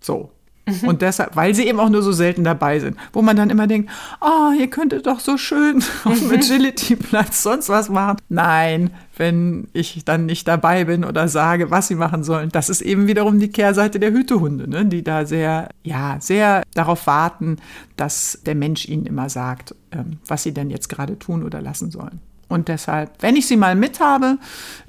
So, 0.00 0.30
Mhm. 0.66 0.88
Und 0.88 1.02
deshalb, 1.02 1.36
weil 1.36 1.54
sie 1.54 1.66
eben 1.66 1.78
auch 1.78 1.90
nur 1.90 2.02
so 2.02 2.12
selten 2.12 2.44
dabei 2.44 2.80
sind, 2.80 2.96
wo 3.12 3.22
man 3.22 3.36
dann 3.36 3.50
immer 3.50 3.66
denkt, 3.66 3.90
oh, 4.20 4.52
ihr 4.58 4.68
könntet 4.68 5.06
doch 5.06 5.20
so 5.20 5.36
schön 5.36 5.82
auf 6.04 6.18
dem 6.18 6.30
Agility-Platz 6.30 7.42
sonst 7.42 7.68
was 7.68 7.88
machen. 7.90 8.16
Nein, 8.28 8.90
wenn 9.16 9.68
ich 9.72 10.04
dann 10.04 10.26
nicht 10.26 10.48
dabei 10.48 10.84
bin 10.84 11.04
oder 11.04 11.28
sage, 11.28 11.70
was 11.70 11.88
sie 11.88 11.94
machen 11.94 12.24
sollen. 12.24 12.48
Das 12.50 12.68
ist 12.68 12.80
eben 12.80 13.06
wiederum 13.06 13.38
die 13.38 13.50
Kehrseite 13.50 14.00
der 14.00 14.12
Hütehunde, 14.12 14.68
ne? 14.68 14.86
die 14.86 15.04
da 15.04 15.26
sehr, 15.26 15.68
ja, 15.82 16.16
sehr 16.20 16.62
darauf 16.74 17.06
warten, 17.06 17.56
dass 17.96 18.40
der 18.46 18.54
Mensch 18.54 18.88
ihnen 18.88 19.06
immer 19.06 19.28
sagt, 19.28 19.74
ähm, 19.92 20.18
was 20.26 20.42
sie 20.42 20.54
denn 20.54 20.70
jetzt 20.70 20.88
gerade 20.88 21.18
tun 21.18 21.44
oder 21.44 21.60
lassen 21.60 21.90
sollen. 21.90 22.20
Und 22.48 22.68
deshalb, 22.68 23.10
wenn 23.20 23.36
ich 23.36 23.46
sie 23.46 23.56
mal 23.56 23.74
mit 23.74 24.00
habe, 24.00 24.38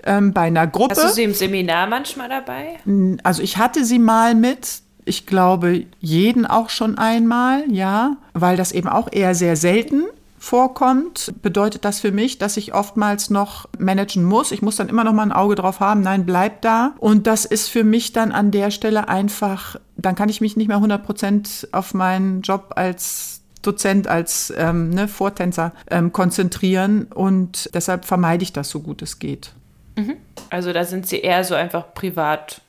ähm, 0.04 0.34
bei 0.34 0.42
einer 0.42 0.68
Gruppe. 0.68 0.96
Hast 0.96 1.04
du 1.04 1.14
sie 1.14 1.24
im 1.24 1.34
Seminar 1.34 1.88
manchmal 1.88 2.30
dabei? 2.30 2.78
Also 3.24 3.42
ich 3.42 3.58
hatte 3.58 3.86
sie 3.86 4.00
mal 4.00 4.36
mit, 4.36 4.82
ich 5.06 5.26
glaube, 5.26 5.86
jeden 6.00 6.46
auch 6.46 6.70
schon 6.70 6.98
einmal, 6.98 7.64
ja, 7.72 8.18
weil 8.34 8.58
das 8.58 8.72
eben 8.72 8.90
auch 8.90 9.12
eher 9.12 9.36
sehr 9.36 9.56
selten 9.56 10.04
vorkommt, 10.38 11.34
bedeutet 11.42 11.86
das 11.86 12.00
für 12.00 12.12
mich, 12.12 12.38
dass 12.38 12.58
ich 12.58 12.74
oftmals 12.74 13.30
noch 13.30 13.68
managen 13.80 14.24
muss. 14.24 14.52
Ich 14.52 14.62
muss 14.62 14.76
dann 14.76 14.90
immer 14.90 15.04
noch 15.04 15.14
mal 15.14 15.24
ein 15.24 15.32
Auge 15.32 15.56
drauf 15.56 15.80
haben, 15.80 16.02
nein, 16.02 16.26
bleib 16.26 16.62
da. 16.62 16.94
Und 17.00 17.26
das 17.26 17.46
ist 17.46 17.68
für 17.68 17.84
mich 17.84 18.14
dann 18.14 18.32
an 18.32 18.52
der 18.52 18.70
Stelle 18.70 19.08
einfach, 19.08 19.78
dann 19.98 20.16
kann 20.16 20.30
ich 20.30 20.42
mich 20.42 20.56
nicht 20.56 20.68
mehr 20.68 20.78
100 20.78 21.04
Prozent 21.04 21.68
auf 21.72 21.94
meinen 21.94 22.42
Job 22.42 22.74
als 22.76 23.42
Dozent, 23.64 24.08
als 24.08 24.54
ähm, 24.56 24.92
ne, 24.92 25.08
Vortänzer 25.08 25.72
ähm, 25.90 26.12
konzentrieren. 26.14 27.06
Und 27.06 27.70
deshalb 27.74 28.06
vermeide 28.06 28.44
ich 28.44 28.54
das 28.54 28.70
so 28.70 28.82
gut 28.82 29.02
es 29.02 29.18
geht. 29.18 29.54
Mhm. 29.96 30.18
Also 30.52 30.74
da 30.74 30.84
sind 30.84 31.08
Sie 31.08 31.20
eher 31.20 31.44
so 31.44 31.56
einfach 31.56 31.94
privat 31.96 32.62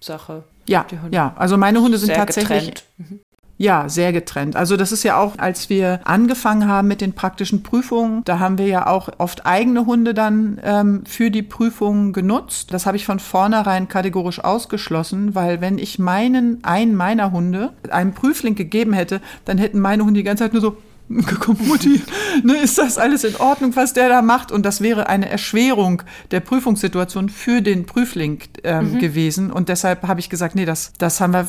Sache. 0.00 0.42
Ja, 0.66 0.86
ja. 1.10 1.34
Also 1.36 1.56
meine 1.56 1.80
Hunde 1.80 1.98
sind 1.98 2.14
tatsächlich. 2.14 2.66
Getrennt. 2.66 2.84
Mhm. 2.98 3.20
Ja, 3.56 3.88
sehr 3.88 4.12
getrennt. 4.12 4.56
Also 4.56 4.76
das 4.76 4.90
ist 4.90 5.04
ja 5.04 5.16
auch, 5.16 5.38
als 5.38 5.70
wir 5.70 6.00
angefangen 6.04 6.66
haben 6.66 6.88
mit 6.88 7.00
den 7.00 7.12
praktischen 7.12 7.62
Prüfungen, 7.62 8.22
da 8.24 8.40
haben 8.40 8.58
wir 8.58 8.66
ja 8.66 8.88
auch 8.88 9.08
oft 9.18 9.46
eigene 9.46 9.86
Hunde 9.86 10.12
dann 10.12 10.60
ähm, 10.64 11.04
für 11.06 11.30
die 11.30 11.42
Prüfungen 11.42 12.12
genutzt. 12.12 12.72
Das 12.72 12.84
habe 12.84 12.96
ich 12.96 13.06
von 13.06 13.20
vornherein 13.20 13.88
kategorisch 13.88 14.42
ausgeschlossen, 14.42 15.36
weil 15.36 15.60
wenn 15.60 15.78
ich 15.78 16.00
meinen, 16.00 16.64
einen 16.64 16.96
meiner 16.96 17.30
Hunde 17.30 17.72
einem 17.90 18.12
Prüfling 18.12 18.56
gegeben 18.56 18.92
hätte, 18.92 19.20
dann 19.44 19.58
hätten 19.58 19.78
meine 19.78 20.04
Hunde 20.04 20.18
die 20.18 20.24
ganze 20.24 20.44
Zeit 20.44 20.52
nur 20.52 20.62
so 20.62 20.76
gekommen, 21.08 21.60
Mutti, 21.68 22.02
ne, 22.42 22.56
ist 22.56 22.78
das 22.78 22.98
alles 22.98 23.24
in 23.24 23.36
Ordnung, 23.36 23.76
was 23.76 23.92
der 23.92 24.08
da 24.08 24.22
macht? 24.22 24.52
Und 24.52 24.64
das 24.64 24.80
wäre 24.80 25.08
eine 25.08 25.28
Erschwerung 25.28 26.02
der 26.30 26.40
Prüfungssituation 26.40 27.28
für 27.28 27.62
den 27.62 27.86
Prüfling 27.86 28.40
ähm, 28.62 28.94
mhm. 28.94 28.98
gewesen. 28.98 29.52
Und 29.52 29.68
deshalb 29.68 30.02
habe 30.02 30.20
ich 30.20 30.30
gesagt, 30.30 30.54
nee, 30.54 30.64
das, 30.64 30.92
das 30.98 31.20
haben 31.20 31.32
wir 31.32 31.48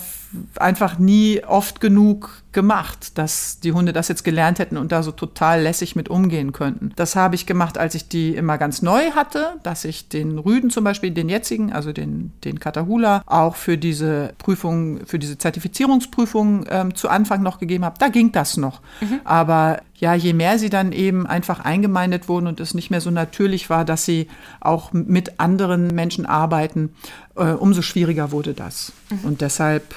einfach 0.57 0.99
nie 0.99 1.43
oft 1.43 1.81
genug 1.81 2.43
gemacht, 2.55 3.17
dass 3.17 3.59
die 3.59 3.73
Hunde 3.73 3.91
das 3.91 4.07
jetzt 4.07 4.23
gelernt 4.23 4.59
hätten 4.59 4.77
und 4.77 4.91
da 4.91 5.03
so 5.03 5.11
total 5.11 5.61
lässig 5.61 5.95
mit 5.95 6.09
umgehen 6.09 6.53
könnten. 6.53 6.93
Das 6.95 7.15
habe 7.15 7.35
ich 7.35 7.45
gemacht, 7.45 7.77
als 7.77 7.95
ich 7.95 8.07
die 8.07 8.33
immer 8.33 8.57
ganz 8.57 8.81
neu 8.81 9.11
hatte, 9.11 9.59
dass 9.61 9.83
ich 9.83 10.07
den 10.07 10.39
Rüden 10.39 10.69
zum 10.69 10.85
Beispiel, 10.85 11.11
den 11.11 11.27
jetzigen, 11.27 11.73
also 11.73 11.91
den, 11.91 12.31
den 12.45 12.59
Katahula, 12.59 13.23
auch 13.25 13.57
für 13.57 13.77
diese 13.77 14.33
Prüfung, 14.37 15.05
für 15.05 15.19
diese 15.19 15.37
Zertifizierungsprüfung 15.37 16.65
ähm, 16.69 16.95
zu 16.95 17.09
Anfang 17.09 17.43
noch 17.43 17.59
gegeben 17.59 17.83
habe. 17.83 17.97
Da 17.99 18.07
ging 18.07 18.31
das 18.31 18.55
noch. 18.55 18.81
Mhm. 19.01 19.19
Aber 19.25 19.81
ja, 19.97 20.13
je 20.13 20.33
mehr 20.33 20.57
sie 20.57 20.69
dann 20.69 20.93
eben 20.93 21.27
einfach 21.27 21.59
eingemeindet 21.59 22.29
wurden 22.29 22.47
und 22.47 22.61
es 22.61 22.73
nicht 22.73 22.89
mehr 22.89 23.01
so 23.01 23.11
natürlich 23.11 23.69
war, 23.69 23.83
dass 23.83 24.05
sie 24.05 24.27
auch 24.61 24.93
mit 24.93 25.39
anderen 25.39 25.87
Menschen 25.87 26.25
arbeiten, 26.25 26.93
äh, 27.35 27.51
umso 27.51 27.81
schwieriger 27.81 28.31
wurde 28.31 28.53
das. 28.53 28.93
Mhm. 29.09 29.19
Und 29.23 29.41
deshalb 29.41 29.93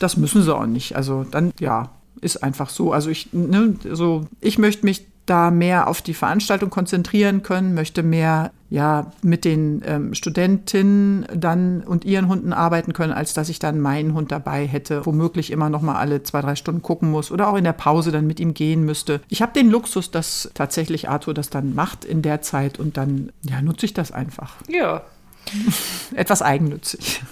das 0.00 0.16
müssen 0.16 0.42
sie 0.42 0.54
auch 0.54 0.66
nicht. 0.66 0.96
Also 0.96 1.24
dann, 1.30 1.52
ja, 1.60 1.90
ist 2.20 2.42
einfach 2.42 2.68
so. 2.68 2.92
Also 2.92 3.10
ich, 3.10 3.32
ne, 3.32 3.76
so, 3.92 4.26
ich 4.40 4.58
möchte 4.58 4.84
mich 4.84 5.06
da 5.26 5.52
mehr 5.52 5.86
auf 5.86 6.02
die 6.02 6.14
Veranstaltung 6.14 6.70
konzentrieren 6.70 7.42
können, 7.44 7.74
möchte 7.74 8.02
mehr 8.02 8.50
ja 8.68 9.12
mit 9.22 9.44
den 9.44 9.82
ähm, 9.86 10.14
Studentinnen 10.14 11.26
dann 11.34 11.82
und 11.82 12.04
ihren 12.04 12.26
Hunden 12.28 12.52
arbeiten 12.52 12.92
können, 12.92 13.12
als 13.12 13.32
dass 13.32 13.48
ich 13.48 13.60
dann 13.60 13.80
meinen 13.80 14.14
Hund 14.14 14.32
dabei 14.32 14.66
hätte, 14.66 15.06
womöglich 15.06 15.52
immer 15.52 15.70
noch 15.70 15.82
mal 15.82 15.96
alle 15.96 16.24
zwei 16.24 16.40
drei 16.40 16.56
Stunden 16.56 16.82
gucken 16.82 17.10
muss 17.10 17.30
oder 17.30 17.48
auch 17.48 17.56
in 17.56 17.64
der 17.64 17.72
Pause 17.72 18.10
dann 18.10 18.26
mit 18.26 18.40
ihm 18.40 18.54
gehen 18.54 18.84
müsste. 18.84 19.20
Ich 19.28 19.40
habe 19.40 19.52
den 19.52 19.70
Luxus, 19.70 20.10
dass 20.10 20.50
tatsächlich 20.54 21.08
Arthur 21.08 21.34
das 21.34 21.48
dann 21.48 21.74
macht 21.74 22.04
in 22.04 22.22
der 22.22 22.42
Zeit 22.42 22.80
und 22.80 22.96
dann 22.96 23.30
ja 23.48 23.62
nutze 23.62 23.86
ich 23.86 23.94
das 23.94 24.10
einfach. 24.10 24.54
Ja. 24.68 25.02
Etwas 26.14 26.42
eigennützig. 26.42 27.22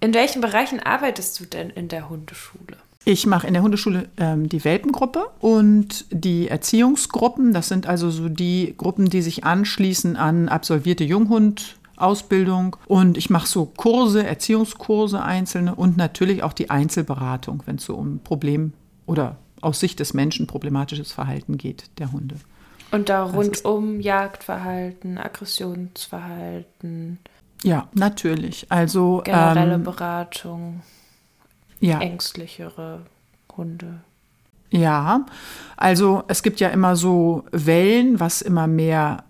In 0.00 0.14
welchen 0.14 0.40
Bereichen 0.40 0.80
arbeitest 0.80 1.40
du 1.40 1.44
denn 1.44 1.70
in 1.70 1.88
der 1.88 2.08
Hundeschule? 2.08 2.76
Ich 3.04 3.26
mache 3.26 3.46
in 3.46 3.54
der 3.54 3.62
Hundeschule 3.62 4.08
ähm, 4.18 4.48
die 4.48 4.64
Welpengruppe 4.64 5.26
und 5.40 6.04
die 6.10 6.48
Erziehungsgruppen. 6.48 7.52
Das 7.52 7.68
sind 7.68 7.86
also 7.86 8.10
so 8.10 8.28
die 8.28 8.74
Gruppen, 8.76 9.08
die 9.08 9.22
sich 9.22 9.44
anschließen 9.44 10.16
an 10.16 10.48
absolvierte 10.48 11.04
Junghund-Ausbildung. 11.04 12.76
Und 12.86 13.16
ich 13.16 13.30
mache 13.30 13.46
so 13.46 13.64
Kurse, 13.64 14.26
Erziehungskurse 14.26 15.22
einzelne 15.22 15.74
und 15.74 15.96
natürlich 15.96 16.42
auch 16.42 16.52
die 16.52 16.70
Einzelberatung, 16.70 17.62
wenn 17.66 17.76
es 17.76 17.84
so 17.84 17.94
um 17.94 18.20
Problem 18.20 18.72
oder 19.06 19.36
aus 19.62 19.80
Sicht 19.80 20.00
des 20.00 20.14
Menschen 20.14 20.46
problematisches 20.46 21.10
Verhalten 21.10 21.56
geht 21.56 21.90
der 21.98 22.12
Hunde. 22.12 22.36
Und 22.90 23.08
da 23.08 23.24
rund 23.24 23.64
um 23.64 24.00
Jagdverhalten, 24.00 25.18
Aggressionsverhalten. 25.18 27.18
Ja, 27.62 27.88
natürlich. 27.94 28.70
Also 28.70 29.22
generelle 29.24 29.74
ähm, 29.74 29.82
Beratung, 29.84 30.82
ja. 31.80 32.00
ängstlichere 32.00 33.00
Hunde. 33.56 34.00
Ja, 34.70 35.26
also 35.76 36.24
es 36.28 36.42
gibt 36.42 36.60
ja 36.60 36.68
immer 36.68 36.94
so 36.94 37.44
Wellen, 37.50 38.20
was 38.20 38.42
immer 38.42 38.66
mehr 38.66 39.24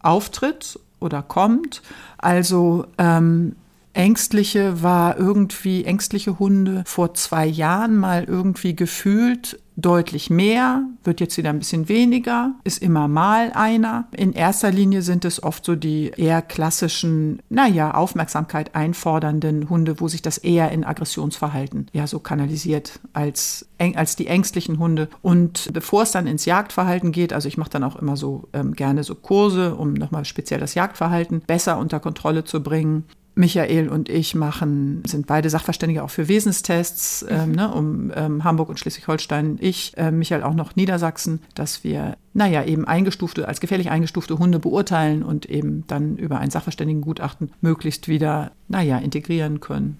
auftritt 0.00 0.78
oder 1.00 1.22
kommt. 1.22 1.82
Also 2.18 2.86
ähm, 2.98 3.56
ängstliche 3.94 4.82
war 4.82 5.18
irgendwie, 5.18 5.84
ängstliche 5.84 6.38
Hunde 6.38 6.82
vor 6.86 7.14
zwei 7.14 7.46
Jahren 7.46 7.96
mal 7.96 8.24
irgendwie 8.24 8.76
gefühlt 8.76 9.58
deutlich 9.76 10.30
mehr, 10.30 10.82
wird 11.02 11.20
jetzt 11.20 11.36
wieder 11.36 11.50
ein 11.50 11.58
bisschen 11.58 11.88
weniger, 11.88 12.52
ist 12.64 12.80
immer 12.82 13.08
mal 13.08 13.52
einer. 13.54 14.06
In 14.16 14.32
erster 14.32 14.70
Linie 14.70 15.02
sind 15.02 15.24
es 15.24 15.42
oft 15.42 15.64
so 15.64 15.74
die 15.74 16.12
eher 16.16 16.42
klassischen, 16.42 17.42
naja, 17.48 17.92
Aufmerksamkeit 17.92 18.74
einfordernden 18.74 19.68
Hunde, 19.68 20.00
wo 20.00 20.08
sich 20.08 20.22
das 20.22 20.38
eher 20.38 20.70
in 20.70 20.84
Aggressionsverhalten 20.84 21.88
ja 21.92 22.06
so 22.06 22.20
kanalisiert 22.20 23.00
als, 23.12 23.66
als 23.78 24.16
die 24.16 24.28
ängstlichen 24.28 24.78
Hunde. 24.78 25.08
Und 25.22 25.70
bevor 25.72 26.02
es 26.02 26.12
dann 26.12 26.26
ins 26.26 26.44
Jagdverhalten 26.44 27.10
geht, 27.10 27.32
also 27.32 27.48
ich 27.48 27.56
mache 27.56 27.70
dann 27.70 27.84
auch 27.84 27.96
immer 27.96 28.16
so 28.16 28.48
ähm, 28.52 28.74
gerne 28.74 29.02
so 29.02 29.14
Kurse, 29.14 29.74
um 29.74 29.94
nochmal 29.94 30.24
speziell 30.24 30.60
das 30.60 30.74
Jagdverhalten 30.74 31.40
besser 31.40 31.78
unter 31.78 31.98
Kontrolle 31.98 32.44
zu 32.44 32.62
bringen. 32.62 33.04
Michael 33.36 33.88
und 33.88 34.08
ich 34.08 34.34
machen, 34.34 35.02
sind 35.06 35.26
beide 35.26 35.50
Sachverständige 35.50 36.04
auch 36.04 36.10
für 36.10 36.28
Wesenstests, 36.28 37.22
mhm. 37.22 37.28
ähm, 37.30 37.52
ne, 37.52 37.74
um 37.74 38.12
ähm, 38.14 38.44
Hamburg 38.44 38.68
und 38.68 38.78
Schleswig-Holstein, 38.78 39.58
ich, 39.60 39.96
äh, 39.96 40.10
Michael 40.10 40.44
auch 40.44 40.54
noch 40.54 40.76
Niedersachsen, 40.76 41.40
dass 41.54 41.82
wir, 41.82 42.16
naja, 42.32 42.64
eben 42.64 42.86
eingestufte, 42.86 43.48
als 43.48 43.60
gefährlich 43.60 43.90
eingestufte 43.90 44.38
Hunde 44.38 44.60
beurteilen 44.60 45.22
und 45.22 45.46
eben 45.46 45.84
dann 45.88 46.16
über 46.16 46.38
ein 46.38 46.50
Sachverständigengutachten 46.50 47.50
möglichst 47.60 48.06
wieder, 48.06 48.52
naja, 48.68 48.98
integrieren 48.98 49.60
können. 49.60 49.98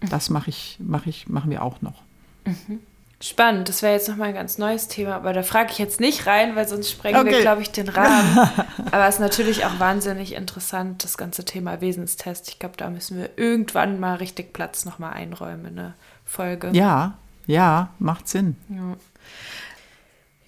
Mhm. 0.00 0.08
Das 0.10 0.30
mache 0.30 0.50
ich, 0.50 0.78
mache 0.80 1.10
ich, 1.10 1.28
machen 1.28 1.50
wir 1.50 1.62
auch 1.62 1.82
noch. 1.82 2.02
Mhm. 2.46 2.78
Spannend, 3.20 3.68
das 3.68 3.82
wäre 3.82 3.94
jetzt 3.94 4.08
nochmal 4.08 4.28
ein 4.28 4.34
ganz 4.34 4.58
neues 4.58 4.86
Thema, 4.86 5.16
aber 5.16 5.32
da 5.32 5.42
frage 5.42 5.72
ich 5.72 5.78
jetzt 5.78 5.98
nicht 5.98 6.26
rein, 6.26 6.54
weil 6.54 6.68
sonst 6.68 6.92
sprengen 6.92 7.20
okay. 7.20 7.32
wir, 7.32 7.40
glaube 7.40 7.62
ich, 7.62 7.72
den 7.72 7.88
Rahmen. 7.88 8.38
aber 8.92 9.08
es 9.08 9.16
ist 9.16 9.20
natürlich 9.20 9.64
auch 9.64 9.80
wahnsinnig 9.80 10.34
interessant, 10.34 11.02
das 11.02 11.18
ganze 11.18 11.44
Thema 11.44 11.80
Wesenstest. 11.80 12.48
Ich 12.48 12.60
glaube, 12.60 12.76
da 12.76 12.90
müssen 12.90 13.18
wir 13.18 13.30
irgendwann 13.36 13.98
mal 13.98 14.14
richtig 14.16 14.52
Platz 14.52 14.84
nochmal 14.84 15.14
einräumen, 15.14 15.66
eine 15.66 15.94
Folge. 16.24 16.70
Ja, 16.72 17.18
ja, 17.46 17.90
macht 17.98 18.28
Sinn. 18.28 18.56
Ja. 18.68 18.96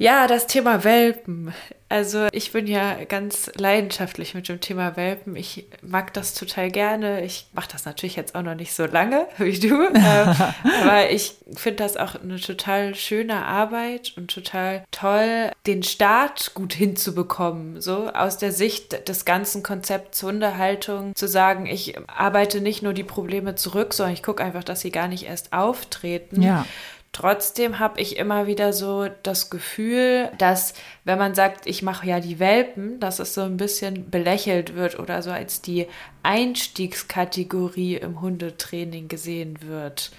Ja, 0.01 0.27
das 0.27 0.47
Thema 0.47 0.83
Welpen. 0.83 1.53
Also 1.91 2.29
ich 2.33 2.53
bin 2.53 2.67
ja 2.67 3.05
ganz 3.05 3.51
leidenschaftlich 3.57 4.33
mit 4.35 4.49
dem 4.49 4.59
Thema 4.59 4.97
Welpen. 4.97 5.37
Ich 5.37 5.67
mag 5.83 6.15
das 6.15 6.33
total 6.33 6.71
gerne. 6.71 7.23
Ich 7.23 7.49
mache 7.53 7.69
das 7.71 7.85
natürlich 7.85 8.17
jetzt 8.17 8.35
auch 8.35 8.41
noch 8.41 8.55
nicht 8.55 8.73
so 8.73 8.87
lange 8.87 9.27
wie 9.37 9.59
du, 9.59 9.89
ähm, 9.89 9.95
aber 10.83 11.11
ich 11.11 11.35
finde 11.55 11.83
das 11.83 11.99
auch 11.99 12.15
eine 12.15 12.41
total 12.41 12.95
schöne 12.95 13.45
Arbeit 13.45 14.15
und 14.17 14.33
total 14.33 14.85
toll, 14.91 15.51
den 15.67 15.83
Start 15.83 16.55
gut 16.55 16.73
hinzubekommen. 16.73 17.83
So 17.83 18.09
aus 18.09 18.39
der 18.39 18.53
Sicht 18.53 19.07
des 19.07 19.27
ganzen 19.27 19.63
Konzepts 19.63 20.23
Hundehaltung 20.23 21.15
zu 21.15 21.29
sagen, 21.29 21.67
ich 21.67 21.99
arbeite 22.09 22.63
nicht 22.63 22.83
nur 22.83 22.95
die 22.95 23.05
Probleme 23.05 23.55
zurück, 23.55 23.93
sondern 23.93 24.15
ich 24.15 24.23
gucke 24.23 24.43
einfach, 24.43 24.65
dass 24.65 24.81
sie 24.81 24.93
gar 24.93 25.09
nicht 25.09 25.27
erst 25.27 25.53
auftreten. 25.53 26.41
Ja 26.41 26.65
Trotzdem 27.13 27.81
habe 27.81 28.01
ich 28.01 28.17
immer 28.17 28.47
wieder 28.47 28.73
so 28.73 29.09
das 29.25 29.51
Gefühl, 29.51 30.31
dass 30.39 30.75
wenn 31.05 31.19
man 31.19 31.35
sagt, 31.35 31.67
ich 31.67 31.83
mache 31.83 32.07
ja 32.07 32.21
die 32.21 32.39
Welpen, 32.39 33.01
dass 33.01 33.19
es 33.19 33.35
so 33.35 33.41
ein 33.43 33.57
bisschen 33.57 34.11
belächelt 34.11 34.77
wird 34.77 34.99
oder 34.99 35.21
so 35.21 35.31
als 35.31 35.61
die 35.61 35.87
Einstiegskategorie 36.23 37.97
im 37.97 38.21
Hundetraining 38.21 39.09
gesehen 39.09 39.59
wird. 39.63 40.13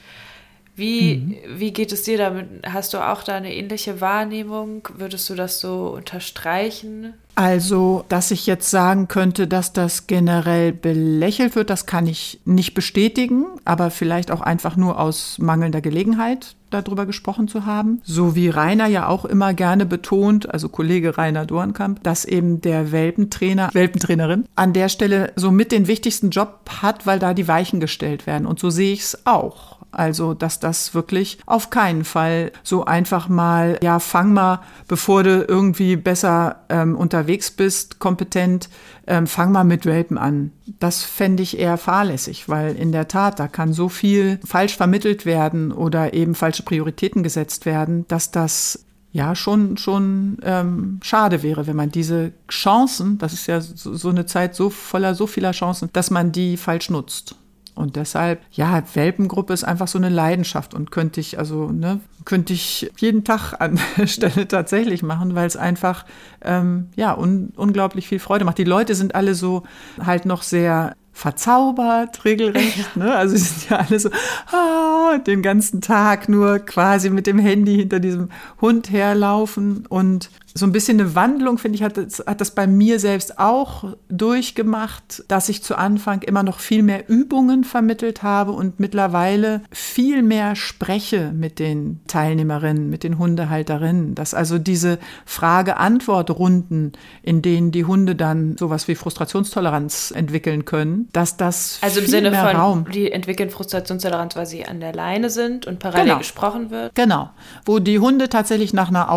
Wie, 0.75 1.15
mhm. 1.17 1.59
wie 1.59 1.71
geht 1.71 1.93
es 1.93 2.03
dir 2.03 2.17
damit? 2.17 2.47
Hast 2.65 2.93
du 2.93 2.97
auch 2.97 3.23
da 3.23 3.35
eine 3.35 3.53
ähnliche 3.53 4.01
Wahrnehmung? 4.01 4.87
Würdest 4.93 5.29
du 5.29 5.35
das 5.35 5.61
so 5.61 5.89
unterstreichen? 5.89 7.13
Also, 7.35 8.03
dass 8.09 8.31
ich 8.31 8.45
jetzt 8.45 8.69
sagen 8.69 9.07
könnte, 9.07 9.47
dass 9.47 9.73
das 9.73 10.07
generell 10.07 10.73
belächelt 10.73 11.55
wird, 11.55 11.69
das 11.69 11.85
kann 11.85 12.07
ich 12.07 12.39
nicht 12.45 12.73
bestätigen, 12.73 13.45
aber 13.65 13.89
vielleicht 13.89 14.31
auch 14.31 14.41
einfach 14.41 14.75
nur 14.75 14.99
aus 14.99 15.37
mangelnder 15.39 15.81
Gelegenheit 15.81 16.55
darüber 16.69 17.05
gesprochen 17.05 17.47
zu 17.47 17.65
haben. 17.65 18.01
So 18.03 18.35
wie 18.35 18.49
Rainer 18.49 18.87
ja 18.87 19.07
auch 19.07 19.25
immer 19.25 19.53
gerne 19.53 19.85
betont, 19.85 20.53
also 20.53 20.69
Kollege 20.69 21.17
Rainer 21.17 21.45
Dornkamp, 21.45 22.03
dass 22.03 22.25
eben 22.25 22.61
der 22.61 22.91
Welpentrainer, 22.91 23.69
Welpentrainerin 23.73 24.45
an 24.55 24.73
der 24.73 24.89
Stelle 24.89 25.33
so 25.35 25.51
mit 25.51 25.71
den 25.71 25.87
wichtigsten 25.87 26.29
Job 26.29 26.69
hat, 26.81 27.05
weil 27.05 27.19
da 27.19 27.33
die 27.33 27.47
Weichen 27.47 27.79
gestellt 27.79 28.25
werden. 28.25 28.47
Und 28.47 28.59
so 28.59 28.69
sehe 28.69 28.93
ich 28.93 29.01
es 29.01 29.25
auch. 29.25 29.80
Also, 29.91 30.33
dass 30.33 30.59
das 30.59 30.93
wirklich 30.93 31.39
auf 31.45 31.69
keinen 31.69 32.05
Fall 32.05 32.51
so 32.63 32.85
einfach 32.85 33.27
mal, 33.27 33.77
ja, 33.83 33.99
fang 33.99 34.33
mal, 34.33 34.61
bevor 34.87 35.23
du 35.23 35.43
irgendwie 35.45 35.97
besser 35.97 36.61
ähm, 36.69 36.95
unterwegs 36.95 37.51
bist, 37.51 37.99
kompetent, 37.99 38.69
ähm, 39.07 39.27
fang 39.27 39.51
mal 39.51 39.65
mit 39.65 39.85
Welpen 39.85 40.17
an. 40.17 40.51
Das 40.79 41.03
fände 41.03 41.43
ich 41.43 41.59
eher 41.59 41.77
fahrlässig, 41.77 42.47
weil 42.47 42.75
in 42.75 42.91
der 42.93 43.09
Tat, 43.09 43.39
da 43.39 43.47
kann 43.47 43.73
so 43.73 43.89
viel 43.89 44.39
falsch 44.45 44.77
vermittelt 44.77 45.25
werden 45.25 45.71
oder 45.73 46.13
eben 46.13 46.35
falsche 46.35 46.63
Prioritäten 46.63 47.21
gesetzt 47.21 47.65
werden, 47.65 48.07
dass 48.07 48.31
das 48.31 48.85
ja 49.11 49.35
schon 49.35 49.75
schon 49.77 50.37
ähm, 50.43 50.99
schade 51.03 51.43
wäre, 51.43 51.67
wenn 51.67 51.75
man 51.75 51.91
diese 51.91 52.31
Chancen, 52.49 53.17
das 53.17 53.33
ist 53.33 53.47
ja 53.47 53.59
so, 53.59 53.93
so 53.93 54.09
eine 54.09 54.25
Zeit 54.25 54.55
so 54.55 54.69
voller 54.69 55.15
so 55.15 55.27
vieler 55.27 55.51
Chancen, 55.51 55.89
dass 55.91 56.11
man 56.11 56.31
die 56.31 56.55
falsch 56.55 56.89
nutzt. 56.89 57.35
Und 57.75 57.95
deshalb, 57.95 58.41
ja, 58.51 58.83
Welpengruppe 58.93 59.53
ist 59.53 59.63
einfach 59.63 59.87
so 59.87 59.97
eine 59.97 60.09
Leidenschaft 60.09 60.73
und 60.73 60.91
könnte 60.91 61.19
ich, 61.19 61.39
also, 61.39 61.71
ne, 61.71 61.99
könnte 62.25 62.53
ich 62.53 62.91
jeden 62.97 63.23
Tag 63.23 63.53
an 63.59 63.79
der 63.97 64.07
Stelle 64.07 64.47
tatsächlich 64.47 65.03
machen, 65.03 65.35
weil 65.35 65.47
es 65.47 65.57
einfach, 65.57 66.05
ähm, 66.43 66.89
ja, 66.95 67.17
un 67.17 67.53
unglaublich 67.55 68.07
viel 68.07 68.19
Freude 68.19 68.45
macht. 68.45 68.57
Die 68.57 68.63
Leute 68.63 68.95
sind 68.95 69.15
alle 69.15 69.35
so 69.35 69.63
halt 69.99 70.25
noch 70.25 70.43
sehr 70.43 70.95
verzaubert, 71.13 72.23
regelrecht. 72.25 72.95
Ne? 72.95 73.13
Also 73.13 73.35
sie 73.35 73.43
sind 73.43 73.69
ja 73.69 73.77
alle 73.77 73.99
so 73.99 74.09
ah, 74.51 75.17
den 75.19 75.41
ganzen 75.41 75.81
Tag 75.81 76.29
nur 76.29 76.59
quasi 76.59 77.09
mit 77.09 77.27
dem 77.27 77.37
Handy 77.37 77.75
hinter 77.75 77.99
diesem 77.99 78.29
Hund 78.59 78.91
herlaufen. 78.91 79.85
Und 79.87 80.29
so 80.53 80.65
ein 80.65 80.71
bisschen 80.71 80.99
eine 80.99 81.15
Wandlung, 81.15 81.57
finde 81.57 81.77
ich, 81.77 81.83
hat 81.83 81.97
das, 81.97 82.23
hat 82.25 82.41
das 82.41 82.51
bei 82.51 82.67
mir 82.67 82.99
selbst 82.99 83.39
auch 83.39 83.95
durchgemacht, 84.09 85.23
dass 85.27 85.49
ich 85.49 85.63
zu 85.63 85.77
Anfang 85.77 86.21
immer 86.23 86.43
noch 86.43 86.59
viel 86.59 86.83
mehr 86.83 87.09
Übungen 87.09 87.63
vermittelt 87.63 88.21
habe 88.23 88.51
und 88.51 88.79
mittlerweile 88.79 89.61
viel 89.71 90.23
mehr 90.23 90.55
spreche 90.55 91.31
mit 91.33 91.59
den 91.59 92.01
Teilnehmerinnen, 92.07 92.89
mit 92.89 93.03
den 93.03 93.17
Hundehalterinnen. 93.17 94.15
Dass 94.15 94.33
also 94.33 94.57
diese 94.57 94.99
Frage-Antwort-Runden, 95.25 96.91
in 97.23 97.41
denen 97.41 97.71
die 97.71 97.85
Hunde 97.85 98.15
dann 98.15 98.57
sowas 98.57 98.87
wie 98.87 98.95
Frustrationstoleranz 98.95 100.11
entwickeln 100.15 100.65
können, 100.65 101.07
dass 101.13 101.37
das 101.37 101.79
also 101.81 101.99
im 102.01 102.07
Sinne 102.07 102.31
mehr 102.31 102.45
von 102.45 102.55
Raum 102.55 102.85
die 102.91 103.11
entwickeln 103.11 103.49
Frustrationstoleranz, 103.49 104.35
weil 104.35 104.45
sie 104.45 104.65
an 104.65 104.79
der 104.79 104.93
Leine 104.93 105.29
sind 105.29 105.65
und 105.67 105.79
parallel 105.79 106.05
Genau. 106.05 106.17
gesprochen 106.17 106.71
wird. 106.71 106.95
Genau, 106.95 107.29
wo 107.65 107.79
die 107.79 107.99
Hunde 107.99 108.27
tatsächlich 108.27 108.73
nach 108.73 108.89
einer 108.89 109.11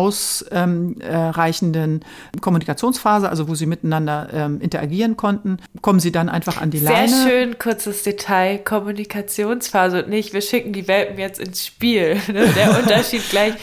ausreichenden 1.29 2.03
Kommunikationsphase, 2.41 3.29
also 3.29 3.47
wo 3.47 3.55
sie 3.55 3.65
miteinander 3.65 4.29
ähm, 4.33 4.61
interagieren 4.61 5.17
konnten, 5.17 5.57
kommen 5.81 5.99
sie 5.99 6.11
dann 6.11 6.29
einfach 6.29 6.61
an 6.61 6.71
die 6.71 6.79
Sehr 6.79 6.91
Leine. 6.91 7.13
schön, 7.27 7.59
kurzes 7.59 8.03
Detail, 8.03 8.59
Kommunikationsphase 8.59 10.03
und 10.03 10.09
nicht, 10.09 10.33
wir 10.33 10.41
schicken 10.41 10.73
die 10.73 10.87
Welpen 10.87 11.17
jetzt 11.19 11.39
ins 11.39 11.65
Spiel. 11.65 12.15
Ne? 12.31 12.47
Der 12.55 12.77
Unterschied 12.79 13.29
gleich, 13.29 13.53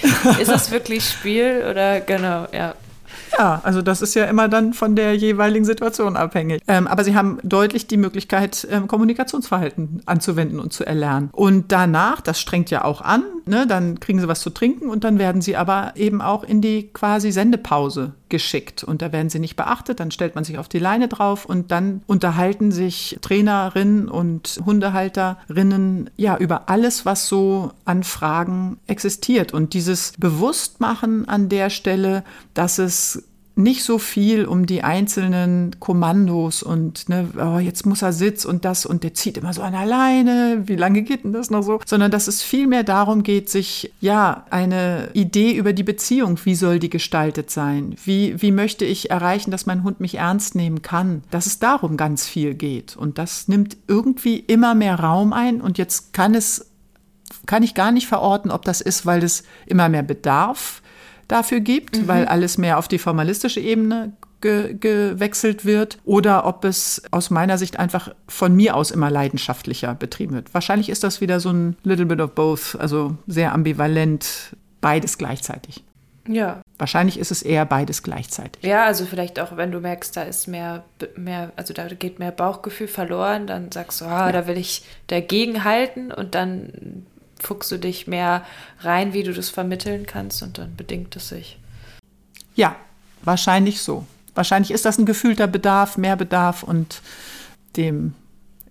ist 0.41 0.51
es 0.51 0.71
wirklich 0.71 1.05
Spiel 1.05 1.65
oder 1.69 2.01
genau, 2.01 2.47
ja. 2.53 2.75
Ja, 3.39 3.61
also 3.63 3.83
das 3.83 4.03
ist 4.03 4.15
ja 4.15 4.25
immer 4.25 4.49
dann 4.49 4.73
von 4.73 4.97
der 4.97 5.17
jeweiligen 5.17 5.65
Situation 5.65 6.17
abhängig. 6.17 6.63
Ähm, 6.69 6.87
aber 6.87 7.05
sie 7.05 7.15
haben 7.15 7.39
deutlich 7.43 7.87
die 7.87 7.97
Möglichkeit, 7.97 8.67
ähm, 8.71 8.89
Kommunikationsverhalten 8.89 10.03
anzuwenden 10.07 10.61
und 10.61 10.73
zu 10.73 10.85
erlernen. 10.85 11.31
Und 11.33 11.73
danach, 11.73 12.21
das 12.21 12.41
strengt 12.41 12.71
ja 12.71 12.85
auch 12.85 13.01
an, 13.01 13.25
ne, 13.47 13.67
dann 13.67 14.01
kriegen 14.01 14.21
sie 14.21 14.29
was 14.29 14.41
zu 14.41 14.51
trinken 14.51 14.89
und 14.89 15.05
dann 15.05 15.19
werden 15.19 15.43
sie 15.43 15.57
aber 15.57 15.93
eben 15.97 16.21
auch 16.21 16.45
in 16.45 16.61
die 16.61 16.91
quasi 16.93 17.33
Sendepause 17.33 18.15
geschickt. 18.33 18.83
Und 18.83 19.03
da 19.03 19.13
werden 19.13 19.31
sie 19.31 19.39
nicht 19.39 19.55
beachtet, 19.55 20.01
dann 20.01 20.11
stellt 20.11 20.35
man 20.35 20.43
sich 20.43 20.59
auf 20.59 20.67
die 20.67 20.81
Leine 20.81 21.07
drauf 21.07 21.45
und 21.45 21.71
dann 21.71 22.03
unterhalten 22.07 22.73
sich 22.73 23.19
Trainerinnen 23.21 24.09
und 24.09 24.59
Hundehalterinnen 24.65 26.11
ja 26.17 26.37
über 26.39 26.69
alles, 26.69 27.07
was 27.07 27.29
so 27.29 27.73
an 27.85 28.03
Fragen 28.03 28.79
existiert. 28.89 29.53
Und 29.53 29.75
dieses 29.75 30.15
Bewusstmachen 30.19 31.29
an 31.29 31.51
der 31.51 31.69
Stelle, 31.69 32.25
dass 32.55 32.79
es 32.79 33.23
nicht 33.55 33.85
so 33.85 33.99
viel 33.99 34.47
um 34.47 34.67
die 34.67 34.83
einzelnen 34.83 35.79
Kommandos 35.79 36.63
und 36.63 37.09
ne, 37.09 37.29
oh, 37.39 37.59
jetzt 37.59 37.85
muss 37.85 38.03
er 38.03 38.13
Sitz 38.13 38.45
und 38.45 38.65
das 38.65 38.87
und 38.87 39.03
der 39.03 39.15
zieht 39.15 39.37
immer 39.37 39.53
so 39.53 39.63
an 39.63 39.75
alleine, 39.75 40.63
wie 40.67 40.77
lange 40.77 41.03
geht 41.03 41.25
denn 41.25 41.33
das 41.33 41.51
noch 41.51 41.63
so? 41.63 41.81
Sondern 41.85 42.11
dass 42.11 42.29
es 42.29 42.43
viel 42.43 42.67
mehr 42.67 42.83
darum 42.83 43.23
geht, 43.23 43.51
sich 43.51 43.93
ja 44.01 44.47
eine 44.51 45.11
Idee 45.13 45.53
über 45.53 45.73
die 45.73 45.83
Beziehung, 45.83 46.39
wie 46.45 46.55
soll 46.55 46.79
die 46.79 46.91
gestaltet 46.91 47.51
sein? 47.51 47.95
Wie, 48.05 48.41
wie 48.41 48.53
möchte 48.53 48.85
ich 48.85 49.11
erreichen, 49.11 49.51
dass 49.51 49.67
mein 49.67 49.85
Hund 49.85 50.01
mich 50.01 50.17
ernst 50.17 50.55
nehmen 50.55 50.83
kann? 50.83 51.23
Dass 51.31 51.47
es 51.47 51.59
darum 51.59 51.97
ganz 51.97 52.27
viel 52.27 52.55
geht. 52.55 52.97
Und 52.97 53.19
das 53.19 53.49
nimmt 53.49 53.77
irgendwie 53.87 54.39
immer 54.39 54.75
mehr 54.75 54.99
Raum 54.99 55.33
ein 55.33 55.61
und 55.61 55.79
jetzt 55.79 56.13
kann 56.13 56.35
es 56.35 56.69
kann 57.47 57.63
ich 57.63 57.75
gar 57.75 57.93
nicht 57.93 58.07
verorten, 58.07 58.51
ob 58.51 58.65
das 58.65 58.81
ist, 58.81 59.07
weil 59.07 59.23
es 59.25 59.43
immer 59.67 59.89
mehr 59.89 60.03
Bedarf 60.03 60.82
dafür 61.33 61.61
gibt, 61.61 62.07
weil 62.07 62.27
alles 62.27 62.59
mehr 62.59 62.79
auf 62.79 62.89
die 62.89 62.99
formalistische 62.99 63.61
Ebene 63.61 64.13
ge 64.41 64.75
gewechselt 64.79 65.65
wird 65.65 65.99
oder 66.05 66.45
ob 66.45 66.65
es 66.65 67.03
aus 67.11 67.31
meiner 67.31 67.57
Sicht 67.57 67.79
einfach 67.79 68.15
von 68.29 68.55
mir 68.55 68.77
aus 68.77 68.91
immer 68.91 69.11
leidenschaftlicher 69.11 69.95
betrieben 69.95 70.35
wird. 70.35 70.53
Wahrscheinlich 70.53 70.91
ist 70.91 71.05
das 71.05 71.21
wieder 71.21 71.41
so 71.41 71.51
ein 71.51 71.77
little 71.85 72.07
bit 72.07 72.21
of 72.21 72.33
both, 72.33 72.77
also 72.79 73.17
sehr 73.27 73.53
ambivalent, 73.53 74.55
beides 74.81 75.17
gleichzeitig. 75.17 75.85
Ja. 76.29 76.61
Wahrscheinlich 76.79 77.19
ist 77.19 77.31
es 77.31 77.43
eher 77.43 77.65
beides 77.65 78.03
gleichzeitig. 78.03 78.63
Ja, 78.63 78.85
also 78.85 79.07
vielleicht 79.07 79.41
auch, 79.41 79.57
wenn 79.57 79.73
du 79.73 79.81
merkst, 79.81 80.17
da 80.17 80.23
ist 80.23 80.47
mehr, 80.47 80.85
mehr, 81.17 81.53
also 81.57 81.75
da 81.75 81.89
geht 81.89 82.19
mehr 82.19 82.31
Bauchgefühl 82.31 82.89
verloren, 82.89 83.47
dann 83.47 83.73
sagst 83.73 84.01
du, 84.01 84.05
ah, 84.05 84.31
da 84.31 84.47
will 84.47 84.59
ich 84.59 84.85
dagegen 85.09 85.65
halten 85.65 86.13
und 86.13 86.35
dann 86.35 87.07
fuchst 87.43 87.71
du 87.71 87.79
dich 87.79 88.07
mehr 88.07 88.45
rein, 88.81 89.13
wie 89.13 89.23
du 89.23 89.33
das 89.33 89.51
vermitteln 89.51 90.07
kannst 90.07 90.43
und 90.43 90.59
dann 90.59 90.77
bedingt 90.77 91.17
es 91.17 91.29
sich. 91.29 91.59
Ja, 92.55 92.77
wahrscheinlich 93.23 93.81
so. 93.83 94.07
Wahrscheinlich 94.35 94.71
ist 94.71 94.85
das 94.85 94.99
ein 94.99 95.07
gefühlter 95.07 95.47
Bedarf, 95.47 95.99
mehr 95.99 96.17
Bedarf 96.17 96.63
und 96.63 97.03
dem 97.77 98.15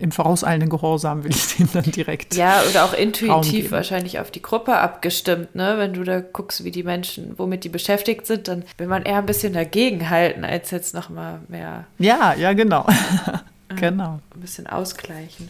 im 0.02 0.12
vorauseilenden 0.12 0.70
Gehorsam 0.70 1.24
will 1.24 1.32
ich 1.32 1.56
dem 1.56 1.70
dann 1.72 1.84
direkt. 1.84 2.34
Ja, 2.34 2.64
oder 2.68 2.86
auch 2.86 2.94
intuitiv 2.94 3.72
wahrscheinlich 3.72 4.20
auf 4.20 4.32
die 4.32 4.42
Gruppe 4.42 4.78
abgestimmt, 4.78 5.54
ne? 5.54 5.76
Wenn 5.78 5.94
du 5.94 6.04
da 6.04 6.22
guckst, 6.22 6.64
wie 6.64 6.72
die 6.72 6.82
Menschen, 6.82 7.38
womit 7.38 7.64
die 7.64 7.70
beschäftigt 7.70 8.26
sind, 8.26 8.48
dann 8.48 8.64
will 8.78 8.88
man 8.88 9.04
eher 9.04 9.18
ein 9.18 9.28
bisschen 9.28 9.54
dagegen 9.54 10.10
halten, 10.10 10.44
als 10.44 10.72
jetzt 10.72 10.96
nochmal 10.96 11.40
mehr 11.50 11.86
Ja, 12.00 12.34
ja, 12.34 12.54
genau. 12.54 12.88
genau. 13.80 14.20
ein 14.34 14.42
bisschen 14.42 14.66
ausgleichen. 14.66 15.50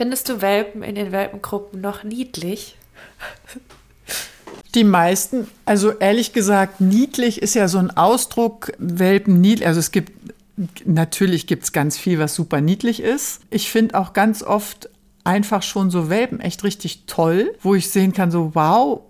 Findest 0.00 0.30
du 0.30 0.40
Welpen 0.40 0.82
in 0.82 0.94
den 0.94 1.12
Welpengruppen 1.12 1.82
noch 1.82 2.04
niedlich? 2.04 2.78
Die 4.74 4.82
meisten, 4.82 5.46
also 5.66 5.90
ehrlich 5.90 6.32
gesagt, 6.32 6.80
niedlich 6.80 7.42
ist 7.42 7.54
ja 7.54 7.68
so 7.68 7.76
ein 7.76 7.94
Ausdruck, 7.94 8.72
Welpen 8.78 9.42
niedlich. 9.42 9.66
Also 9.66 9.78
es 9.78 9.90
gibt, 9.90 10.12
natürlich 10.86 11.46
gibt 11.46 11.64
es 11.64 11.72
ganz 11.72 11.98
viel, 11.98 12.18
was 12.18 12.34
super 12.34 12.62
niedlich 12.62 13.02
ist. 13.02 13.42
Ich 13.50 13.70
finde 13.70 13.98
auch 13.98 14.14
ganz 14.14 14.42
oft 14.42 14.88
einfach 15.24 15.62
schon 15.62 15.90
so 15.90 16.08
Welpen 16.08 16.40
echt 16.40 16.64
richtig 16.64 17.04
toll, 17.06 17.54
wo 17.60 17.74
ich 17.74 17.90
sehen 17.90 18.14
kann, 18.14 18.30
so 18.30 18.54
wow, 18.54 19.02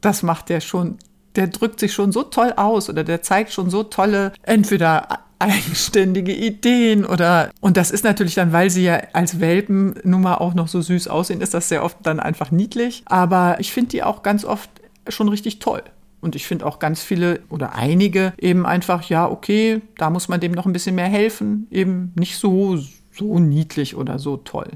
das 0.00 0.22
macht 0.22 0.48
der 0.48 0.62
schon, 0.62 0.96
der 1.36 1.48
drückt 1.48 1.78
sich 1.78 1.92
schon 1.92 2.10
so 2.10 2.22
toll 2.22 2.54
aus 2.56 2.88
oder 2.88 3.04
der 3.04 3.20
zeigt 3.20 3.52
schon 3.52 3.68
so 3.68 3.82
tolle, 3.82 4.32
entweder 4.44 5.27
eigenständige 5.38 6.34
Ideen 6.34 7.04
oder 7.04 7.50
und 7.60 7.76
das 7.76 7.90
ist 7.90 8.04
natürlich 8.04 8.34
dann, 8.34 8.52
weil 8.52 8.70
sie 8.70 8.84
ja 8.84 9.00
als 9.12 9.40
Welpen 9.40 9.94
nun 10.02 10.22
mal 10.22 10.36
auch 10.36 10.54
noch 10.54 10.68
so 10.68 10.80
süß 10.80 11.08
aussehen, 11.08 11.40
ist 11.40 11.54
das 11.54 11.68
sehr 11.68 11.84
oft 11.84 11.98
dann 12.02 12.20
einfach 12.20 12.50
niedlich. 12.50 13.02
Aber 13.06 13.56
ich 13.60 13.72
finde 13.72 13.90
die 13.90 14.02
auch 14.02 14.22
ganz 14.22 14.44
oft 14.44 14.70
schon 15.08 15.28
richtig 15.28 15.58
toll. 15.58 15.82
Und 16.20 16.34
ich 16.34 16.46
finde 16.46 16.66
auch 16.66 16.80
ganz 16.80 17.02
viele 17.02 17.40
oder 17.48 17.74
einige 17.74 18.32
eben 18.38 18.66
einfach, 18.66 19.04
ja, 19.04 19.28
okay, 19.30 19.82
da 19.96 20.10
muss 20.10 20.28
man 20.28 20.40
dem 20.40 20.52
noch 20.52 20.66
ein 20.66 20.72
bisschen 20.72 20.96
mehr 20.96 21.06
helfen. 21.06 21.68
Eben 21.70 22.12
nicht 22.16 22.38
so, 22.38 22.78
so 23.12 23.38
niedlich 23.38 23.94
oder 23.94 24.18
so 24.18 24.36
toll, 24.36 24.70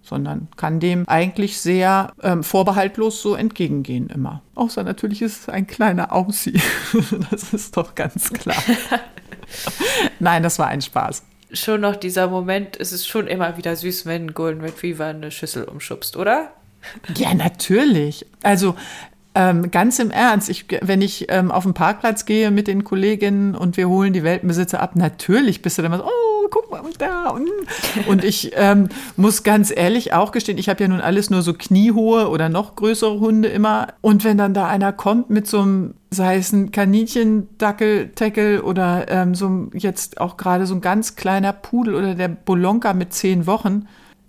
sondern 0.00 0.48
kann 0.56 0.80
dem 0.80 1.06
eigentlich 1.06 1.58
sehr 1.58 2.14
ähm, 2.22 2.42
vorbehaltlos 2.42 3.20
so 3.20 3.34
entgegengehen 3.34 4.08
immer. 4.08 4.42
Außer 4.54 4.82
natürlich 4.82 5.20
ist 5.20 5.42
es 5.42 5.48
ein 5.50 5.66
kleiner 5.66 6.12
Aussie. 6.12 6.60
das 7.30 7.52
ist 7.52 7.76
doch 7.76 7.94
ganz 7.94 8.32
klar. 8.32 8.62
Nein, 10.18 10.42
das 10.42 10.58
war 10.58 10.68
ein 10.68 10.80
Spaß. 10.80 11.22
Schon 11.52 11.80
noch 11.80 11.96
dieser 11.96 12.28
Moment, 12.28 12.78
es 12.78 12.92
ist 12.92 13.06
schon 13.06 13.26
immer 13.26 13.56
wieder 13.56 13.74
süß, 13.74 14.06
wenn 14.06 14.26
ein 14.26 14.34
Golden 14.34 14.60
Retriever 14.60 15.06
eine 15.06 15.30
Schüssel 15.30 15.64
umschubst, 15.64 16.16
oder? 16.16 16.52
Ja, 17.16 17.32
natürlich. 17.34 18.26
Also 18.42 18.74
ähm, 19.34 19.70
ganz 19.70 19.98
im 19.98 20.10
Ernst, 20.10 20.48
ich, 20.48 20.66
wenn 20.82 21.00
ich 21.00 21.26
ähm, 21.30 21.50
auf 21.50 21.64
den 21.64 21.74
Parkplatz 21.74 22.26
gehe 22.26 22.50
mit 22.50 22.66
den 22.66 22.84
Kolleginnen 22.84 23.54
und 23.54 23.76
wir 23.76 23.88
holen 23.88 24.12
die 24.12 24.24
Welpenbesitzer 24.24 24.80
ab, 24.80 24.96
natürlich 24.96 25.62
bist 25.62 25.78
du 25.78 25.82
dann 25.82 25.92
mal 25.92 25.98
so, 25.98 26.06
oh, 26.06 26.27
guck 26.50 26.70
mal 26.70 26.82
da. 26.98 27.30
Und, 27.30 27.48
und 28.06 28.24
ich 28.24 28.52
ähm, 28.54 28.88
muss 29.16 29.42
ganz 29.42 29.72
ehrlich 29.74 30.12
auch 30.12 30.32
gestehen, 30.32 30.58
ich 30.58 30.68
habe 30.68 30.82
ja 30.82 30.88
nun 30.88 31.00
alles 31.00 31.30
nur 31.30 31.42
so 31.42 31.54
kniehohe 31.54 32.28
oder 32.28 32.48
noch 32.48 32.76
größere 32.76 33.20
Hunde 33.20 33.48
immer. 33.48 33.88
Und 34.00 34.24
wenn 34.24 34.38
dann 34.38 34.54
da 34.54 34.66
einer 34.66 34.92
kommt 34.92 35.30
mit 35.30 35.46
so 35.46 35.60
einem 35.60 35.94
sei 36.10 36.36
es 36.36 36.52
ein 36.52 36.72
Kaninchen-Dackel, 36.72 38.12
Tackle 38.14 38.62
oder 38.62 39.10
ähm, 39.10 39.34
so 39.34 39.68
jetzt 39.74 40.20
auch 40.20 40.36
gerade 40.36 40.66
so 40.66 40.74
ein 40.74 40.80
ganz 40.80 41.16
kleiner 41.16 41.52
Pudel 41.52 41.94
oder 41.94 42.14
der 42.14 42.28
Bolonka 42.28 42.94
mit 42.94 43.12
zehn 43.12 43.46
Wochen. 43.46 43.86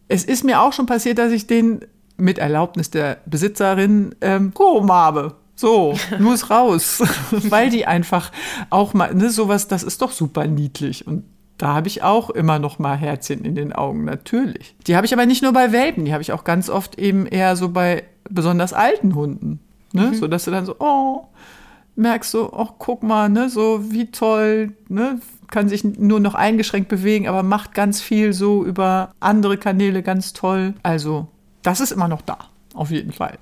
Es 0.07 0.24
ist 0.24 0.43
mir 0.43 0.61
auch 0.61 0.74
schon 0.74 0.88
passiert, 0.88 1.20
dass 1.20 1.32
ich 1.32 1.47
den 1.47 1.86
mit 2.17 2.38
Erlaubnis 2.38 2.89
der 2.89 3.17
Besitzerin 3.26 4.15
ähm, 4.22 4.53
gehoben 4.53 4.91
habe. 4.91 5.36
So, 5.55 5.95
muss 6.20 6.49
raus. 6.49 7.01
Weil 7.32 7.70
die 7.70 7.86
einfach 7.86 8.32
auch 8.70 8.93
mal, 8.93 9.13
ne, 9.13 9.30
sowas, 9.30 9.67
das 9.67 9.84
ist 9.84 10.01
doch 10.01 10.11
super 10.11 10.47
niedlich. 10.47 11.07
Und 11.07 11.24
da 11.60 11.76
habe 11.76 11.88
ich 11.88 12.03
auch 12.03 12.30
immer 12.30 12.57
noch 12.57 12.80
mal 12.80 12.95
Herzchen 12.95 13.43
in 13.43 13.53
den 13.53 13.74
Augen, 13.74 14.05
natürlich. 14.05 14.76
Die 14.88 14.95
habe 14.95 15.05
ich 15.05 15.14
aber 15.14 15.26
nicht 15.26 15.43
nur 15.43 15.51
bei 15.51 15.72
Welpen, 15.72 16.05
die 16.05 16.14
habe 16.14 16.22
ich 16.22 16.32
auch 16.32 16.45
ganz 16.45 16.70
oft 16.70 16.97
eben 16.97 17.28
eher 17.28 17.55
so 17.57 17.70
bei 17.70 18.05
besonders 18.30 18.74
alten 18.74 19.14
Hunden. 19.14 19.60
Ne? 19.91 20.14
So 20.14 20.28
dass 20.28 20.45
du 20.45 20.51
dann 20.51 20.66
so, 20.66 20.76
oh, 20.80 21.26
merkst 21.95 22.32
so, 22.32 22.49
oh, 22.53 22.70
guck 22.78 23.03
mal, 23.03 23.30
ne, 23.30 23.49
so 23.49 23.91
wie 23.91 24.10
toll, 24.10 24.72
ne, 24.88 25.20
kann 25.51 25.68
sich 25.68 25.84
nur 25.84 26.22
noch 26.22 26.34
eingeschränkt 26.34 26.88
bewegen, 26.88 27.28
aber 27.28 27.43
macht 27.43 27.74
ganz 27.74 27.99
viel 27.99 28.32
so 28.32 28.64
über 28.64 29.12
andere 29.20 29.57
Kanäle 29.57 30.01
ganz 30.01 30.32
toll. 30.32 30.76
Also, 30.82 31.28
das 31.62 31.82
ist 31.82 31.91
immer 31.91 32.07
noch 32.07 32.22
da, 32.22 32.38
auf 32.74 32.91
jeden 32.91 33.12
Fall. 33.12 33.38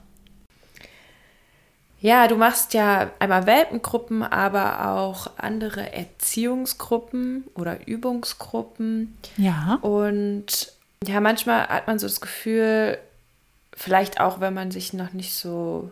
Ja, 1.99 2.27
du 2.27 2.35
machst 2.35 2.73
ja 2.73 3.11
einmal 3.19 3.47
Welpengruppen, 3.47 4.23
aber 4.23 4.87
auch 4.89 5.31
andere 5.37 5.93
Erziehungsgruppen 5.93 7.45
oder 7.55 7.87
Übungsgruppen. 7.87 9.17
Ja. 9.37 9.79
Und 9.81 10.73
ja, 11.05 11.19
manchmal 11.21 11.67
hat 11.67 11.87
man 11.87 11.99
so 11.99 12.07
das 12.07 12.21
Gefühl, 12.21 12.97
vielleicht 13.73 14.19
auch, 14.19 14.39
wenn 14.39 14.53
man 14.53 14.71
sich 14.71 14.93
noch 14.93 15.13
nicht 15.13 15.33
so 15.33 15.89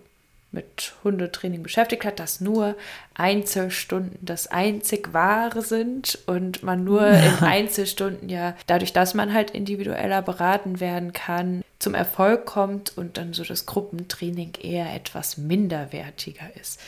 mit 0.52 0.94
Hundetraining 1.04 1.62
beschäftigt 1.62 2.06
hat, 2.06 2.20
dass 2.20 2.40
nur 2.40 2.76
Einzelstunden 3.14 4.18
das 4.22 4.48
einzig 4.48 5.14
wahre 5.14 5.62
sind 5.62 6.18
und 6.28 6.64
man 6.64 6.84
nur 6.84 7.06
in 7.06 7.34
Einzelstunden 7.42 8.30
ja 8.30 8.56
dadurch, 8.66 8.94
dass 8.94 9.14
man 9.14 9.34
halt 9.34 9.52
individueller 9.52 10.22
beraten 10.22 10.80
werden 10.80 11.14
kann, 11.14 11.64
zum 11.86 11.94
Erfolg 11.94 12.48
kommt 12.48 12.98
und 12.98 13.18
dann 13.18 13.34
so 13.34 13.44
das 13.44 13.68
Gruppentraining 13.68 14.54
eher 14.60 14.92
etwas 14.96 15.38
minderwertiger 15.38 16.48
ist. 16.60 16.80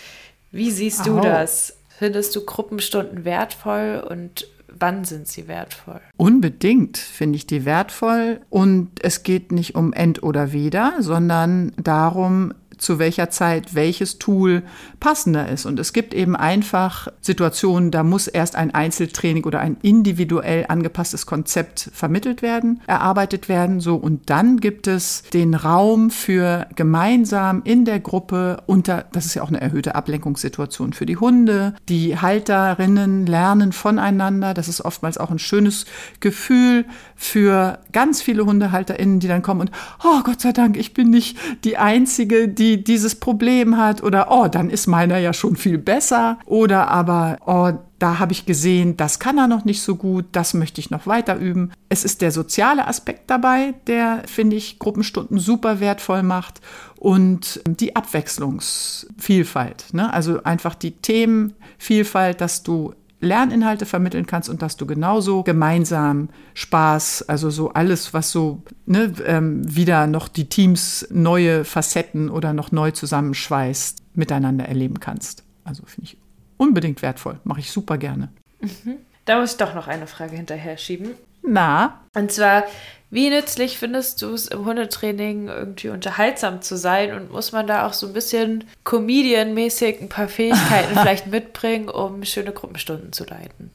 Wie 0.52 0.72
siehst 0.72 1.06
du 1.06 1.20
oh. 1.20 1.22
das? 1.22 1.78
Findest 1.88 2.36
du 2.36 2.44
Gruppenstunden 2.44 3.24
wertvoll 3.24 4.04
und 4.10 4.48
wann 4.68 5.06
sind 5.06 5.28
sie 5.28 5.48
wertvoll? 5.48 6.02
Unbedingt 6.18 6.98
finde 6.98 7.36
ich 7.36 7.46
die 7.46 7.64
wertvoll. 7.64 8.42
Und 8.50 8.90
es 9.04 9.22
geht 9.22 9.52
nicht 9.52 9.76
um 9.76 9.94
End 9.94 10.24
oder 10.24 10.52
Weder, 10.52 10.96
sondern 11.00 11.74
darum, 11.78 12.56
zu 12.78 13.00
welcher 13.00 13.30
Zeit 13.30 13.76
welches 13.76 14.20
Tool 14.20 14.64
passender 15.00 15.50
ist. 15.50 15.66
Und 15.66 15.80
es 15.80 15.94
gibt 15.94 16.14
eben 16.14 16.36
einfach 16.36 17.08
Situationen, 17.22 17.92
da 17.92 18.04
muss 18.04 18.28
erst 18.28 18.56
ein 18.56 18.74
Einzeltraining 18.74 19.44
oder 19.44 19.60
ein 19.60 19.78
individuell 19.82 20.66
angepasstes 20.68 21.26
Konzept 21.26 21.90
vermittelt 21.94 22.42
werden, 22.42 22.82
erarbeitet 22.88 23.50
werden, 23.50 23.80
so. 23.80 23.96
Und 23.96 24.30
dann 24.30 24.60
gibt 24.60 24.88
es 24.88 25.24
den 25.34 25.54
Raum 25.54 26.10
für 26.12 26.68
gemeinsam 26.76 27.62
in 27.64 27.86
der 27.86 28.00
Gruppe 28.00 28.64
unter, 28.66 29.06
das 29.12 29.26
ist 29.26 29.36
ja 29.36 29.44
auch 29.44 29.50
eine 29.50 29.62
erhöhte 29.62 29.96
Ablenkungssituation 29.96 30.94
für 30.94 31.06
die 31.06 31.18
Hunde. 31.18 31.74
Die 31.90 32.18
Halterinnen 32.18 33.26
lernen 33.26 33.72
voneinander. 33.72 34.54
Das 34.54 34.68
ist 34.68 34.82
oftmals 34.82 35.18
auch 35.18 35.32
ein 35.32 35.40
schönes 35.40 35.86
Gefühl 36.20 36.86
für 37.16 37.80
ganz 37.92 38.22
viele 38.22 38.46
HundehalterInnen, 38.46 39.20
die 39.20 39.28
dann 39.28 39.42
kommen 39.42 39.62
und, 39.62 39.72
oh 40.04 40.22
Gott 40.24 40.42
sei 40.42 40.52
Dank, 40.52 40.78
ich 40.78 40.94
bin 40.94 41.10
nicht 41.10 41.38
die 41.64 41.78
Einzige, 41.78 42.48
die 42.48 42.67
die 42.68 42.84
dieses 42.84 43.16
Problem 43.16 43.78
hat 43.78 44.04
oder 44.04 44.28
oh, 44.30 44.48
dann 44.48 44.70
ist 44.70 44.88
meiner 44.88 45.18
ja 45.18 45.34
schon 45.34 45.56
viel 45.56 45.78
besser 45.78 46.38
oder 46.46 46.90
aber 46.90 47.38
oh, 47.46 47.72
da 48.00 48.20
habe 48.20 48.32
ich 48.32 48.46
gesehen, 48.46 48.98
das 48.98 49.20
kann 49.20 49.38
er 49.38 49.48
noch 49.48 49.66
nicht 49.66 49.82
so 49.82 49.96
gut, 49.96 50.26
das 50.32 50.54
möchte 50.54 50.80
ich 50.82 50.92
noch 50.92 51.08
weiter 51.08 51.38
üben. 51.38 51.72
Es 51.90 52.04
ist 52.04 52.22
der 52.22 52.32
soziale 52.32 52.88
Aspekt 52.88 53.30
dabei, 53.30 53.74
der, 53.88 54.24
finde 54.28 54.56
ich, 54.56 54.78
Gruppenstunden 54.78 55.40
super 55.40 55.80
wertvoll 55.80 56.22
macht 56.22 56.62
und 56.98 57.62
die 57.66 57.96
Abwechslungsvielfalt. 57.96 59.94
Ne? 59.94 60.14
Also 60.14 60.44
einfach 60.44 60.76
die 60.76 60.92
Themenvielfalt, 60.92 62.42
dass 62.42 62.62
du 62.62 62.94
Lerninhalte 63.20 63.86
vermitteln 63.86 64.28
kannst 64.28 64.48
und 64.50 64.62
dass 64.62 64.78
du 64.78 64.86
genauso 64.86 65.44
gemeinsam 65.44 66.30
Spaß, 66.54 67.28
also 67.28 67.50
so 67.50 67.72
alles, 67.74 68.14
was 68.14 68.32
so 68.32 68.62
ne, 68.86 69.14
ähm, 69.26 69.62
wieder 69.64 70.06
noch 70.08 70.28
die 70.28 70.50
Teams 70.50 71.08
neue 71.10 71.66
Facetten 71.66 72.30
oder 72.30 72.54
noch 72.54 72.72
neu 72.72 72.92
zusammenschweißt, 72.92 74.04
miteinander 74.14 74.66
erleben 74.66 75.00
kannst. 75.00 75.44
Also 75.64 75.84
finde 75.86 76.12
ich 76.12 76.18
unbedingt 76.58 77.02
wertvoll, 77.02 77.40
mache 77.44 77.60
ich 77.60 77.72
super 77.72 77.98
gerne. 77.98 78.30
Mhm. 78.62 78.98
Da 79.26 79.40
muss 79.40 79.54
ich 79.54 79.58
doch 79.58 79.74
noch 79.74 79.88
eine 79.88 80.08
Frage 80.08 80.36
hinterher 80.36 80.78
schieben. 80.78 81.12
Na? 81.48 82.02
Und 82.14 82.32
zwar, 82.32 82.66
wie 83.10 83.30
nützlich 83.30 83.78
findest 83.78 84.22
du 84.22 84.34
es 84.34 84.48
im 84.48 84.66
Hundetraining 84.66 85.48
irgendwie 85.48 85.90
unterhaltsam 85.90 86.62
zu 86.62 86.78
sein 86.78 87.14
und 87.14 87.32
muss 87.32 87.54
man 87.54 87.66
da 87.68 87.88
auch 87.88 87.94
so 87.94 88.08
ein 88.08 88.14
bisschen 88.14 88.66
Comedian-mäßig 88.84 90.02
ein 90.02 90.10
paar 90.10 90.28
Fähigkeiten 90.28 90.96
vielleicht 91.00 91.28
mitbringen, 91.28 91.90
um 91.90 92.24
schöne 92.26 92.52
Gruppenstunden 92.52 93.14
zu 93.14 93.24
leiten? 93.24 93.72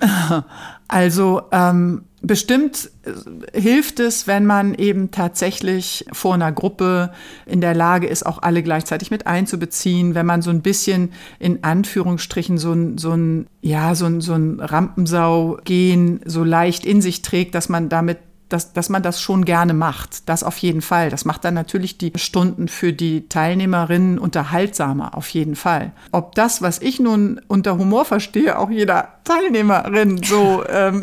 Also 0.86 1.42
ähm, 1.50 2.02
bestimmt 2.20 2.90
äh, 3.04 3.58
hilft 3.58 4.00
es, 4.00 4.26
wenn 4.26 4.46
man 4.46 4.74
eben 4.74 5.10
tatsächlich 5.10 6.04
vor 6.12 6.34
einer 6.34 6.52
Gruppe 6.52 7.10
in 7.46 7.60
der 7.60 7.74
Lage 7.74 8.06
ist, 8.06 8.24
auch 8.24 8.42
alle 8.42 8.62
gleichzeitig 8.62 9.10
mit 9.10 9.26
einzubeziehen, 9.26 10.14
wenn 10.14 10.26
man 10.26 10.42
so 10.42 10.50
ein 10.50 10.62
bisschen 10.62 11.12
in 11.38 11.64
Anführungsstrichen 11.64 12.58
so 12.58 12.72
ein, 12.72 12.98
so 12.98 13.12
ein, 13.12 13.46
ja, 13.60 13.94
so 13.94 14.06
ein, 14.06 14.20
so 14.20 14.34
ein 14.34 14.60
Rampensau-Gehen 14.60 16.20
so 16.26 16.44
leicht 16.44 16.84
in 16.84 17.00
sich 17.00 17.22
trägt, 17.22 17.54
dass 17.54 17.68
man 17.68 17.88
damit 17.88 18.18
dass, 18.54 18.72
dass 18.72 18.88
man 18.88 19.02
das 19.02 19.20
schon 19.20 19.44
gerne 19.44 19.74
macht. 19.74 20.28
Das 20.28 20.44
auf 20.44 20.58
jeden 20.58 20.80
Fall. 20.80 21.10
Das 21.10 21.24
macht 21.24 21.44
dann 21.44 21.54
natürlich 21.54 21.98
die 21.98 22.12
Stunden 22.14 22.68
für 22.68 22.92
die 22.92 23.28
Teilnehmerinnen 23.28 24.16
unterhaltsamer, 24.16 25.16
auf 25.16 25.28
jeden 25.30 25.56
Fall. 25.56 25.90
Ob 26.12 26.36
das, 26.36 26.62
was 26.62 26.80
ich 26.80 27.00
nun 27.00 27.40
unter 27.48 27.76
Humor 27.78 28.04
verstehe, 28.04 28.56
auch 28.56 28.70
jeder 28.70 29.08
Teilnehmerin 29.24 30.22
so 30.22 30.62
ähm, 30.70 31.02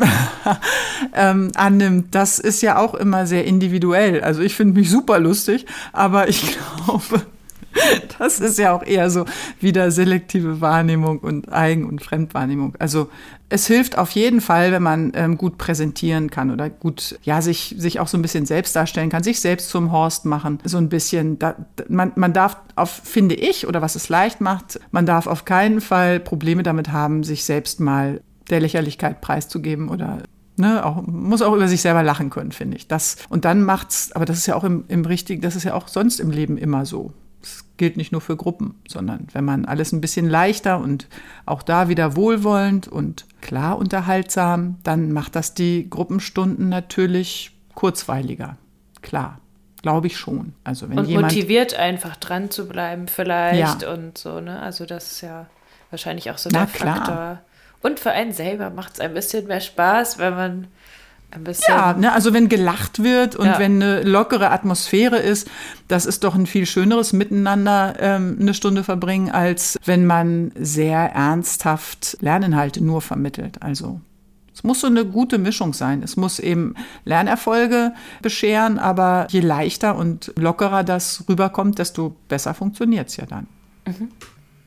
ähm, 1.14 1.52
annimmt, 1.54 2.14
das 2.14 2.38
ist 2.38 2.62
ja 2.62 2.78
auch 2.78 2.94
immer 2.94 3.26
sehr 3.26 3.44
individuell. 3.44 4.22
Also 4.22 4.40
ich 4.40 4.54
finde 4.54 4.80
mich 4.80 4.88
super 4.88 5.18
lustig, 5.18 5.66
aber 5.92 6.28
ich 6.28 6.56
glaube, 6.86 7.22
das 8.18 8.40
ist 8.40 8.58
ja 8.58 8.72
auch 8.72 8.82
eher 8.82 9.10
so 9.10 9.24
wieder 9.60 9.90
selektive 9.90 10.60
Wahrnehmung 10.60 11.18
und 11.18 11.52
Eigen- 11.52 11.86
und 11.86 12.02
Fremdwahrnehmung. 12.02 12.74
Also 12.78 13.08
es 13.48 13.66
hilft 13.66 13.98
auf 13.98 14.10
jeden 14.10 14.40
Fall, 14.40 14.72
wenn 14.72 14.82
man 14.82 15.12
ähm, 15.14 15.36
gut 15.36 15.58
präsentieren 15.58 16.30
kann 16.30 16.50
oder 16.50 16.70
gut, 16.70 17.18
ja, 17.22 17.42
sich, 17.42 17.74
sich 17.78 18.00
auch 18.00 18.08
so 18.08 18.16
ein 18.16 18.22
bisschen 18.22 18.46
selbst 18.46 18.74
darstellen 18.74 19.10
kann, 19.10 19.22
sich 19.22 19.40
selbst 19.40 19.68
zum 19.68 19.92
Horst 19.92 20.24
machen. 20.24 20.58
So 20.64 20.78
ein 20.78 20.88
bisschen, 20.88 21.38
da, 21.38 21.56
man, 21.88 22.12
man 22.14 22.32
darf 22.32 22.56
auf, 22.76 22.90
finde 22.90 23.34
ich, 23.34 23.66
oder 23.66 23.82
was 23.82 23.94
es 23.94 24.08
leicht 24.08 24.40
macht, 24.40 24.80
man 24.90 25.06
darf 25.06 25.26
auf 25.26 25.44
keinen 25.44 25.80
Fall 25.80 26.20
Probleme 26.20 26.62
damit 26.62 26.92
haben, 26.92 27.24
sich 27.24 27.44
selbst 27.44 27.80
mal 27.80 28.20
der 28.50 28.60
Lächerlichkeit 28.60 29.20
preiszugeben 29.20 29.88
oder 29.88 30.18
Ne, 30.56 30.84
auch, 30.84 31.02
muss 31.06 31.40
auch 31.40 31.54
über 31.54 31.66
sich 31.66 31.80
selber 31.80 32.02
lachen 32.02 32.28
können, 32.28 32.52
finde 32.52 32.76
ich. 32.76 32.86
Das, 32.86 33.16
und 33.30 33.46
dann 33.46 33.62
macht's, 33.62 34.12
aber 34.12 34.26
das 34.26 34.36
ist 34.36 34.46
ja 34.46 34.54
auch 34.54 34.64
im, 34.64 34.84
im 34.88 35.04
richtigen, 35.06 35.40
das 35.40 35.56
ist 35.56 35.64
ja 35.64 35.72
auch 35.72 35.88
sonst 35.88 36.20
im 36.20 36.30
Leben 36.30 36.58
immer 36.58 36.84
so. 36.84 37.12
Gilt 37.82 37.96
nicht 37.96 38.12
nur 38.12 38.20
für 38.20 38.36
Gruppen, 38.36 38.80
sondern 38.86 39.26
wenn 39.32 39.44
man 39.44 39.64
alles 39.64 39.90
ein 39.90 40.00
bisschen 40.00 40.30
leichter 40.30 40.78
und 40.78 41.08
auch 41.46 41.64
da 41.64 41.88
wieder 41.88 42.14
wohlwollend 42.14 42.86
und 42.86 43.26
klar 43.40 43.76
unterhaltsam, 43.76 44.76
dann 44.84 45.10
macht 45.10 45.34
das 45.34 45.54
die 45.54 45.90
Gruppenstunden 45.90 46.68
natürlich 46.68 47.50
kurzweiliger. 47.74 48.56
Klar, 49.00 49.40
glaube 49.82 50.06
ich 50.06 50.16
schon. 50.16 50.54
Also 50.62 50.88
wenn 50.90 51.00
und 51.00 51.08
jemand 51.08 51.32
motiviert 51.32 51.74
einfach 51.74 52.14
dran 52.14 52.52
zu 52.52 52.68
bleiben 52.68 53.08
vielleicht 53.08 53.82
ja. 53.82 53.92
und 53.92 54.16
so, 54.16 54.38
ne? 54.38 54.60
Also 54.62 54.86
das 54.86 55.10
ist 55.10 55.22
ja 55.22 55.46
wahrscheinlich 55.90 56.30
auch 56.30 56.38
so 56.38 56.50
Na, 56.52 56.66
der 56.66 56.72
klar. 56.72 56.96
Faktor. 56.98 57.40
Und 57.82 57.98
für 57.98 58.12
einen 58.12 58.32
selber 58.32 58.70
macht 58.70 58.92
es 58.92 59.00
ein 59.00 59.12
bisschen 59.12 59.48
mehr 59.48 59.60
Spaß, 59.60 60.18
wenn 60.18 60.36
man 60.36 60.66
ein 61.32 61.44
bisschen. 61.44 61.74
Ja, 61.74 61.94
ne, 61.94 62.12
also 62.12 62.32
wenn 62.32 62.48
gelacht 62.48 63.02
wird 63.02 63.36
und 63.36 63.46
ja. 63.46 63.58
wenn 63.58 63.82
eine 63.82 64.02
lockere 64.02 64.50
Atmosphäre 64.50 65.18
ist, 65.18 65.48
das 65.88 66.06
ist 66.06 66.24
doch 66.24 66.34
ein 66.34 66.46
viel 66.46 66.66
schöneres 66.66 67.12
Miteinander 67.12 67.94
ähm, 67.98 68.36
eine 68.40 68.54
Stunde 68.54 68.84
verbringen, 68.84 69.30
als 69.30 69.78
wenn 69.84 70.06
man 70.06 70.52
sehr 70.54 70.98
ernsthaft 70.98 72.18
Lerninhalte 72.20 72.82
nur 72.82 73.00
vermittelt. 73.00 73.62
Also 73.62 74.00
es 74.54 74.62
muss 74.62 74.80
so 74.80 74.86
eine 74.86 75.04
gute 75.04 75.38
Mischung 75.38 75.72
sein. 75.72 76.02
Es 76.02 76.16
muss 76.16 76.38
eben 76.38 76.74
Lernerfolge 77.04 77.94
bescheren, 78.20 78.78
aber 78.78 79.26
je 79.30 79.40
leichter 79.40 79.96
und 79.96 80.32
lockerer 80.36 80.84
das 80.84 81.24
rüberkommt, 81.28 81.78
desto 81.78 82.14
besser 82.28 82.54
funktioniert 82.54 83.08
es 83.08 83.16
ja 83.16 83.26
dann. 83.26 83.46
Mhm. 83.86 84.08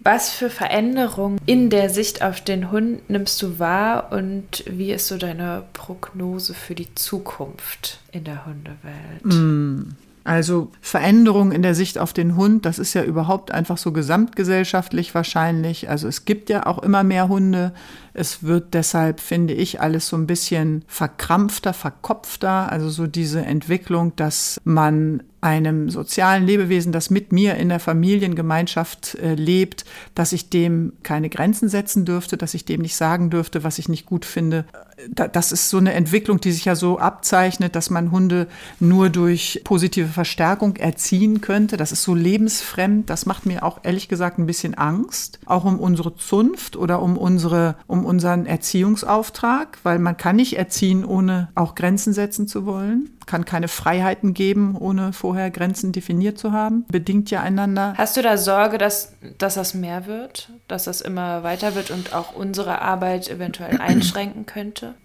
Was 0.05 0.29
für 0.29 0.51
Veränderungen 0.51 1.39
in 1.47 1.71
der 1.71 1.89
Sicht 1.89 2.21
auf 2.21 2.39
den 2.39 2.71
Hund 2.71 3.09
nimmst 3.09 3.41
du 3.41 3.57
wahr 3.57 4.11
und 4.11 4.63
wie 4.67 4.91
ist 4.91 5.07
so 5.07 5.17
deine 5.17 5.63
Prognose 5.73 6.53
für 6.53 6.75
die 6.75 6.93
Zukunft 6.93 8.01
in 8.11 8.23
der 8.23 8.45
Hundewelt? 8.45 9.25
Mm. 9.25 9.95
Also 10.23 10.71
Veränderungen 10.79 11.51
in 11.51 11.63
der 11.63 11.73
Sicht 11.73 11.97
auf 11.97 12.13
den 12.13 12.35
Hund, 12.35 12.65
das 12.65 12.77
ist 12.77 12.93
ja 12.93 13.03
überhaupt 13.03 13.51
einfach 13.51 13.79
so 13.79 13.91
gesamtgesellschaftlich 13.91 15.15
wahrscheinlich. 15.15 15.89
Also 15.89 16.07
es 16.07 16.25
gibt 16.25 16.49
ja 16.49 16.67
auch 16.67 16.83
immer 16.83 17.03
mehr 17.03 17.27
Hunde. 17.27 17.73
Es 18.15 18.43
wird 18.43 18.73
deshalb, 18.73 19.19
finde 19.19 19.53
ich, 19.53 19.81
alles 19.81 20.07
so 20.07 20.15
ein 20.15 20.27
bisschen 20.27 20.83
verkrampfter, 20.87 21.73
verkopfter. 21.73 22.71
Also 22.71 22.89
so 22.89 23.07
diese 23.07 23.45
Entwicklung, 23.45 24.15
dass 24.15 24.59
man 24.63 25.21
einem 25.45 25.91
sozialen 25.91 26.47
Lebewesen, 26.47 26.91
das 26.91 27.11
mit 27.11 27.31
mir 27.31 27.55
in 27.55 27.69
der 27.69 27.79
Familiengemeinschaft 27.79 29.13
äh, 29.15 29.35
lebt, 29.35 29.85
dass 30.15 30.33
ich 30.33 30.49
dem 30.49 30.93
keine 31.03 31.29
Grenzen 31.29 31.69
setzen 31.69 32.03
dürfte, 32.03 32.35
dass 32.35 32.55
ich 32.55 32.65
dem 32.65 32.81
nicht 32.81 32.95
sagen 32.95 33.29
dürfte, 33.29 33.63
was 33.63 33.77
ich 33.77 33.87
nicht 33.87 34.07
gut 34.07 34.25
finde. 34.25 34.65
Da, 35.07 35.27
das 35.27 35.51
ist 35.51 35.69
so 35.69 35.77
eine 35.77 35.93
Entwicklung, 35.93 36.41
die 36.41 36.51
sich 36.51 36.65
ja 36.65 36.73
so 36.73 36.97
abzeichnet, 36.97 37.75
dass 37.75 37.91
man 37.91 38.09
Hunde 38.09 38.47
nur 38.79 39.11
durch 39.11 39.61
positive 39.63 40.07
Verstärkung 40.07 40.77
erziehen 40.77 41.41
könnte. 41.41 41.77
Das 41.77 41.91
ist 41.91 42.01
so 42.01 42.15
lebensfremd. 42.15 43.07
Das 43.11 43.27
macht 43.27 43.45
mir 43.45 43.63
auch 43.63 43.81
ehrlich 43.83 44.07
gesagt 44.07 44.39
ein 44.39 44.47
bisschen 44.47 44.73
Angst, 44.73 45.39
auch 45.45 45.65
um 45.65 45.79
unsere 45.79 46.15
Zunft 46.15 46.75
oder 46.75 47.03
um 47.03 47.17
unsere, 47.17 47.75
um 47.85 48.04
unseren 48.05 48.45
Erziehungsauftrag, 48.45 49.79
weil 49.83 49.99
man 49.99 50.17
kann 50.17 50.37
nicht 50.37 50.57
erziehen, 50.57 51.03
ohne 51.03 51.49
auch 51.55 51.75
Grenzen 51.75 52.13
setzen 52.13 52.47
zu 52.47 52.65
wollen 52.65 53.09
kann 53.25 53.45
keine 53.45 53.67
Freiheiten 53.67 54.33
geben, 54.33 54.75
ohne 54.77 55.13
vorher 55.13 55.51
Grenzen 55.51 55.91
definiert 55.91 56.37
zu 56.37 56.51
haben. 56.51 56.85
Bedingt 56.87 57.31
ja 57.31 57.41
einander. 57.41 57.93
Hast 57.97 58.17
du 58.17 58.21
da 58.21 58.37
Sorge, 58.37 58.77
dass, 58.77 59.13
dass 59.37 59.55
das 59.55 59.73
mehr 59.73 60.05
wird, 60.05 60.49
dass 60.67 60.85
das 60.85 61.01
immer 61.01 61.43
weiter 61.43 61.75
wird 61.75 61.91
und 61.91 62.13
auch 62.13 62.35
unsere 62.35 62.81
Arbeit 62.81 63.29
eventuell 63.29 63.77
einschränken 63.81 64.45
könnte? 64.45 64.95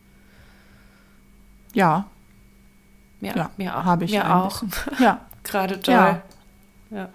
Ja. 1.73 2.07
Ja, 3.21 3.37
ja 3.37 3.51
mir 3.57 3.77
auch. 3.77 3.85
Habe 3.85 4.05
ich 4.05 4.13
mir 4.13 4.35
auch. 4.35 4.63
Ja. 4.99 5.21
Gerade 5.43 5.81
toll. 5.81 5.95
Ja. 5.95 6.23
Ja. 6.91 7.09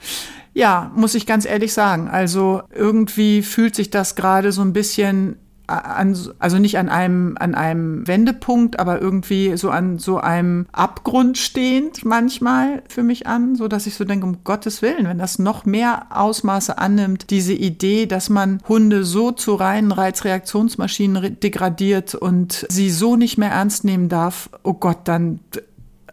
ja, 0.53 0.91
muss 0.95 1.15
ich 1.15 1.25
ganz 1.25 1.45
ehrlich 1.45 1.73
sagen. 1.73 2.07
Also 2.07 2.63
irgendwie 2.73 3.43
fühlt 3.43 3.75
sich 3.75 3.89
das 3.89 4.15
gerade 4.15 4.53
so 4.53 4.61
ein 4.61 4.71
bisschen 4.71 5.37
an, 5.67 6.17
also 6.39 6.59
nicht 6.59 6.77
an 6.77 6.89
einem, 6.89 7.37
an 7.39 7.55
einem 7.55 8.07
Wendepunkt, 8.07 8.79
aber 8.79 9.01
irgendwie 9.01 9.57
so 9.57 9.69
an 9.69 9.99
so 9.99 10.19
einem 10.19 10.67
Abgrund 10.71 11.37
stehend 11.37 12.05
manchmal 12.05 12.83
für 12.87 13.03
mich 13.03 13.27
an, 13.27 13.55
so 13.55 13.67
dass 13.67 13.87
ich 13.87 13.95
so 13.95 14.05
denke, 14.05 14.25
um 14.25 14.43
Gottes 14.43 14.81
Willen, 14.81 15.07
wenn 15.07 15.17
das 15.17 15.39
noch 15.39 15.65
mehr 15.65 16.07
Ausmaße 16.09 16.77
annimmt, 16.77 17.29
diese 17.29 17.53
Idee, 17.53 18.05
dass 18.05 18.29
man 18.29 18.61
Hunde 18.67 19.03
so 19.03 19.31
zu 19.31 19.55
reinen 19.55 19.91
Reizreaktionsmaschinen 19.91 21.39
degradiert 21.39 22.15
und 22.15 22.65
sie 22.69 22.89
so 22.89 23.15
nicht 23.15 23.37
mehr 23.37 23.51
ernst 23.51 23.83
nehmen 23.83 24.09
darf, 24.09 24.49
oh 24.63 24.73
Gott, 24.73 24.99
dann, 25.05 25.39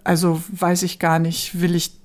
also 0.04 0.42
weiß 0.50 0.82
ich 0.82 0.98
gar 0.98 1.18
nicht, 1.18 1.60
will 1.60 1.74
ich, 1.74 1.98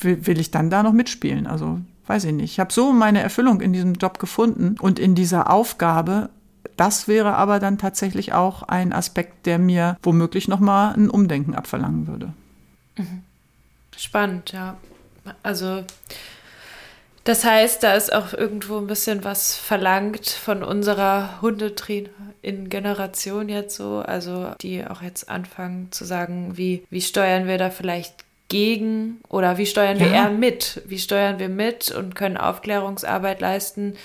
will, 0.00 0.26
will 0.26 0.40
ich 0.40 0.50
dann 0.50 0.70
da 0.70 0.82
noch 0.82 0.92
mitspielen? 0.92 1.46
Also 1.46 1.80
weiß 2.06 2.24
ich 2.24 2.32
nicht. 2.32 2.52
Ich 2.52 2.60
habe 2.60 2.72
so 2.72 2.92
meine 2.92 3.20
Erfüllung 3.20 3.60
in 3.60 3.72
diesem 3.72 3.94
Job 3.94 4.18
gefunden 4.18 4.76
und 4.80 4.98
in 4.98 5.14
dieser 5.14 5.50
Aufgabe 5.50 6.30
das 6.76 7.08
wäre 7.08 7.34
aber 7.34 7.60
dann 7.60 7.78
tatsächlich 7.78 8.32
auch 8.32 8.62
ein 8.62 8.92
Aspekt, 8.92 9.46
der 9.46 9.58
mir 9.58 9.96
womöglich 10.02 10.48
nochmal 10.48 10.94
ein 10.94 11.10
Umdenken 11.10 11.54
abverlangen 11.54 12.06
würde. 12.06 12.32
Mhm. 12.96 13.22
Spannend, 13.96 14.52
ja. 14.52 14.76
Also 15.42 15.84
das 17.24 17.44
heißt, 17.44 17.82
da 17.82 17.94
ist 17.94 18.12
auch 18.12 18.34
irgendwo 18.34 18.76
ein 18.76 18.86
bisschen 18.86 19.24
was 19.24 19.56
verlangt 19.56 20.28
von 20.28 20.62
unserer 20.62 21.40
Hundetrainerin-Generation 21.40 23.48
jetzt 23.48 23.76
so, 23.76 24.00
also 24.00 24.50
die 24.60 24.86
auch 24.86 25.00
jetzt 25.00 25.30
anfangen 25.30 25.90
zu 25.90 26.04
sagen, 26.04 26.58
wie, 26.58 26.84
wie 26.90 27.00
steuern 27.00 27.46
wir 27.46 27.56
da 27.56 27.70
vielleicht 27.70 28.26
gegen 28.48 29.22
oder 29.28 29.56
wie 29.56 29.64
steuern 29.64 29.98
ja. 29.98 30.04
wir 30.04 30.12
eher 30.12 30.28
mit? 30.28 30.82
Wie 30.84 30.98
steuern 30.98 31.38
wir 31.38 31.48
mit 31.48 31.90
und 31.90 32.14
können 32.14 32.36
Aufklärungsarbeit 32.36 33.40
leisten, 33.40 33.96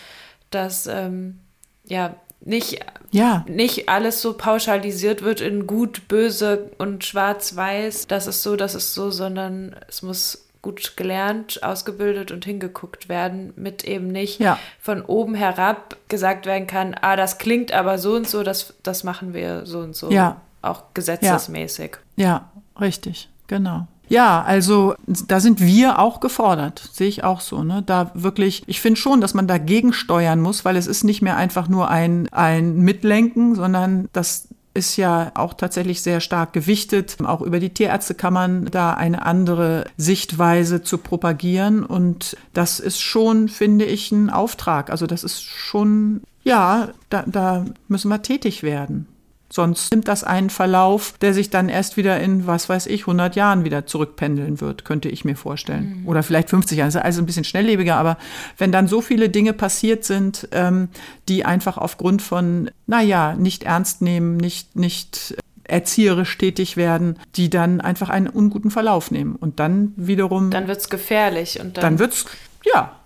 dass 0.49 0.87
ähm, 0.87 1.39
ja 1.83 2.15
nicht, 2.49 2.79
ja. 3.11 3.45
nicht 3.47 3.87
alles 3.87 4.21
so 4.21 4.33
pauschalisiert 4.33 5.21
wird 5.21 5.39
in 5.39 5.67
gut, 5.67 6.07
böse 6.07 6.71
und 6.77 7.05
schwarz-weiß. 7.05 8.07
Das 8.07 8.27
ist 8.27 8.43
so, 8.43 8.55
das 8.55 8.75
ist 8.75 8.93
so, 8.93 9.11
sondern 9.11 9.75
es 9.87 10.01
muss 10.01 10.49
gut 10.61 10.97
gelernt, 10.97 11.63
ausgebildet 11.63 12.31
und 12.31 12.43
hingeguckt 12.43 13.07
werden, 13.07 13.53
mit 13.55 13.85
eben 13.85 14.07
nicht 14.07 14.39
ja. 14.39 14.59
von 14.81 15.03
oben 15.03 15.35
herab 15.35 15.95
gesagt 16.09 16.45
werden 16.45 16.67
kann, 16.67 16.95
ah, 16.99 17.15
das 17.15 17.37
klingt 17.37 17.71
aber 17.71 17.97
so 17.97 18.15
und 18.15 18.27
so, 18.27 18.43
das, 18.43 18.73
das 18.83 19.05
machen 19.05 19.33
wir 19.33 19.65
so 19.65 19.79
und 19.79 19.95
so. 19.95 20.11
Ja. 20.11 20.41
Auch 20.61 20.83
gesetzesmäßig. 20.93 21.97
Ja, 22.17 22.25
ja 22.25 22.51
richtig, 22.81 23.29
genau. 23.47 23.87
Ja, 24.09 24.41
also 24.41 24.95
da 25.05 25.39
sind 25.39 25.61
wir 25.61 25.99
auch 25.99 26.19
gefordert, 26.19 26.89
sehe 26.91 27.07
ich 27.07 27.23
auch 27.23 27.41
so. 27.41 27.63
Ne? 27.63 27.83
Da 27.85 28.11
wirklich, 28.15 28.63
ich 28.65 28.81
finde 28.81 28.99
schon, 28.99 29.21
dass 29.21 29.35
man 29.35 29.47
dagegen 29.47 29.93
steuern 29.93 30.41
muss, 30.41 30.65
weil 30.65 30.75
es 30.75 30.87
ist 30.87 31.03
nicht 31.03 31.21
mehr 31.21 31.37
einfach 31.37 31.69
nur 31.69 31.89
ein, 31.89 32.27
ein 32.31 32.77
Mitlenken, 32.79 33.53
sondern 33.53 34.09
das 34.11 34.47
ist 34.73 34.97
ja 34.97 35.31
auch 35.35 35.53
tatsächlich 35.53 36.01
sehr 36.01 36.21
stark 36.21 36.53
gewichtet. 36.53 37.17
Auch 37.23 37.41
über 37.41 37.59
die 37.59 37.71
Tierärzte 37.71 38.15
kann 38.15 38.33
man 38.33 38.65
da 38.65 38.93
eine 38.93 39.25
andere 39.25 39.85
Sichtweise 39.97 40.81
zu 40.81 40.97
propagieren. 40.97 41.83
Und 41.83 42.35
das 42.53 42.79
ist 42.79 42.99
schon, 42.99 43.47
finde 43.47 43.85
ich, 43.85 44.11
ein 44.11 44.29
Auftrag. 44.29 44.89
Also 44.89 45.05
das 45.05 45.23
ist 45.23 45.43
schon, 45.43 46.21
ja, 46.43 46.89
da, 47.09 47.23
da 47.27 47.65
müssen 47.87 48.09
wir 48.09 48.21
tätig 48.21 48.63
werden. 48.63 49.07
Sonst 49.51 49.91
nimmt 49.91 50.07
das 50.07 50.23
einen 50.23 50.51
Verlauf, 50.51 51.15
der 51.21 51.33
sich 51.33 51.49
dann 51.49 51.69
erst 51.69 51.97
wieder 51.97 52.19
in, 52.19 52.45
was 52.45 52.69
weiß 52.69 52.85
ich, 52.85 53.01
100 53.01 53.35
Jahren 53.35 53.63
wieder 53.63 53.87
zurückpendeln 53.87 54.61
wird, 54.61 54.85
könnte 54.85 55.09
ich 55.09 55.25
mir 55.25 55.35
vorstellen. 55.35 56.01
Mhm. 56.01 56.07
Oder 56.07 56.21
vielleicht 56.21 56.49
50 56.49 56.77
Jahre. 56.77 56.87
Das 56.87 56.95
ist 56.95 57.01
also 57.01 57.21
ein 57.21 57.25
bisschen 57.25 57.43
schnelllebiger. 57.43 57.95
Aber 57.95 58.17
wenn 58.57 58.71
dann 58.71 58.87
so 58.87 59.01
viele 59.01 59.29
Dinge 59.29 59.53
passiert 59.53 60.03
sind, 60.03 60.47
ähm, 60.51 60.89
die 61.27 61.45
einfach 61.45 61.77
aufgrund 61.77 62.21
von, 62.21 62.69
naja, 62.85 63.33
nicht 63.35 63.63
ernst 63.63 64.03
nehmen, 64.03 64.37
nicht, 64.37 64.75
nicht 64.75 65.35
erzieherisch 65.63 66.37
tätig 66.37 66.77
werden, 66.77 67.17
die 67.35 67.49
dann 67.49 67.81
einfach 67.81 68.09
einen 68.09 68.27
unguten 68.27 68.71
Verlauf 68.71 69.09
nehmen. 69.09 69.35
Und 69.35 69.59
dann 69.59 69.93
wiederum. 69.95 70.51
Dann 70.51 70.67
wird's 70.67 70.89
gefährlich. 70.89 71.59
Und 71.59 71.77
dann, 71.77 71.83
dann 71.83 71.99
wird's, 71.99 72.25
ja, 72.63 72.98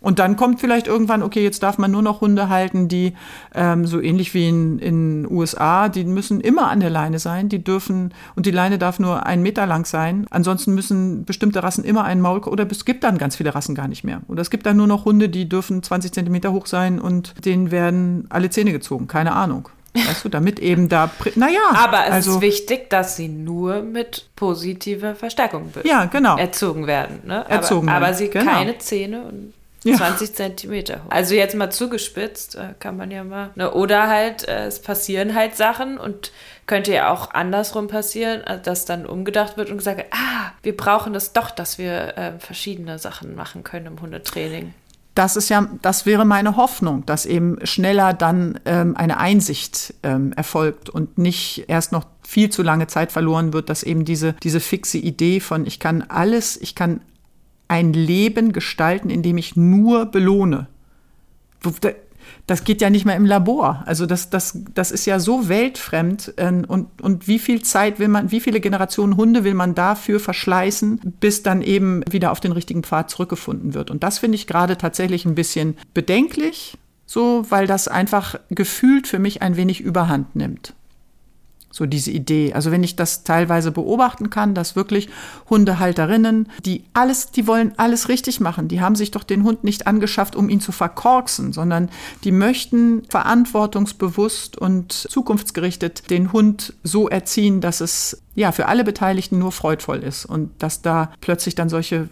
und 0.00 0.18
dann 0.18 0.36
kommt 0.36 0.60
vielleicht 0.60 0.86
irgendwann, 0.86 1.22
okay, 1.22 1.42
jetzt 1.42 1.62
darf 1.62 1.78
man 1.78 1.90
nur 1.90 2.02
noch 2.02 2.20
Hunde 2.20 2.48
halten, 2.48 2.88
die 2.88 3.14
ähm, 3.54 3.86
so 3.86 4.00
ähnlich 4.00 4.32
wie 4.32 4.48
in 4.48 4.78
den 4.78 5.30
USA, 5.30 5.88
die 5.88 6.04
müssen 6.04 6.40
immer 6.40 6.68
an 6.68 6.80
der 6.80 6.90
Leine 6.90 7.18
sein, 7.18 7.48
die 7.48 7.62
dürfen, 7.62 8.14
und 8.34 8.46
die 8.46 8.50
Leine 8.50 8.78
darf 8.78 8.98
nur 8.98 9.26
einen 9.26 9.42
Meter 9.42 9.66
lang 9.66 9.84
sein. 9.84 10.26
Ansonsten 10.30 10.74
müssen 10.74 11.24
bestimmte 11.24 11.62
Rassen 11.62 11.84
immer 11.84 12.04
einen 12.04 12.20
Maul, 12.20 12.40
oder 12.40 12.66
es 12.70 12.84
gibt 12.84 13.04
dann 13.04 13.18
ganz 13.18 13.36
viele 13.36 13.54
Rassen 13.54 13.74
gar 13.74 13.88
nicht 13.88 14.04
mehr. 14.04 14.22
Oder 14.28 14.40
es 14.40 14.50
gibt 14.50 14.64
dann 14.64 14.76
nur 14.76 14.86
noch 14.86 15.04
Hunde, 15.04 15.28
die 15.28 15.48
dürfen 15.48 15.82
20 15.82 16.12
Zentimeter 16.12 16.52
hoch 16.52 16.66
sein 16.66 16.98
und 16.98 17.44
denen 17.44 17.70
werden 17.70 18.26
alle 18.30 18.48
Zähne 18.48 18.72
gezogen. 18.72 19.06
Keine 19.06 19.32
Ahnung. 19.32 19.68
Weißt 19.92 20.24
du, 20.24 20.28
damit 20.28 20.60
eben 20.60 20.88
da, 20.88 21.10
naja. 21.34 21.58
Aber 21.74 22.06
es 22.06 22.12
also, 22.12 22.34
ist 22.36 22.40
wichtig, 22.42 22.90
dass 22.90 23.16
sie 23.16 23.28
nur 23.28 23.82
mit 23.82 24.28
positiver 24.36 25.16
Verstärkung 25.16 25.72
ja, 25.82 26.04
genau. 26.04 26.36
erzogen 26.36 26.86
werden. 26.86 27.22
Ne? 27.26 27.44
Erzogen 27.48 27.88
aber, 27.88 28.00
werden. 28.00 28.04
aber 28.04 28.14
sie 28.14 28.30
genau. 28.30 28.52
keine 28.52 28.78
Zähne 28.78 29.22
und 29.22 29.52
ja. 29.84 29.96
20 29.96 30.34
Zentimeter 30.34 30.96
hoch. 31.04 31.10
Also 31.10 31.34
jetzt 31.34 31.54
mal 31.54 31.70
zugespitzt, 31.70 32.56
äh, 32.56 32.74
kann 32.78 32.96
man 32.96 33.10
ja 33.10 33.24
mal. 33.24 33.50
Ne? 33.54 33.72
Oder 33.72 34.08
halt, 34.08 34.46
äh, 34.48 34.66
es 34.66 34.80
passieren 34.80 35.34
halt 35.34 35.56
Sachen 35.56 35.98
und 35.98 36.32
könnte 36.66 36.92
ja 36.92 37.12
auch 37.12 37.30
andersrum 37.32 37.88
passieren, 37.88 38.42
äh, 38.42 38.60
dass 38.60 38.84
dann 38.84 39.06
umgedacht 39.06 39.56
wird 39.56 39.70
und 39.70 39.78
gesagt 39.78 39.98
wird, 39.98 40.12
ah, 40.12 40.52
wir 40.62 40.76
brauchen 40.76 41.12
das 41.12 41.32
doch, 41.32 41.50
dass 41.50 41.78
wir 41.78 42.16
äh, 42.16 42.38
verschiedene 42.38 42.98
Sachen 42.98 43.34
machen 43.34 43.64
können 43.64 43.86
im 43.86 44.00
Hundetraining. 44.00 44.74
Das 45.14 45.36
ist 45.36 45.48
ja, 45.48 45.68
das 45.82 46.06
wäre 46.06 46.24
meine 46.24 46.56
Hoffnung, 46.56 47.04
dass 47.04 47.26
eben 47.26 47.58
schneller 47.66 48.14
dann 48.14 48.60
ähm, 48.64 48.96
eine 48.96 49.18
Einsicht 49.18 49.94
ähm, 50.02 50.32
erfolgt 50.34 50.88
und 50.88 51.18
nicht 51.18 51.64
erst 51.68 51.90
noch 51.90 52.04
viel 52.22 52.48
zu 52.50 52.62
lange 52.62 52.86
Zeit 52.86 53.10
verloren 53.10 53.52
wird, 53.52 53.68
dass 53.68 53.82
eben 53.82 54.04
diese, 54.04 54.34
diese 54.34 54.60
fixe 54.60 54.98
Idee 54.98 55.40
von 55.40 55.66
ich 55.66 55.80
kann 55.80 56.02
alles, 56.02 56.56
ich 56.56 56.76
kann 56.76 57.00
ein 57.70 57.92
Leben 57.92 58.52
gestalten, 58.52 59.10
in 59.10 59.22
dem 59.22 59.38
ich 59.38 59.54
nur 59.54 60.06
belohne. 60.06 60.66
Das 62.46 62.64
geht 62.64 62.80
ja 62.80 62.90
nicht 62.90 63.04
mehr 63.04 63.14
im 63.14 63.26
Labor. 63.26 63.84
Also 63.86 64.06
das, 64.06 64.28
das, 64.28 64.58
das 64.74 64.90
ist 64.90 65.06
ja 65.06 65.20
so 65.20 65.48
weltfremd. 65.48 66.34
Ähm, 66.36 66.64
und, 66.66 67.00
und 67.00 67.28
wie 67.28 67.38
viel 67.38 67.62
Zeit 67.62 68.00
will 68.00 68.08
man, 68.08 68.32
wie 68.32 68.40
viele 68.40 68.60
Generationen 68.60 69.16
Hunde 69.16 69.44
will 69.44 69.54
man 69.54 69.76
dafür 69.76 70.18
verschleißen, 70.18 71.14
bis 71.20 71.44
dann 71.44 71.62
eben 71.62 72.02
wieder 72.10 72.32
auf 72.32 72.40
den 72.40 72.50
richtigen 72.50 72.82
Pfad 72.82 73.08
zurückgefunden 73.08 73.72
wird? 73.72 73.92
Und 73.92 74.02
das 74.02 74.18
finde 74.18 74.34
ich 74.34 74.48
gerade 74.48 74.76
tatsächlich 74.76 75.24
ein 75.24 75.36
bisschen 75.36 75.76
bedenklich, 75.94 76.76
so, 77.06 77.44
weil 77.50 77.68
das 77.68 77.86
einfach 77.86 78.40
gefühlt 78.50 79.06
für 79.06 79.20
mich 79.20 79.42
ein 79.42 79.56
wenig 79.56 79.80
überhand 79.80 80.34
nimmt. 80.34 80.74
So 81.72 81.86
diese 81.86 82.10
Idee. 82.10 82.52
Also 82.52 82.72
wenn 82.72 82.82
ich 82.82 82.96
das 82.96 83.22
teilweise 83.22 83.70
beobachten 83.70 84.28
kann, 84.28 84.54
dass 84.54 84.74
wirklich 84.74 85.08
Hundehalterinnen, 85.48 86.48
die 86.64 86.84
alles, 86.94 87.30
die 87.30 87.46
wollen 87.46 87.72
alles 87.76 88.08
richtig 88.08 88.40
machen. 88.40 88.66
Die 88.66 88.80
haben 88.80 88.96
sich 88.96 89.12
doch 89.12 89.22
den 89.22 89.44
Hund 89.44 89.62
nicht 89.62 89.86
angeschafft, 89.86 90.34
um 90.34 90.48
ihn 90.48 90.60
zu 90.60 90.72
verkorksen, 90.72 91.52
sondern 91.52 91.88
die 92.24 92.32
möchten 92.32 93.04
verantwortungsbewusst 93.08 94.58
und 94.58 94.92
zukunftsgerichtet 94.92 96.10
den 96.10 96.32
Hund 96.32 96.74
so 96.82 97.08
erziehen, 97.08 97.60
dass 97.60 97.80
es 97.80 98.20
ja 98.34 98.50
für 98.52 98.66
alle 98.66 98.84
Beteiligten 98.84 99.38
nur 99.38 99.52
freudvoll 99.52 99.98
ist 99.98 100.24
und 100.24 100.50
dass 100.58 100.82
da 100.82 101.12
plötzlich 101.20 101.54
dann 101.54 101.68
solche 101.68 102.08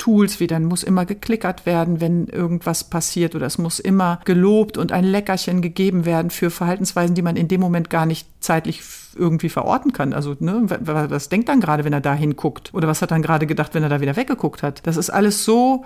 Tools 0.00 0.40
wie 0.40 0.46
dann 0.46 0.64
muss 0.64 0.82
immer 0.82 1.04
geklickert 1.04 1.66
werden, 1.66 2.00
wenn 2.00 2.26
irgendwas 2.26 2.84
passiert 2.84 3.34
oder 3.34 3.46
es 3.46 3.58
muss 3.58 3.78
immer 3.78 4.18
gelobt 4.24 4.78
und 4.78 4.92
ein 4.92 5.04
Leckerchen 5.04 5.60
gegeben 5.60 6.06
werden 6.06 6.30
für 6.30 6.50
Verhaltensweisen, 6.50 7.14
die 7.14 7.22
man 7.22 7.36
in 7.36 7.48
dem 7.48 7.60
Moment 7.60 7.90
gar 7.90 8.06
nicht 8.06 8.26
zeitlich 8.40 8.82
irgendwie 9.14 9.50
verorten 9.50 9.92
kann. 9.92 10.14
Also, 10.14 10.34
ne, 10.40 10.62
was 10.64 11.28
denkt 11.28 11.50
dann 11.50 11.60
gerade, 11.60 11.84
wenn 11.84 11.92
er 11.92 12.00
da 12.00 12.14
hinguckt? 12.14 12.72
Oder 12.72 12.88
was 12.88 13.02
hat 13.02 13.10
dann 13.10 13.20
gerade 13.20 13.46
gedacht, 13.46 13.74
wenn 13.74 13.82
er 13.82 13.90
da 13.90 14.00
wieder 14.00 14.16
weggeguckt 14.16 14.62
hat? 14.62 14.86
Das 14.86 14.96
ist 14.96 15.10
alles 15.10 15.44
so 15.44 15.84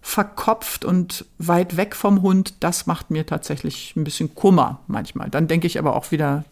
verkopft 0.00 0.84
und 0.84 1.24
weit 1.38 1.76
weg 1.76 1.96
vom 1.96 2.22
Hund. 2.22 2.54
Das 2.60 2.86
macht 2.86 3.10
mir 3.10 3.26
tatsächlich 3.26 3.94
ein 3.96 4.04
bisschen 4.04 4.36
Kummer 4.36 4.80
manchmal. 4.86 5.30
Dann 5.30 5.48
denke 5.48 5.66
ich 5.66 5.80
aber 5.80 5.96
auch 5.96 6.12
wieder, 6.12 6.44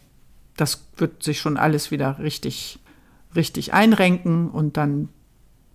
das 0.57 0.83
wird 0.97 1.23
sich 1.23 1.39
schon 1.39 1.55
alles 1.55 1.89
wieder 1.89 2.19
richtig, 2.19 2.79
richtig 3.33 3.73
einrenken 3.73 4.49
und 4.49 4.75
dann 4.75 5.07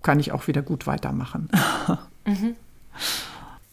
kann 0.02 0.20
ich 0.20 0.32
auch 0.32 0.46
wieder 0.46 0.62
gut 0.62 0.86
weitermachen. 0.86 1.48
Mhm. 2.24 2.54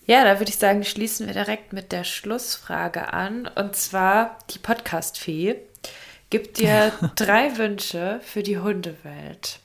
Ja, 0.07 0.23
da 0.23 0.39
würde 0.39 0.49
ich 0.49 0.57
sagen, 0.57 0.83
schließen 0.83 1.27
wir 1.27 1.35
direkt 1.35 1.71
mit 1.71 1.91
der 1.91 2.03
Schlussfrage 2.03 3.13
an. 3.13 3.47
Und 3.55 3.75
zwar 3.75 4.39
die 4.49 4.57
Podcast-Fee 4.57 5.57
gibt 6.31 6.57
dir 6.57 6.91
drei 7.15 7.55
Wünsche 7.59 8.19
für 8.23 8.41
die 8.41 8.57
Hundewelt. 8.57 9.59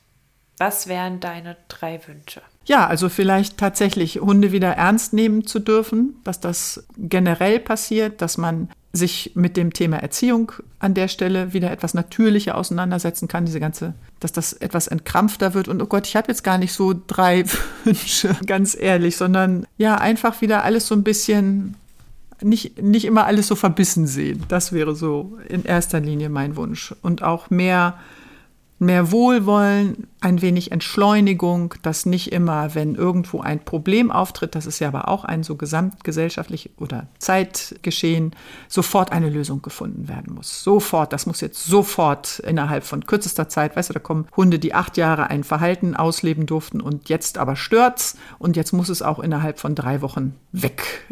Was 0.59 0.87
wären 0.87 1.21
deine 1.21 1.57
drei 1.69 1.99
Wünsche? 2.07 2.43
Ja, 2.67 2.87
also 2.87 3.09
vielleicht 3.09 3.57
tatsächlich 3.57 4.21
Hunde 4.21 4.53
wieder 4.53 4.73
ernst 4.73 5.15
nehmen 5.15 5.47
zu 5.47 5.61
dürfen, 5.61 6.21
dass 6.25 6.41
das 6.41 6.87
generell 6.99 7.59
passiert, 7.59 8.21
dass 8.21 8.37
man 8.37 8.69
sich 8.97 9.33
mit 9.35 9.57
dem 9.57 9.73
Thema 9.73 9.97
Erziehung 9.97 10.53
an 10.79 10.95
der 10.95 11.09
Stelle 11.09 11.53
wieder 11.53 11.71
etwas 11.71 11.95
natürlicher 11.95 12.57
auseinandersetzen 12.57 13.27
kann, 13.27 13.45
diese 13.45 13.59
ganze, 13.61 13.95
dass 14.21 14.33
das 14.33 14.53
etwas 14.53 14.87
entkrampfter 14.87 15.53
wird 15.53 15.69
und 15.69 15.83
oh 15.83 15.87
Gott, 15.87 16.07
ich 16.07 16.17
habe 16.17 16.29
jetzt 16.29 16.45
gar 16.45 16.59
nicht 16.59 16.73
so 16.73 16.95
drei 17.07 17.45
Wünsche, 17.85 18.37
ganz 18.47 18.77
ehrlich, 18.79 19.17
sondern 19.17 19.67
ja, 19.77 19.97
einfach 19.97 20.41
wieder 20.41 20.63
alles 20.63 20.87
so 20.87 20.95
ein 20.95 21.03
bisschen 21.03 21.75
nicht, 22.41 22.81
nicht 22.83 23.05
immer 23.05 23.27
alles 23.27 23.47
so 23.47 23.57
verbissen 23.57 24.07
sehen. 24.07 24.45
Das 24.49 24.73
wäre 24.73 24.95
so 24.95 25.39
in 25.49 25.65
erster 25.65 26.01
Linie 26.01 26.29
mein 26.29 26.57
Wunsch. 26.57 26.95
Und 27.03 27.23
auch 27.23 27.51
mehr 27.51 27.99
mehr 28.79 29.13
Wohlwollen, 29.13 30.09
ein 30.21 30.43
wenig 30.43 30.73
Entschleunigung, 30.73 31.75
dass 31.83 32.07
nicht 32.07 32.33
immer, 32.33 32.75
wenn 32.75 32.95
irgendwo 32.95 33.41
ein 33.41 33.65
Problem 33.65 34.11
auftritt, 34.11 34.55
das 34.55 34.67
ist 34.67 34.79
ja 34.79 34.89
aber 34.89 35.09
auch 35.09 35.25
ein 35.25 35.43
so 35.43 35.55
gesamtgesellschaftlich 35.55 36.71
oder 36.79 37.07
Zeitgeschehen, 37.19 38.35
sofort 38.69 39.13
eine 39.13 39.31
Lösung 39.31 39.63
gefunden 39.63 40.09
werden 40.09 40.35
muss. 40.35 40.63
Sofort, 40.63 41.13
das 41.13 41.27
muss 41.27 41.41
jetzt 41.41 41.65
sofort 41.65 42.41
innerhalb 42.41 42.85
von 42.85 43.07
kürzester 43.07 43.49
Zeit, 43.49 43.77
weißt 43.77 43.91
du, 43.91 43.95
da 43.95 44.01
kommen 44.01 44.27
Hunde, 44.37 44.59
die 44.59 44.75
acht 44.75 44.97
Jahre 44.97 45.31
ein 45.31 45.45
Verhalten 45.45 45.95
ausleben 45.95 46.47
durften 46.47 46.81
und 46.81 47.09
jetzt 47.09 47.39
aber 47.39 47.57
stört's 47.57 48.17
und 48.39 48.57
jetzt 48.57 48.73
muss 48.73 48.89
es 48.89 49.03
auch 49.03 49.21
innerhalb 49.21 49.61
von 49.61 49.75
drei 49.75 50.03
Wochen 50.03 50.35
weg 50.53 51.07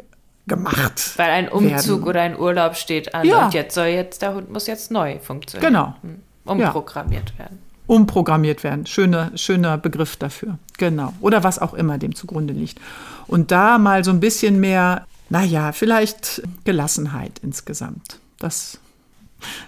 gemacht. 0.47 1.13
Weil 1.17 1.31
ein 1.31 1.49
Umzug 1.49 2.01
werden. 2.01 2.03
oder 2.05 2.21
ein 2.23 2.39
Urlaub 2.39 2.77
steht 2.77 3.15
an 3.15 3.25
ja. 3.25 3.45
und 3.45 3.55
jetzt 3.55 3.75
soll 3.75 3.87
jetzt, 3.87 4.23
der 4.23 4.35
Hund 4.35 4.51
muss 4.51 4.67
jetzt 4.67 4.91
neu 4.91 5.19
funktionieren. 5.21 5.73
Genau. 5.73 5.95
Hm. 6.03 6.23
Umprogrammiert 6.45 7.33
ja. 7.33 7.39
werden. 7.41 7.59
Umprogrammiert 7.87 8.65
werden. 8.65 8.87
Schöner, 8.87 9.33
schöner 9.37 9.79
Begriff 9.79 10.17
dafür. 10.17 10.59
Genau. 10.79 11.13
Oder 11.21 11.45
was 11.45 11.59
auch 11.59 11.75
immer 11.75 11.99
dem 11.99 12.15
zugrunde 12.15 12.55
liegt. 12.55 12.81
Und 13.27 13.51
da 13.51 13.79
mal 13.79 14.05
so 14.05 14.11
ein 14.11 14.21
bisschen 14.21 14.61
mehr, 14.61 15.07
naja, 15.29 15.73
vielleicht 15.73 16.43
Gelassenheit 16.65 17.41
insgesamt. 17.43 18.19
Das 18.39 18.79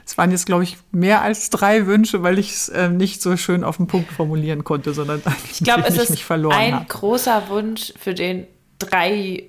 es 0.07 0.17
waren 0.17 0.31
jetzt, 0.31 0.47
glaube 0.47 0.63
ich, 0.63 0.77
mehr 0.93 1.23
als 1.23 1.51
drei 1.51 1.87
Wünsche, 1.87 2.23
weil 2.23 2.39
ich 2.39 2.53
es 2.53 2.69
äh, 2.69 2.89
nicht 2.89 3.21
so 3.21 3.37
schön 3.37 3.65
auf 3.65 3.79
den 3.79 3.87
Punkt 3.87 4.13
formulieren 4.13 4.63
konnte, 4.63 4.95
sondern 4.95 5.21
eigentlich 5.25 5.61
ich 5.61 5.65
glaube, 5.65 5.85
es 5.89 5.97
ist 5.97 6.31
ein 6.31 6.75
hab. 6.75 6.89
großer 6.89 7.49
Wunsch, 7.49 7.93
für 7.99 8.15
den 8.15 8.47
drei 8.79 9.45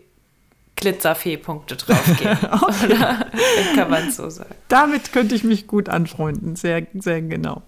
Glitzerfee-Punkte 0.76 1.76
draufgehen. 1.76 2.38
okay. 2.52 2.86
Oder 2.86 3.28
kann 3.76 3.90
man 3.90 4.12
so 4.12 4.30
sagen. 4.30 4.54
Damit 4.68 5.14
könnte 5.14 5.36
ich 5.36 5.44
mich 5.44 5.68
gut 5.68 5.90
anfreunden, 5.90 6.56
sehr, 6.56 6.86
sehr 6.94 7.22
genau. 7.22 7.62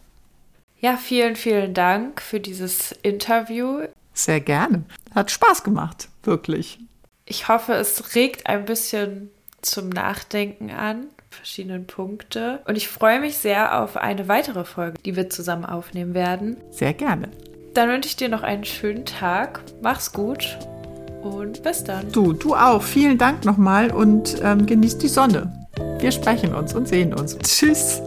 Ja, 0.80 0.98
vielen, 0.98 1.36
vielen 1.36 1.74
Dank 1.74 2.22
für 2.22 2.40
dieses 2.40 2.92
Interview. 3.02 3.82
Sehr 4.14 4.42
gerne. 4.42 4.84
Hat 5.16 5.32
Spaß 5.32 5.64
gemacht, 5.64 6.10
wirklich. 6.24 6.80
Ich 7.26 7.48
hoffe, 7.48 7.74
es 7.74 8.16
regt 8.16 8.48
ein 8.48 8.66
bisschen 8.66 9.32
zum 9.62 9.90
Nachdenken 9.90 10.70
an, 10.70 11.08
verschiedene 11.30 11.80
Punkte. 11.80 12.62
Und 12.68 12.76
ich 12.76 12.88
freue 12.88 13.20
mich 13.20 13.38
sehr 13.38 13.82
auf 13.82 13.98
eine 13.98 14.28
weitere 14.28 14.66
Folge, 14.66 15.00
die 15.04 15.16
wir 15.16 15.30
zusammen 15.30 15.66
aufnehmen 15.66 16.14
werden. 16.14 16.58
Sehr 16.72 16.94
gerne. 16.94 17.30
Dann 17.74 17.90
wünsche 17.90 18.10
ich 18.10 18.16
dir 18.16 18.30
noch 18.30 18.44
einen 18.44 18.66
schönen 18.66 19.06
Tag. 19.06 19.62
Mach's 19.82 20.14
gut 20.14 20.58
und 21.22 21.64
bis 21.64 21.84
dann. 21.84 22.12
Du, 22.12 22.34
du 22.34 22.56
auch. 22.56 22.82
Vielen 22.82 23.18
Dank 23.18 23.46
nochmal 23.46 23.92
und 23.92 24.38
ähm, 24.44 24.66
genießt 24.66 25.02
die 25.02 25.08
Sonne. 25.08 25.68
Wir 26.00 26.12
sprechen 26.12 26.54
uns 26.54 26.74
und 26.74 26.88
sehen 26.88 27.14
uns. 27.14 27.38
Tschüss. 27.40 28.02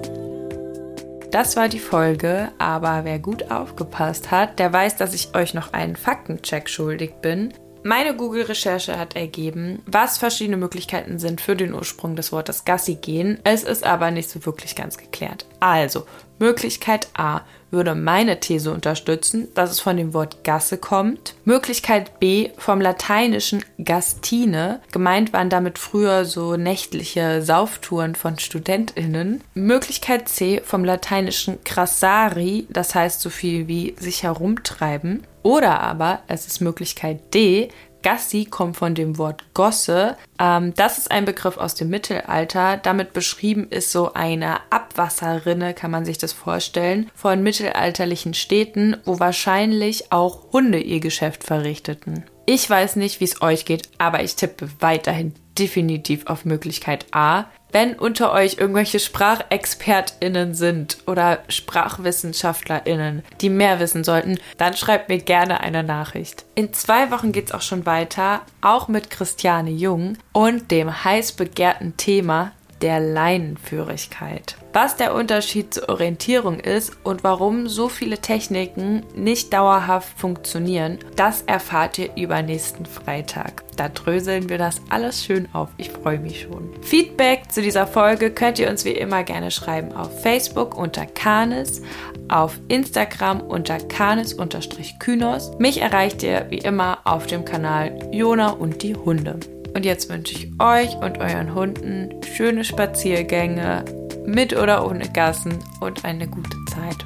Das 1.30 1.56
war 1.56 1.68
die 1.68 1.78
Folge, 1.78 2.48
aber 2.58 3.04
wer 3.04 3.20
gut 3.20 3.52
aufgepasst 3.52 4.32
hat, 4.32 4.58
der 4.58 4.72
weiß, 4.72 4.96
dass 4.96 5.14
ich 5.14 5.34
euch 5.34 5.54
noch 5.54 5.72
einen 5.72 5.94
Faktencheck 5.94 6.68
schuldig 6.68 7.14
bin. 7.22 7.54
Meine 7.82 8.14
Google-Recherche 8.14 8.98
hat 8.98 9.16
ergeben, 9.16 9.80
was 9.86 10.18
verschiedene 10.18 10.56
Möglichkeiten 10.56 11.18
sind 11.18 11.40
für 11.40 11.56
den 11.56 11.72
Ursprung 11.72 12.14
des 12.14 12.30
Wortes 12.30 12.64
Gassi 12.64 12.96
gehen. 12.96 13.38
Es 13.44 13.62
ist 13.62 13.84
aber 13.84 14.10
nicht 14.10 14.28
so 14.28 14.44
wirklich 14.44 14.74
ganz 14.74 14.98
geklärt. 14.98 15.46
Also, 15.60 16.04
Möglichkeit 16.40 17.08
A 17.14 17.42
würde 17.70 17.94
meine 17.94 18.40
These 18.40 18.72
unterstützen, 18.72 19.48
dass 19.54 19.70
es 19.70 19.78
von 19.78 19.96
dem 19.96 20.12
Wort 20.12 20.42
Gasse 20.42 20.76
kommt. 20.76 21.36
Möglichkeit 21.44 22.18
B 22.18 22.50
vom 22.56 22.80
lateinischen 22.80 23.64
Gastine. 23.82 24.80
Gemeint 24.90 25.32
waren 25.32 25.50
damit 25.50 25.78
früher 25.78 26.24
so 26.24 26.56
nächtliche 26.56 27.42
Sauftouren 27.42 28.14
von 28.16 28.38
StudentInnen. 28.38 29.42
Möglichkeit 29.54 30.28
C 30.28 30.60
vom 30.64 30.84
lateinischen 30.84 31.62
crassari, 31.62 32.66
das 32.70 32.94
heißt 32.94 33.20
so 33.20 33.30
viel 33.30 33.68
wie 33.68 33.94
sich 33.98 34.24
herumtreiben. 34.24 35.22
Oder 35.42 35.80
aber 35.80 36.20
es 36.26 36.46
ist 36.46 36.60
Möglichkeit 36.60 37.32
D, 37.32 37.70
Gassi 38.02 38.44
kommt 38.44 38.76
von 38.76 38.94
dem 38.94 39.18
Wort 39.18 39.44
Gosse. 39.54 40.16
Ähm, 40.38 40.74
das 40.74 40.98
ist 40.98 41.10
ein 41.10 41.24
Begriff 41.24 41.56
aus 41.56 41.74
dem 41.74 41.90
Mittelalter. 41.90 42.76
Damit 42.76 43.12
beschrieben 43.12 43.68
ist 43.68 43.92
so 43.92 44.12
eine 44.14 44.58
Abwasserrinne, 44.70 45.74
kann 45.74 45.90
man 45.90 46.04
sich 46.04 46.18
das 46.18 46.32
vorstellen, 46.32 47.10
von 47.14 47.42
mittelalterlichen 47.42 48.34
Städten, 48.34 48.96
wo 49.04 49.18
wahrscheinlich 49.18 50.12
auch 50.12 50.52
Hunde 50.52 50.80
ihr 50.80 51.00
Geschäft 51.00 51.44
verrichteten. 51.44 52.24
Ich 52.46 52.68
weiß 52.68 52.96
nicht, 52.96 53.20
wie 53.20 53.24
es 53.24 53.42
euch 53.42 53.64
geht, 53.64 53.88
aber 53.98 54.22
ich 54.22 54.34
tippe 54.34 54.68
weiterhin 54.80 55.34
definitiv 55.60 56.26
auf 56.26 56.44
Möglichkeit 56.44 57.06
A. 57.12 57.44
Wenn 57.72 57.94
unter 57.94 58.32
euch 58.32 58.56
irgendwelche 58.58 58.98
SprachexpertInnen 58.98 60.54
sind 60.54 60.98
oder 61.06 61.38
SprachwissenschaftlerInnen, 61.48 63.22
die 63.40 63.50
mehr 63.50 63.78
wissen 63.78 64.02
sollten, 64.02 64.38
dann 64.58 64.76
schreibt 64.76 65.08
mir 65.08 65.18
gerne 65.18 65.60
eine 65.60 65.84
Nachricht. 65.84 66.44
In 66.56 66.72
zwei 66.72 67.12
Wochen 67.12 67.30
geht 67.30 67.46
es 67.46 67.52
auch 67.52 67.62
schon 67.62 67.86
weiter, 67.86 68.40
auch 68.60 68.88
mit 68.88 69.10
Christiane 69.10 69.70
Jung 69.70 70.18
und 70.32 70.72
dem 70.72 71.04
heiß 71.04 71.32
begehrten 71.32 71.96
Thema 71.96 72.50
der 72.82 73.00
Leinenführigkeit. 73.00 74.56
Was 74.72 74.96
der 74.96 75.14
Unterschied 75.14 75.74
zur 75.74 75.88
Orientierung 75.88 76.60
ist 76.60 76.92
und 77.02 77.24
warum 77.24 77.68
so 77.68 77.88
viele 77.88 78.18
Techniken 78.18 79.02
nicht 79.16 79.52
dauerhaft 79.52 80.18
funktionieren, 80.18 80.98
das 81.16 81.42
erfahrt 81.42 81.98
ihr 81.98 82.10
übernächsten 82.16 82.86
Freitag. 82.86 83.64
Da 83.76 83.88
dröseln 83.88 84.48
wir 84.48 84.58
das 84.58 84.80
alles 84.88 85.24
schön 85.24 85.48
auf. 85.52 85.70
Ich 85.76 85.90
freue 85.90 86.18
mich 86.18 86.42
schon. 86.42 86.70
Feedback 86.82 87.50
zu 87.50 87.62
dieser 87.62 87.86
Folge 87.86 88.30
könnt 88.30 88.58
ihr 88.58 88.70
uns 88.70 88.84
wie 88.84 88.90
immer 88.90 89.24
gerne 89.24 89.50
schreiben 89.50 89.92
auf 89.92 90.22
Facebook 90.22 90.76
unter 90.76 91.06
Kanis, 91.06 91.82
auf 92.28 92.58
Instagram 92.68 93.40
unter 93.40 93.78
Kanis-Kynos. 93.78 95.52
Mich 95.58 95.80
erreicht 95.80 96.22
ihr 96.22 96.46
wie 96.50 96.58
immer 96.58 96.98
auf 97.04 97.26
dem 97.26 97.44
Kanal 97.44 97.98
Jona 98.12 98.50
und 98.50 98.82
die 98.82 98.94
Hunde. 98.94 99.40
Und 99.74 99.84
jetzt 99.84 100.08
wünsche 100.08 100.34
ich 100.34 100.48
euch 100.60 100.96
und 100.96 101.18
euren 101.18 101.54
Hunden 101.54 102.10
schöne 102.36 102.64
Spaziergänge 102.64 103.84
mit 104.26 104.56
oder 104.56 104.86
ohne 104.86 105.08
Gassen 105.08 105.58
und 105.80 106.04
eine 106.04 106.26
gute 106.26 106.56
Zeit. 106.66 106.96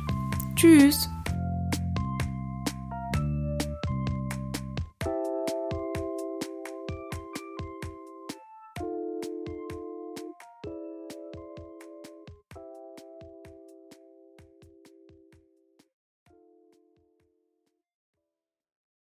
Tschüss! 0.57 1.09